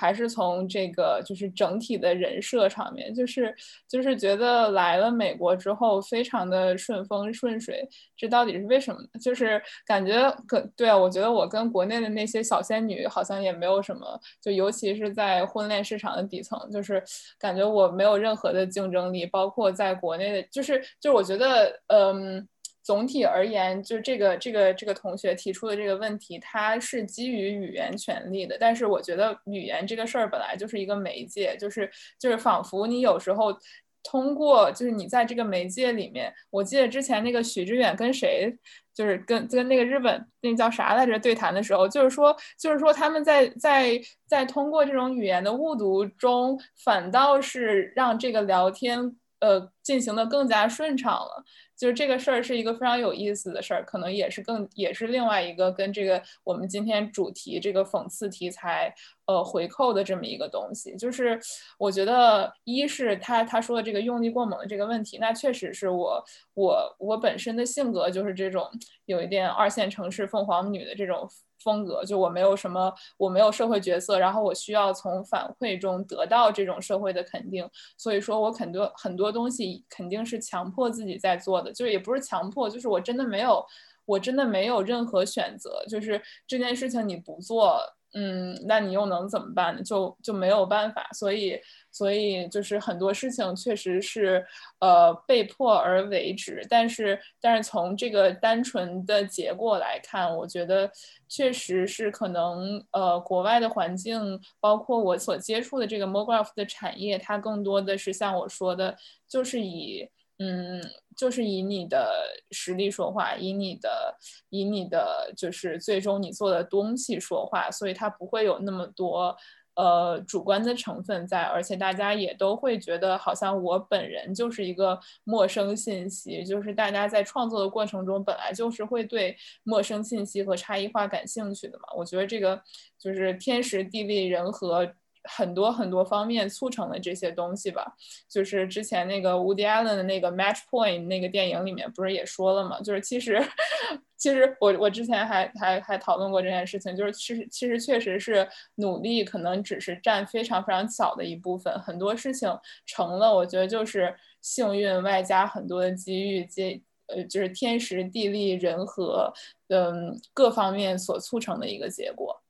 [0.00, 3.52] 还是从这个就是整体的人设上面，就是
[3.88, 7.84] 就是觉得来了美国之后非常的顺风顺水，
[8.16, 9.08] 这到底是为什么呢？
[9.20, 17.02] 就是感觉跟对啊，我觉得我跟国内的那些小仙女好像也没有什么，就尤其是在婚恋市场的底层，就是
[17.36, 22.46] 感觉我没有任何的竞争力，包括在国内的，就是就是我觉得嗯。
[22.88, 28.56] 总体而言，就这个这个这个同学提出的这个问题，它是基于语言权利的。
[28.58, 33.54] 但是我觉得语言这个事儿本来就是一个媒介，就是就是仿佛你有时候
[34.02, 38.56] 通过，就是你在这个媒介里面，我记得之前那个许知远跟谁。
[38.94, 43.96] 就是跟跟那个日本那叫啥来着对谈的时候，就是说就是说他们在在
[44.26, 51.44] 在通过这种语言的误读中，反倒是让这个聊天呃进行的更加顺畅了。
[51.76, 58.92] 就是这个事儿是一个非常有意思的事儿，可能也是更也是另外一个跟这个我们今天主题这个讽刺题材
[59.26, 60.96] 呃回扣的这么一个东西。
[60.96, 61.40] 就是
[61.78, 66.24] 我觉得一是他他说的这个用力过猛的这个问题，那确实是我
[66.54, 68.68] 我我本身的性格就是这种
[69.04, 71.30] 有一点二线城市凤凰女的这种。
[71.62, 83.64] 风格就我没有什么，我没有社会角色，然后我需要从反馈中得到这种社会的肯定，所以说我很多很多东西肯定是强迫自己在做的，就是也不是强迫，就是我真的没有，
[84.04, 87.80] 我真的没有任何选择，就是这件事情你不做。
[88.14, 89.82] 嗯，那你又能怎么办呢？
[89.82, 91.60] 就就没有办法，所以
[91.90, 94.44] 所以就是很多事情确实是
[94.80, 100.90] 呃被迫而为之，但是但是从这个单纯的结果来看，我觉得
[101.28, 108.96] 确实是可能呃国外的环境，包括我所接触的这个 MoGraph 的产业，它更多的是像我说的，
[109.28, 110.08] 就是以。
[110.40, 110.80] 嗯，
[111.16, 112.12] 就是以你的
[112.52, 114.16] 实力说话，以你的，
[114.50, 119.36] 以你的，就是最终你做的东西说话，所以它不会有那么多
[119.74, 132.62] 呃主观的成分在，而且大家也都会觉得好像我本人就是一个陌生信息，就是大家在创作的过程中本来就是会对陌生信息和差异化感兴趣的嘛，我觉得这个
[132.96, 134.88] 就是天时地利人和。
[135.28, 137.94] 很多很多方面促成了这些东西吧，
[138.28, 142.80] 就是之前那个 Woody Allen 的那个 Match Point 那个电影里面不是也说了吗？
[142.80, 143.40] 就是其实，
[144.16, 152.48] 其实我我之前还还还讨论过这件事情，就是其实其实确实是努力可能只是占非常非常小的一部分，很多事情
[152.86, 159.32] 成了，我觉得就是幸运外加很多的机遇，接呃就是天时地利人和
[159.68, 162.42] 嗯各方面所促成的一个结果。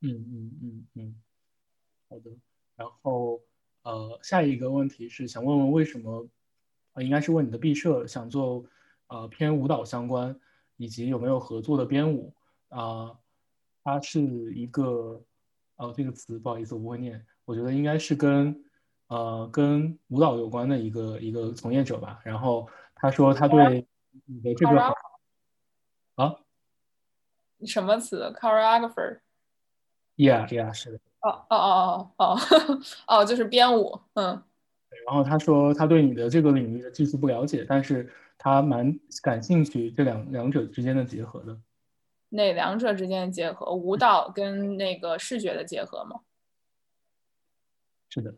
[0.00, 1.14] 嗯嗯嗯嗯。
[2.08, 2.30] 好的，
[2.76, 3.40] 然后
[3.82, 6.26] 呃，下一个问题是想问问为什么，
[6.94, 8.64] 呃，应该是问你的毕设想做
[9.08, 10.38] 呃偏舞蹈相关，
[10.76, 12.32] 以及有没有合作的编舞
[12.70, 13.18] 啊？
[13.84, 14.20] 它是
[14.54, 15.22] 一个
[15.76, 18.64] 呃这个词不好意思我不会念，我觉得应该是跟
[19.06, 22.20] 呃跟舞蹈有关的一个一个从业者吧。
[22.24, 23.86] 然后他说他对
[24.26, 24.78] 你的这个
[26.16, 26.38] 啊
[27.64, 31.00] 什么词？choreographer？Yeah，Yeah，是的。
[31.22, 32.38] 哦哦哦哦哦
[33.06, 34.42] 哦，就是编舞，嗯。
[35.06, 41.58] 然后他说他对你的这个领域的技术不了解，但是他蛮感兴趣这两两者之间的结合的。
[42.30, 43.72] 哪两者之间的结合？
[43.72, 46.20] 舞蹈跟那个视觉的结合吗？
[48.10, 48.34] 是的。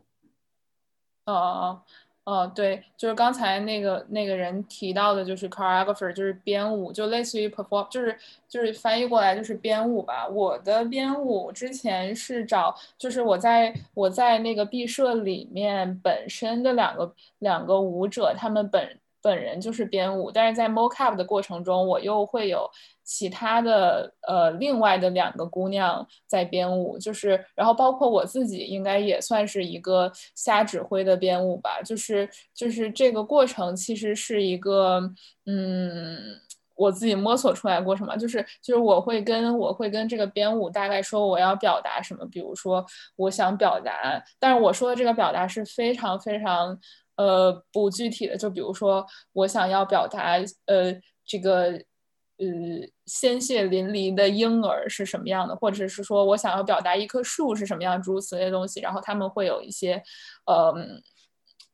[1.25, 1.33] 哦哦。
[1.33, 1.83] 哦，
[2.31, 8.17] 哦对，就是刚才那个那个人提到的，就是 choreographer，就是编舞，就类似于 perform，就是
[8.47, 10.25] 就是翻译过来就是编舞吧。
[10.29, 22.71] 我的编舞之前是找，就是我在我在那个毕设里面本身的两个两个舞者，他们本本人就是编舞，但是在 mocap 的过程中，我又会有。
[23.13, 31.81] 其他的呃，另外的两个姑娘在编舞，就是然后包括我自己，应该也算是一个瞎指挥的编舞吧。
[31.81, 35.01] 就是就是这个过程其实是一个
[35.45, 36.17] 嗯，
[36.73, 38.15] 我自己摸索出来过程嘛。
[38.15, 42.85] 就是就是我会跟我会跟这个编舞大概说我要表达什么，比如说
[43.17, 46.79] 我想表达，但是我说的这个表达是非常非常
[47.17, 48.37] 呃不具体的。
[48.37, 51.77] 就比如说我想要表达呃这个。
[52.41, 52.47] 呃，
[53.05, 60.01] 鲜血淋漓的婴儿是什么样的，或者是说我想要表达一棵树是什么样，诸如此类的东西，然后他们会有一些，
[60.47, 60.73] 呃，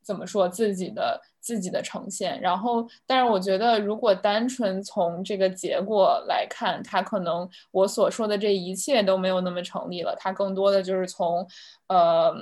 [0.03, 2.41] 怎么说自己的自己的呈现。
[2.41, 10.13] 然后，但是我觉得，如果单纯从这个结果来看，它可能我所说的这一切都没有那么成立了。
[10.19, 11.47] 它更多的就是从，
[11.87, 12.35] 呃，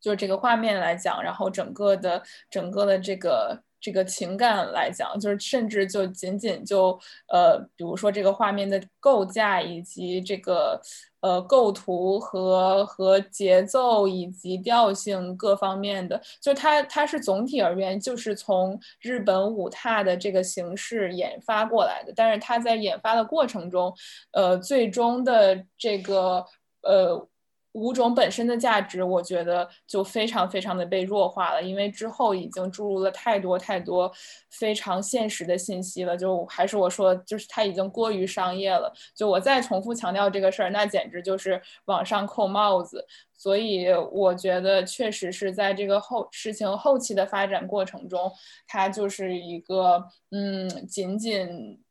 [0.00, 3.64] 就是这个画面来讲，然后整个的整个的这个。
[3.84, 6.98] 这个情感来讲，就是甚至就仅仅就
[7.28, 10.80] 呃，比如说这个画面的构架，以及这个
[11.20, 23.94] 呃构图和和节奏以及调性各方面的，就它它是总体而言就是从日本舞踏的这个形式研发过来的，但是它在研发的过程中，
[24.32, 26.42] 呃，最终的这个
[26.80, 27.28] 呃。
[27.74, 34.10] 舞种本身的价值，我觉得就非常非常的被弱化了，因为之后已经注入了太多太多
[34.50, 36.16] 非常现实的信息了。
[36.16, 38.92] 就还是我说，就是它已经过于商业了。
[39.14, 43.04] 就我再重复强调这个事儿，那简直就是往上扣帽子。
[43.36, 48.30] 所以我觉得，确实是在这个后事情后期的发展过程中，
[48.66, 51.82] 它就是一个嗯，仅仅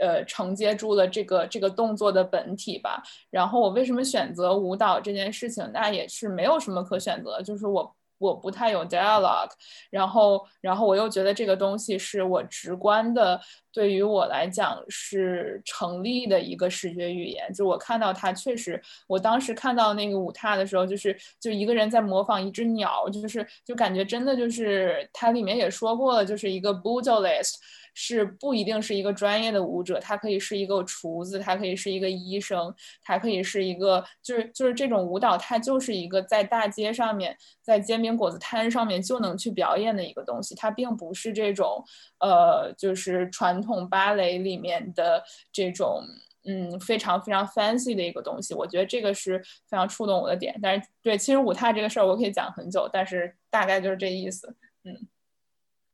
[0.00, 3.02] 呃承接住了这个这个动作的本体吧。
[3.30, 5.70] 然后我为什么选择舞蹈这件事情？
[5.72, 7.94] 那也是没有什么可选择，就是我。
[8.20, 9.48] 我不太有 dialogue，
[9.88, 13.40] 然后，然后我又觉得这个东西是我直观的，
[13.72, 17.50] 对于我来讲是成立的一个视觉语言。
[17.54, 27.58] 就我看到它确实，我当时看到那个舞踏的时候，就是就一个人在模仿一只鸟，就是就感觉真的就是它里面也说过了，就是一个 b o o d l i s t
[27.94, 41.84] 是不一定是一个专业的舞者，他可以是一个厨子，他可以是一个医生，他可以是一个，就是就是这种舞蹈，它就是一个在大街上面，在煎饼果子摊上面就能去表演的一个东西，它并不是这种，
[42.18, 45.22] 呃，就是传统芭蕾里面的
[45.52, 46.02] 这种，
[46.44, 48.54] 嗯，非常非常 fancy 的一个东西。
[48.54, 49.38] 我觉得这个是
[49.68, 50.58] 非常触动我的点。
[50.62, 54.56] 但是，对，其实舞踏这个事儿我可以讲很久，但是大概就是这意思。
[54.84, 55.06] 嗯，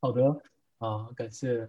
[0.01, 0.23] 好的，
[0.79, 1.69] 啊，感谢。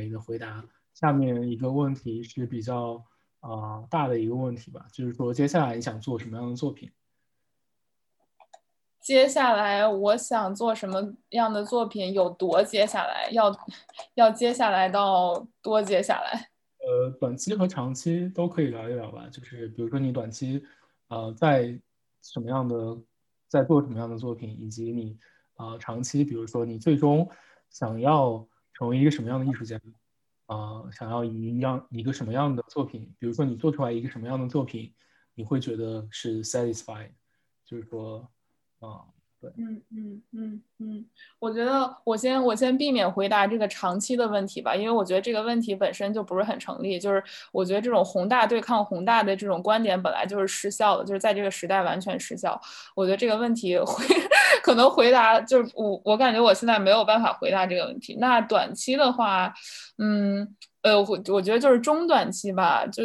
[0.00, 0.64] 一个回答，
[0.94, 3.04] 下面一个问题是比较
[3.40, 6.90] 啊大的一个问题吧，就是说接下来你想做什么样的作品？
[9.00, 12.12] 接下来我想做什么样的作品？
[12.12, 13.28] 有多接下来？
[13.30, 13.56] 要
[14.14, 16.50] 要接下来到多接下来？
[16.78, 19.28] 呃，短期和长期都可以聊一聊吧。
[19.30, 20.64] 就是比如说你短期
[21.08, 21.78] 呃在
[22.22, 22.98] 什么样的
[23.48, 25.16] 在做什么样的作品，以及你
[25.54, 27.28] 啊长期，比如说你最终
[27.70, 28.44] 想要。
[28.76, 29.80] 成为一个什么样的艺术家？
[30.44, 33.14] 啊，想要一样一个什么样的作品？
[33.18, 34.94] 比如说，你做出来一个什么样的作品，
[35.34, 37.12] 你会觉得是 satisfied，
[37.64, 38.30] 就是说，
[38.80, 39.15] 啊。
[39.56, 41.04] 嗯嗯嗯嗯，
[41.38, 46.98] 我觉得我先我先避免回答这个长期的问题吧，因为我觉得这个问题本身就不是很成立。
[46.98, 52.60] 就是我觉得这种宏大对抗宏大的这种观点本来就是失效的，就是在这个时代完全失效。
[52.94, 54.04] 我觉得这个问题回
[54.62, 58.16] 可能回答就是我我感觉我现在没有办法回答这个问题。
[58.20, 59.52] 那短期的话，
[59.98, 63.02] 嗯呃，我我觉得就是中短期吧，就。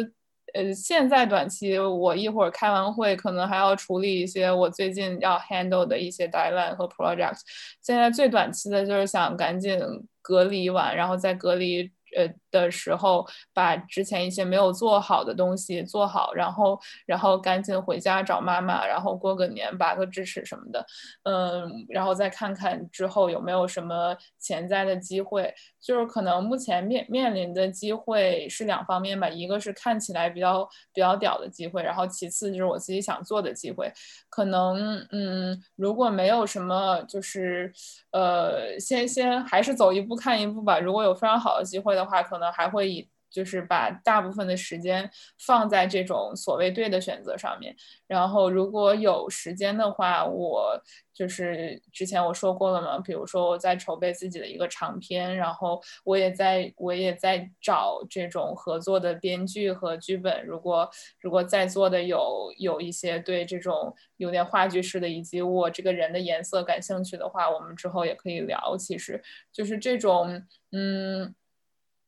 [0.54, 7.38] 呃，现在短期我一会儿开完会，可能还要处理一些我最近要 handle 的一些 deadline 和 project。
[7.80, 9.78] 现在最短期的就是想赶紧
[10.20, 11.90] 隔离完，然后再隔离。
[12.14, 20.84] 呃的时候，把之前一些没有做好的东西做好，然后然后赶紧回家找妈妈，然后过个年拔个智齿什么的，
[21.22, 25.54] 嗯，然后再看看之后有没有什么潜在的机会。
[25.82, 30.64] 就是可能目前面面临的机会是两方面吧，一个是看起来比较
[30.94, 33.92] 比较屌的机会，然后其次就是我自己想做的机会。
[34.30, 37.72] 可能嗯，如果没有什么，就是
[38.12, 40.78] 呃，先先还是走一步看一步吧。
[40.78, 43.08] 如果有非常好的机会的话，可能还会以。
[43.32, 45.10] 就是把大部分的时间
[45.46, 47.74] 放在这种所谓对的选择上面，
[48.06, 50.80] 然后如果有时间的话，我
[51.14, 60.44] 就是之前我说过了嘛，比如说我在筹备自己的一个长篇，然后我也在我也在找这种合作的编剧和剧本。
[60.46, 60.88] 如果
[61.20, 68.76] 如果在座的有有一些对这种有点话剧式的以及我这个人的颜色感兴趣的话，我们之后也可以聊。
[68.78, 69.22] 其实
[69.52, 70.42] 就是这种
[70.72, 71.34] 嗯。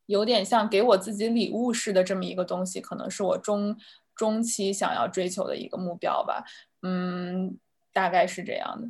[0.05, 3.75] 有点像给我自己礼物似的这么一个东西，可能是我中
[4.15, 6.43] 中期想要追求的一个目标吧。
[6.81, 7.57] 嗯，
[7.91, 8.89] 大概是这样的。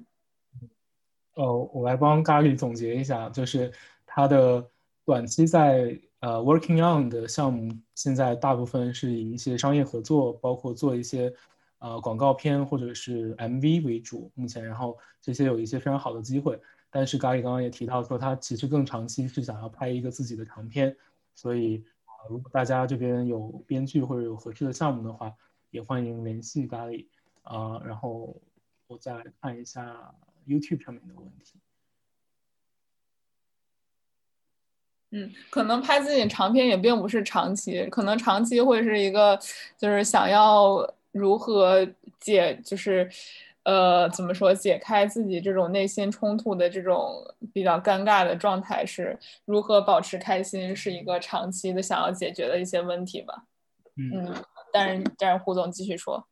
[1.36, 3.72] 哦，我来帮咖喱总结一下，就是
[4.06, 4.66] 他的
[5.06, 11.34] 短期在呃 working on 的项目，现在大部分是以一些商业合作，包括做一些
[11.80, 14.32] 呃广告片或者是 MV 为主。
[14.34, 16.60] 目前，然后这些有一些非常好的机会。
[16.90, 20.96] 但是咖喱刚刚也提到说，他其实更长期是想要拍一个自己的长片，
[21.36, 25.32] 所以啊，如果大家这边有编剧或者有合适的项目的话，
[25.70, 27.06] 也欢迎联系咖喱
[27.44, 27.80] 啊。
[27.86, 28.42] 然后
[28.88, 30.16] 我再看一下
[30.48, 31.60] YouTube 上面的问题。
[35.12, 39.40] 嗯，可能拍自己长片也并不是长期，可能长期会是一个
[39.78, 41.86] 就是想要如何
[42.20, 43.08] 解就是。
[43.66, 44.54] 呃，怎么说？
[44.54, 47.22] 解开自己这种内心冲突的这种
[47.52, 53.44] 比较尴尬的状态，是如何保持开心，是一个长期的想要解决的一些问题吧。
[53.98, 54.34] 嗯，
[54.72, 56.28] 但是但是胡总继续说。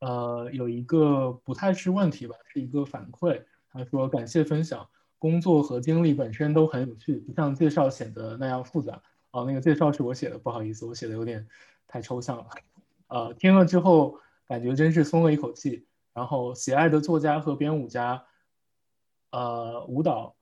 [0.00, 3.44] 呃，有一个不太是问题吧，是一个反馈。
[3.72, 4.88] 他说：“感谢分享，
[5.18, 9.00] 工作和经历本身都很有趣，不像介绍显得那样复杂。”
[9.32, 11.46] 哦，那个介绍是我写的，不好意思，我写的有点
[11.86, 12.46] 太抽象了。
[13.08, 15.86] 呃，听了之后感觉真是松了一口气。
[16.14, 18.24] 然后，喜爱的作家和编舞家，
[19.32, 20.36] 呃，舞蹈，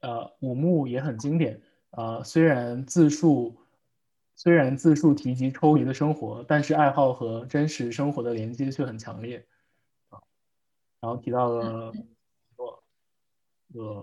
[0.00, 1.60] 呃，舞幕也很经典。
[1.90, 3.56] 呃，虽然自述，
[4.34, 9.38] 虽然自述提及抽离的生活，但是爱好和真实生活的连接却很强烈。
[9.38, 10.20] 啊，
[11.00, 11.92] 然后提到了。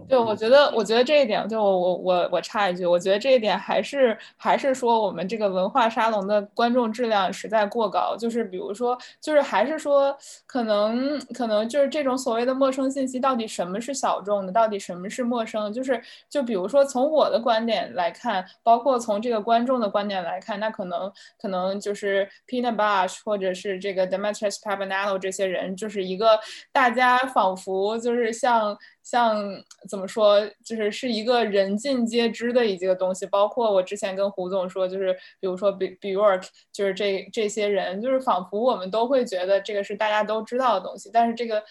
[0.07, 8.15] 对，我觉得，我觉得这一点，就我我我我插一句，我觉得这一点还是还是说我们这个文化沙龙的观众质量实在过高。
[8.17, 15.71] 就是比如说，就是还是说，可能可能就是这种所谓的陌生信息，到底什么是小众的，到底什么是陌生？
[15.73, 26.39] 就是就比如说从我的观点来看，包括从这个观众的观点来看，那可能可能就是 Pina Bausch 或者是这个 Demetrius Papadopoulos 这些人，就是一个
[26.71, 28.77] 大家仿佛就是像。
[29.03, 29.43] 像
[29.89, 33.25] 怎么说，就是是一个人尽皆知的一个东西。
[33.25, 41.09] 包括我之前跟胡总说，就是比如说 B Bjork，就是这这些人，就是仿佛我们都会觉得这个是大家都知道的东西。
[41.13, 41.61] 但是这个，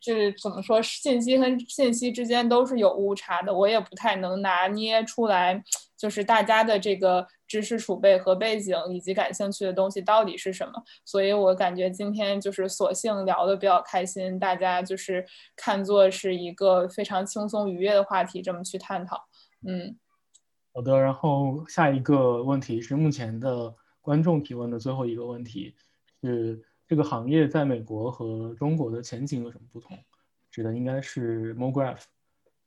[0.00, 3.52] 就是怎么说，信息和信息之间都是有误差的。
[3.54, 5.62] 我也不太能拿捏出来，
[5.96, 7.26] 就是大家的这个。
[7.52, 10.82] 知识储备和背景以及感兴趣的东西到底是什么？
[11.04, 15.22] 所以我感觉今天就是索性聊的比较开心，大家就是
[15.54, 19.22] 看作是一个非常轻松愉悦的话题，这么去探讨。
[19.66, 19.94] 嗯，
[20.72, 20.98] 好的。
[20.98, 25.74] 然后下一个问题是目前的观众提问的最后一个问题，
[26.22, 26.58] 是
[26.88, 29.98] 这个行业在美国和中国的前景有什么不同？
[30.50, 32.00] 指的应该是 MoGraph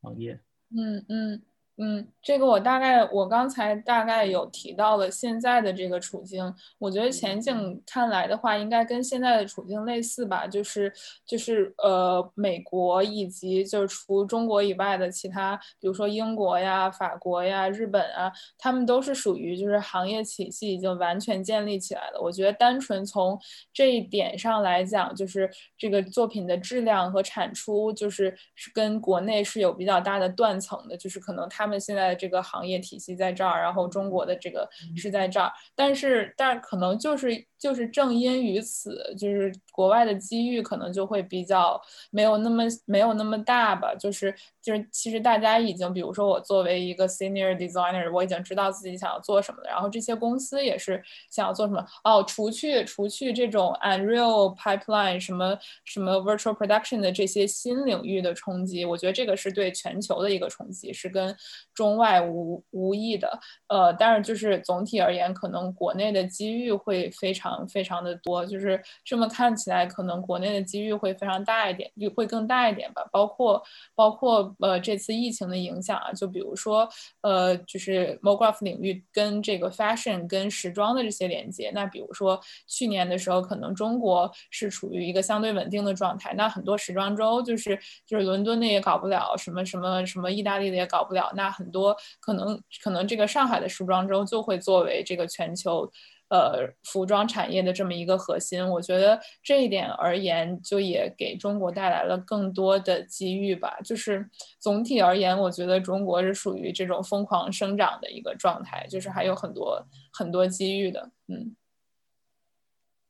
[0.04, 0.40] 行业。
[0.70, 1.42] 嗯嗯。
[1.78, 6.42] 嗯，这个我大概我刚才大概有提到了现在的这个处境，
[6.80, 10.90] 我觉得前景看来的话，应该跟现在的处境类似吧，就是
[11.28, 22.22] 就是呃，美国以及就是除中国以外的其他，比如说英国呀、法国呀、日本啊，他们都是属于就是行业体系已经完全建立起来了。
[22.22, 23.38] 我觉得单纯从
[23.74, 31.65] 这一点上来讲，就是这个作品的质量和产出，就是是跟国内是有比较大的断层的，就是可能它。
[31.66, 41.82] 他们现在的这个行业体系在这儿，然后中国的这个是在这儿，但是，但可能就是就是正因于此，就是国外的机遇可能就会比较
[42.12, 44.36] 没有那么没有那么大吧，就是。
[44.66, 49.70] 就是其实大家已经，比如说我作为一个 senior designer，我已经知道自己想要做什么了。
[49.70, 61.36] 然后这些公司也是想要做什么哦，除去除去这种 Unreal pipeline 什么什么 virtual production 的这些新领域的冲击，我觉得这个是对全球的一个冲击，是跟
[61.76, 63.40] 中外无无异的。
[63.68, 68.44] 呃，但是就是总体而言，可能国内的机遇会非常非常的多。
[68.44, 73.08] 就是这么看起来，可能国内的机遇会非常大一点，会更大一点吧。
[73.12, 73.62] 包括
[73.94, 74.55] 包括。
[74.60, 76.88] 呃，这次疫情的影响啊，就比如说，
[77.22, 81.72] 呃，就是 MoGraph 领域跟这个 fashion 跟时装的这些连接。
[81.74, 95.92] 那比如说去年的时候，可能中国是处于一个相对稳定的状态，那很多时装周就是就是伦敦的也搞不了，什么什么什么意大利的也搞不了，那很多可能可能这个上海的时装周就会作为这个全球。
[96.28, 103.80] 呃，服装产业的这么一个核心，我觉得这一点而言，就也给中国带来了更多的机遇吧。
[103.84, 104.28] 就是
[104.60, 111.12] 总体而言，我觉得中国是属于这种疯狂生长的一个状态，就是还有很多很多机遇的。
[111.28, 111.56] 嗯，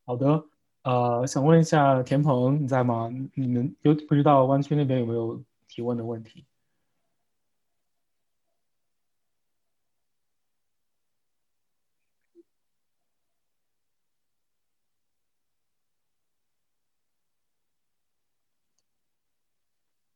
[0.05, 0.43] 好的，
[0.83, 3.09] 呃，想问一下田鹏，你在吗？
[3.33, 6.45] 你们有不知道湾区那边有没有提问的问题？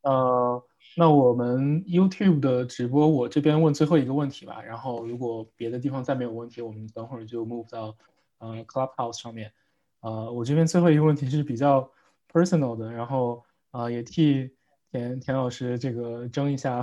[0.02, 0.62] 呃，
[0.96, 4.62] 那我们 YouTube 的直播，我这边问最后一个问题吧。
[4.62, 7.96] 然后，如果别的地方再没有问题，我们等会儿就 move 到
[8.38, 9.52] 呃 Clubhouse 上面。
[10.00, 11.90] 呃，我这边最后一个问题是比较
[12.32, 14.50] personal 的，然后啊，也替
[14.90, 16.82] 田田老师这个争一下，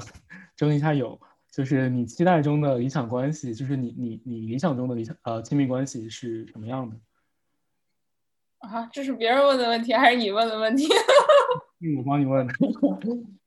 [0.55, 1.19] 争一下友，
[1.51, 6.95] 就是你期待中的理想关系，就是你你你理想中的理想呃亲密关系是什么样的？
[8.59, 10.87] 啊，这是别人问的问题还是你问的问题？
[11.79, 12.47] 嗯我帮你问。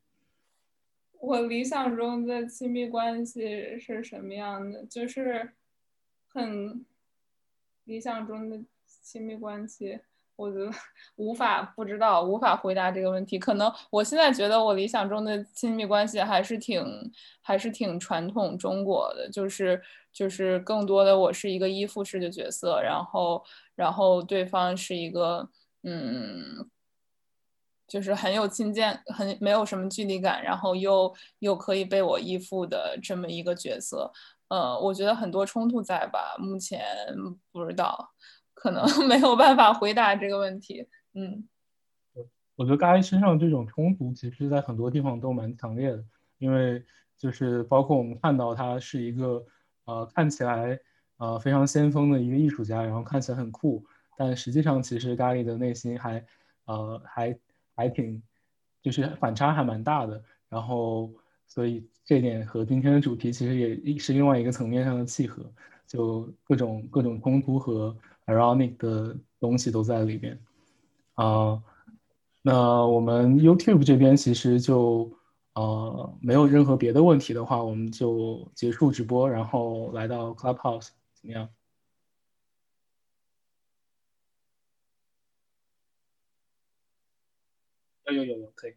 [1.21, 4.85] 我理想中的亲密关系是什么样的？
[4.87, 5.53] 就是
[6.29, 6.85] 很
[7.85, 8.59] 理想中的
[9.03, 9.99] 亲密关系，
[10.37, 10.71] 我觉得
[11.17, 13.39] 无法不知道，无法回答这个问题。
[13.39, 16.83] 可能我现在觉得我理想中的亲密关系还是挺
[17.43, 19.83] 还是挺传统中国的，就是
[20.13, 23.45] 就是更多的我是一个依附式的角色，然后
[23.75, 25.51] 然后对方是一个
[25.83, 26.71] 嗯。
[27.91, 34.13] 就是很有亲近，很没有什么距离感，然后又又可以被我依附的这么一个角色，
[34.47, 36.81] 呃，我觉得很多冲突在吧，目前
[37.51, 38.13] 不知道，
[38.55, 40.87] 可能 没有办法回答这个问题。
[41.15, 41.49] 嗯，
[42.55, 46.05] 我觉得嘎一身上这种冲突，其实在很多地方都蛮强烈的，
[46.39, 46.81] 因为
[47.19, 49.45] 就是包括我们看到他是一个
[49.87, 50.79] 呃看起来
[51.17, 53.85] 呃非常先锋的一个艺术家，然后看起来很酷，
[54.17, 56.25] 但实际上其实咖喱的内心还
[56.67, 57.37] 呃还。
[57.81, 58.23] 还挺，
[58.83, 60.23] 就是反差还蛮大的。
[60.51, 61.11] 然后
[61.47, 65.43] 所以这点和今天的主题其实也是另外一个层面上的契合，
[65.87, 67.97] 就各种各种冲突和
[68.27, 70.39] ironic 的东西都在里边。
[71.15, 71.63] 啊，
[72.43, 75.11] 那我们 YouTube 这边其实就
[75.55, 81.49] 呃没有任何别的问题的话，我们就结束直播，然后来到 Clubhouse 怎么样？
[88.13, 88.75] 有有有有可以。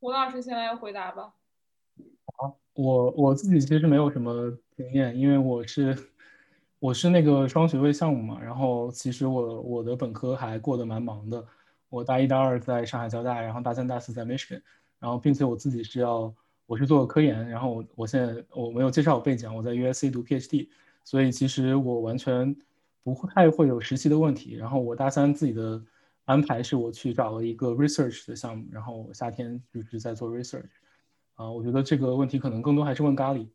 [0.00, 1.32] 胡老师先来回答吧。
[2.26, 5.96] 好，我我自己其实没有什么经验，因为我是
[6.78, 8.40] 我是那个双学位项目嘛。
[8.42, 11.44] 然后其实我我的本科还过得蛮忙的。
[11.88, 14.62] 我大一、大二在上海交大，然后大三、大四在 Michigan，
[14.98, 16.34] 然后并且我自己是要
[16.66, 20.68] 我是做科研，然后我我现在我没有介绍我背景，我在 USC 读 PhD，
[21.04, 22.56] 所以其实我完全
[23.02, 24.54] 不太会有实习的问题。
[24.54, 25.82] 然后我大三自己的。
[26.24, 30.70] 安排是我去找了一个 research 的项目，然后我夏天就是在做 research，
[31.42, 33.48] 啊，我觉得这个问题可能更多还是问咖喱。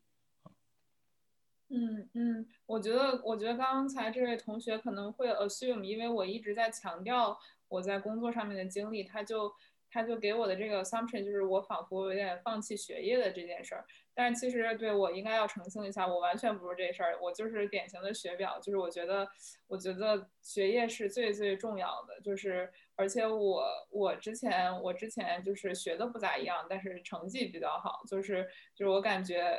[1.70, 7.38] 嗯嗯，我觉得我觉得刚才这位同学可能会 assume，因为我一直在强调
[7.70, 9.54] 我在工作上面的经历，他就
[9.90, 13.86] 他就给我的这个 assumption 就是我仿佛有点放弃学业的这件事儿。
[14.18, 19.28] 但其实对我应该要澄清一下，我完全不是这事儿，我就是典型的学表，就是我觉得，
[19.68, 28.44] 我觉得学业是最最重要的，就是而且我我之前我之前就是学的不咋一样，但是成绩比较好，就是
[28.76, 29.56] 就是我感觉，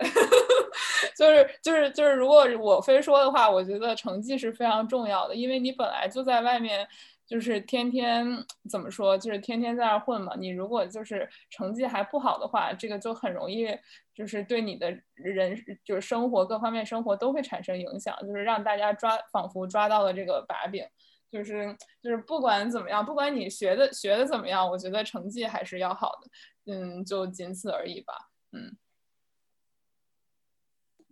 [1.16, 6.88] 就是就是就是如果我非说的话，我觉得成绩是非常重要的，因为你本来就在外面。
[7.28, 8.26] 就是天天
[8.70, 10.34] 怎么说，就是天天在那混嘛。
[10.38, 13.68] 你如果就是成绩还不好的话，这个就很容易，
[14.14, 18.16] 就是对你的人就是生活各方面生活都会产生影响。
[18.22, 20.82] 就是让大家抓，仿佛抓到了这个把柄。
[21.30, 26.72] 就是就是不管怎么样，不管你学的学的怎么样，我觉得成绩还是要好的。
[26.72, 28.14] 嗯，就仅此而已吧。
[28.52, 28.74] 嗯。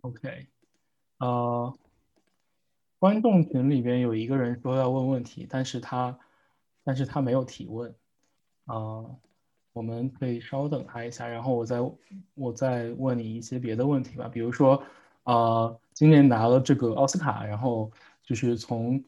[0.01, 0.47] OK，
[1.19, 1.77] 呃。
[2.99, 6.17] 观众群里边有一个人说要问问题，但是他，
[6.83, 7.95] 但是他没有提问，
[8.65, 9.05] 啊，
[9.73, 11.77] 我们可以稍等他一下，然后我再
[12.33, 14.83] 我再问你一些别的问题吧，比如说，
[15.23, 17.91] 啊，今年拿了这个奥斯卡，然后
[18.23, 19.03] 就是从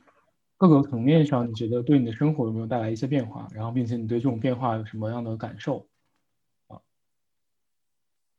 [0.57, 3.48] 各个层面上，你觉得对你的生活有没有带来一些变化？
[3.53, 5.88] 然后，并且你对这种变化有什么样的感受？
[6.68, 6.80] 啊，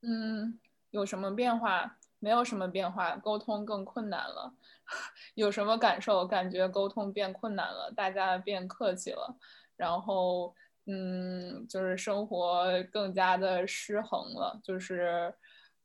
[0.03, 0.61] 嗯，
[0.91, 1.97] 有什么变化？
[2.21, 4.55] 没有什么变化，沟通更困难了。
[5.35, 6.27] 有什么感受？
[6.27, 9.37] 感觉沟通变困难了，大家变客气了，
[9.77, 10.55] 然后，
[10.87, 14.61] 嗯，就是生活更加的失衡了。
[14.63, 15.35] 就是，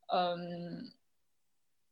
[0.08, 0.92] 嗯，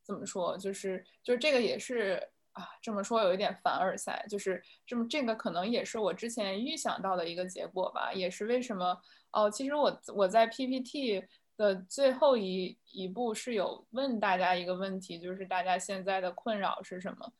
[0.02, 0.58] 怎么说？
[0.58, 2.68] 就是，就是这个也是啊。
[2.82, 8.12] 这么说有一点凡尔赛，就是这么这个可能也是我之前预想到的一个结果吧。
[8.12, 9.00] 也是为什么？
[9.32, 11.24] 哦，其实我我在 PPT。
[11.56, 17.32] 的最后一一步是有问大家一个问题，就是大家现在的困扰是什么？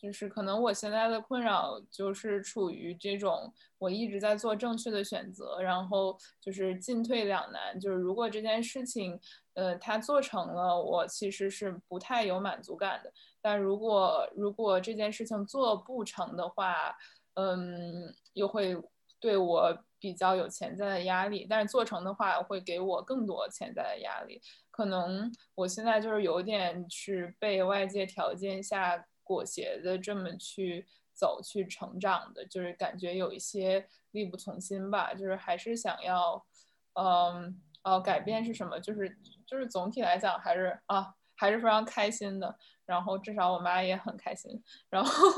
[0.00, 7.78] 就是可能我现在的困扰就是处于这种我一直在做正确的选择，然后就是进退两难。
[7.80, 9.18] 就是如果这件事情，
[9.54, 13.12] 呃，它做成了，我其实是不太有满足感的。
[13.42, 16.96] 但如果如果这件事情做不成的话，
[17.34, 18.76] 嗯，又会
[19.20, 19.78] 对我。
[20.00, 24.40] 比较有潜在的压力，但是做成的话会给我更多潜在的压力。
[24.70, 35.12] 可能我现在就是有点是被外界条件下裹挟的这么去走、去成长的，就是感觉有一些力不从心吧。
[35.12, 36.46] 就是还是想要，
[36.92, 38.78] 嗯，哦，改变是什么？
[38.78, 42.56] 就是就是总体来讲还是啊，还是非常开心的。
[42.88, 44.60] 然后至少我妈也很开心。
[44.90, 45.28] 然后，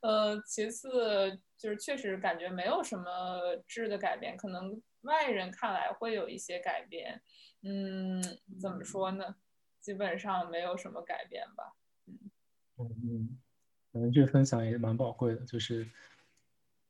[0.00, 1.38] 呃，其次。
[1.58, 3.02] 就是确实感觉没有什么
[3.66, 7.20] 质的改变，可能外人看来会有一些改变，
[7.64, 8.22] 嗯，
[8.60, 9.34] 怎么说呢？
[9.80, 11.74] 基本上没有什么改变吧。
[12.06, 12.14] 嗯
[12.78, 13.38] 嗯，
[13.92, 15.84] 可能这分享也蛮宝贵的，就是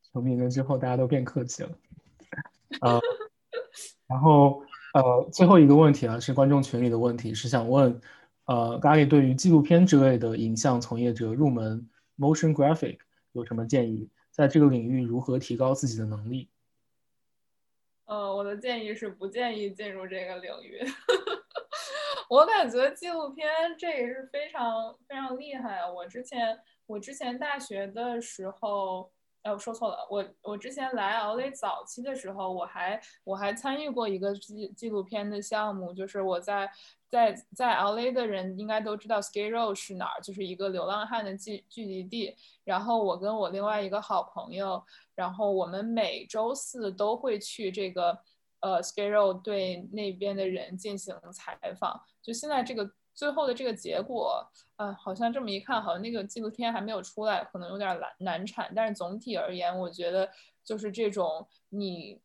[0.03, 1.71] 从明年之后大家都变客气了。
[2.81, 3.01] 呃，
[4.05, 4.61] 然后
[4.93, 7.99] 呃，最后一个问题啊，是观众群里的问题，是想问，
[8.49, 12.97] 呃，咖喱对于纪录片之类的影像从业者入门 motion graphic
[13.33, 14.09] 有什么建议？
[14.31, 16.49] 在这个领域如何提高自己的能力？
[18.05, 20.79] 呃，我的建议是不建议进入这个领域。
[22.27, 23.47] 我感觉纪录片
[23.77, 25.87] 这也是非常非常厉害。
[25.87, 26.57] 我之前
[26.87, 29.11] 我之前大学的时候，
[29.43, 30.07] 哎，我说错了。
[30.09, 36.69] 我我之前来 LA 早期的时候，我还我还参与过一个纪纪录片的项目，就是我在
[37.07, 42.35] 在在 LA 的人应该都知道 Skid Row 是哪儿，就是一个流浪汉的聚聚集地。
[42.63, 44.83] 然后我跟我另外一个好朋友，
[45.15, 48.19] 然后我们每周四都会去这个。
[48.61, 58.71] 呃，Skid Row 对那边的人进行采访，就现在这个最后的这个结果，啊，好像这么一看，好像那个纪录片还没有出来，可能有点难难产。
[58.73, 60.29] 但是总体而言，我觉得
[60.63, 62.21] 就是这种你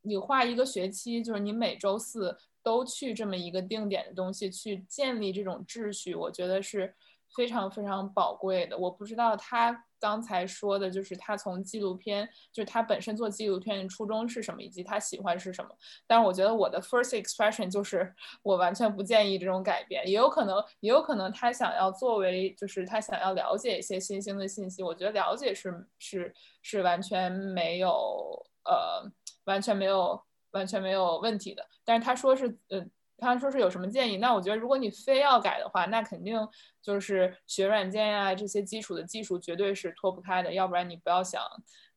[0.00, 6.94] 你画一个学期，就是你每周四都去这么一个定点的东西去建立这种秩序，我觉得是
[7.36, 8.78] 非常非常宝贵的。
[8.78, 9.84] 我不知道他。
[10.02, 15.70] 刚才说的就是他从纪录片，就是他本身做纪录片的初衷是什么，以及他喜欢是什么。
[16.08, 18.12] 但是我觉得我的 first expression 就是
[18.42, 24.82] 我完全不建议这种改变，也有可能，也有可能他想要作为，就是他想要了解一些新兴的信息。
[24.82, 29.08] 我觉得了解是是是完全没有呃
[29.44, 30.20] 完全没有
[30.50, 31.64] 完全没有问题的。
[31.84, 32.84] 但是他说是呃。
[33.22, 34.16] 他说是有什么建议？
[34.16, 36.36] 那我觉得，如果你非要改的话，那肯定
[36.82, 40.52] 就是学软件呀，这些基础的技术绝对是脱不开的。
[40.52, 41.40] 要不然你不要想，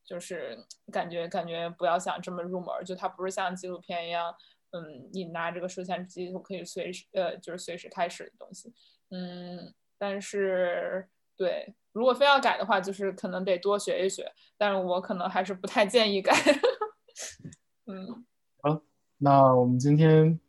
[0.05, 0.57] 就是
[0.91, 2.67] 感觉感觉不要想这么入门。
[2.85, 4.33] 就它不是像纪录片一样，
[4.71, 8.71] 嗯，你拿这个摄像机就可以随时呃，就是随时开始的东西。
[9.09, 14.31] 嗯，但是对，如果非要改的话，就是可能得多学一学。
[14.57, 16.33] 但是我可能还是不太建议改。
[17.87, 18.25] 嗯，
[18.61, 18.81] 好，
[19.17, 20.39] 那我们今天。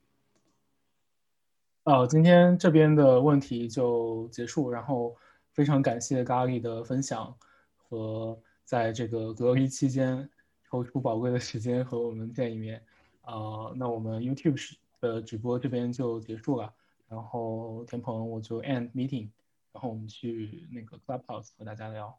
[1.86, 5.16] 呃，今天这边的问题就结束，然后
[5.52, 7.32] 非常感谢咖喱的分享
[7.76, 10.28] 和在这个隔离期间
[10.64, 12.84] 抽出宝贵的时间和我们见一面。
[13.22, 16.74] 呃，那我们 YouTube 的直播这边就结束了，
[17.08, 19.28] 然后田鹏我就 end meeting，
[19.70, 22.18] 然后我们去那个 Clubhouse 和大家聊。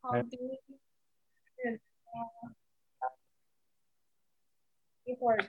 [0.00, 0.26] 好的，
[5.04, 5.38] 一会儿。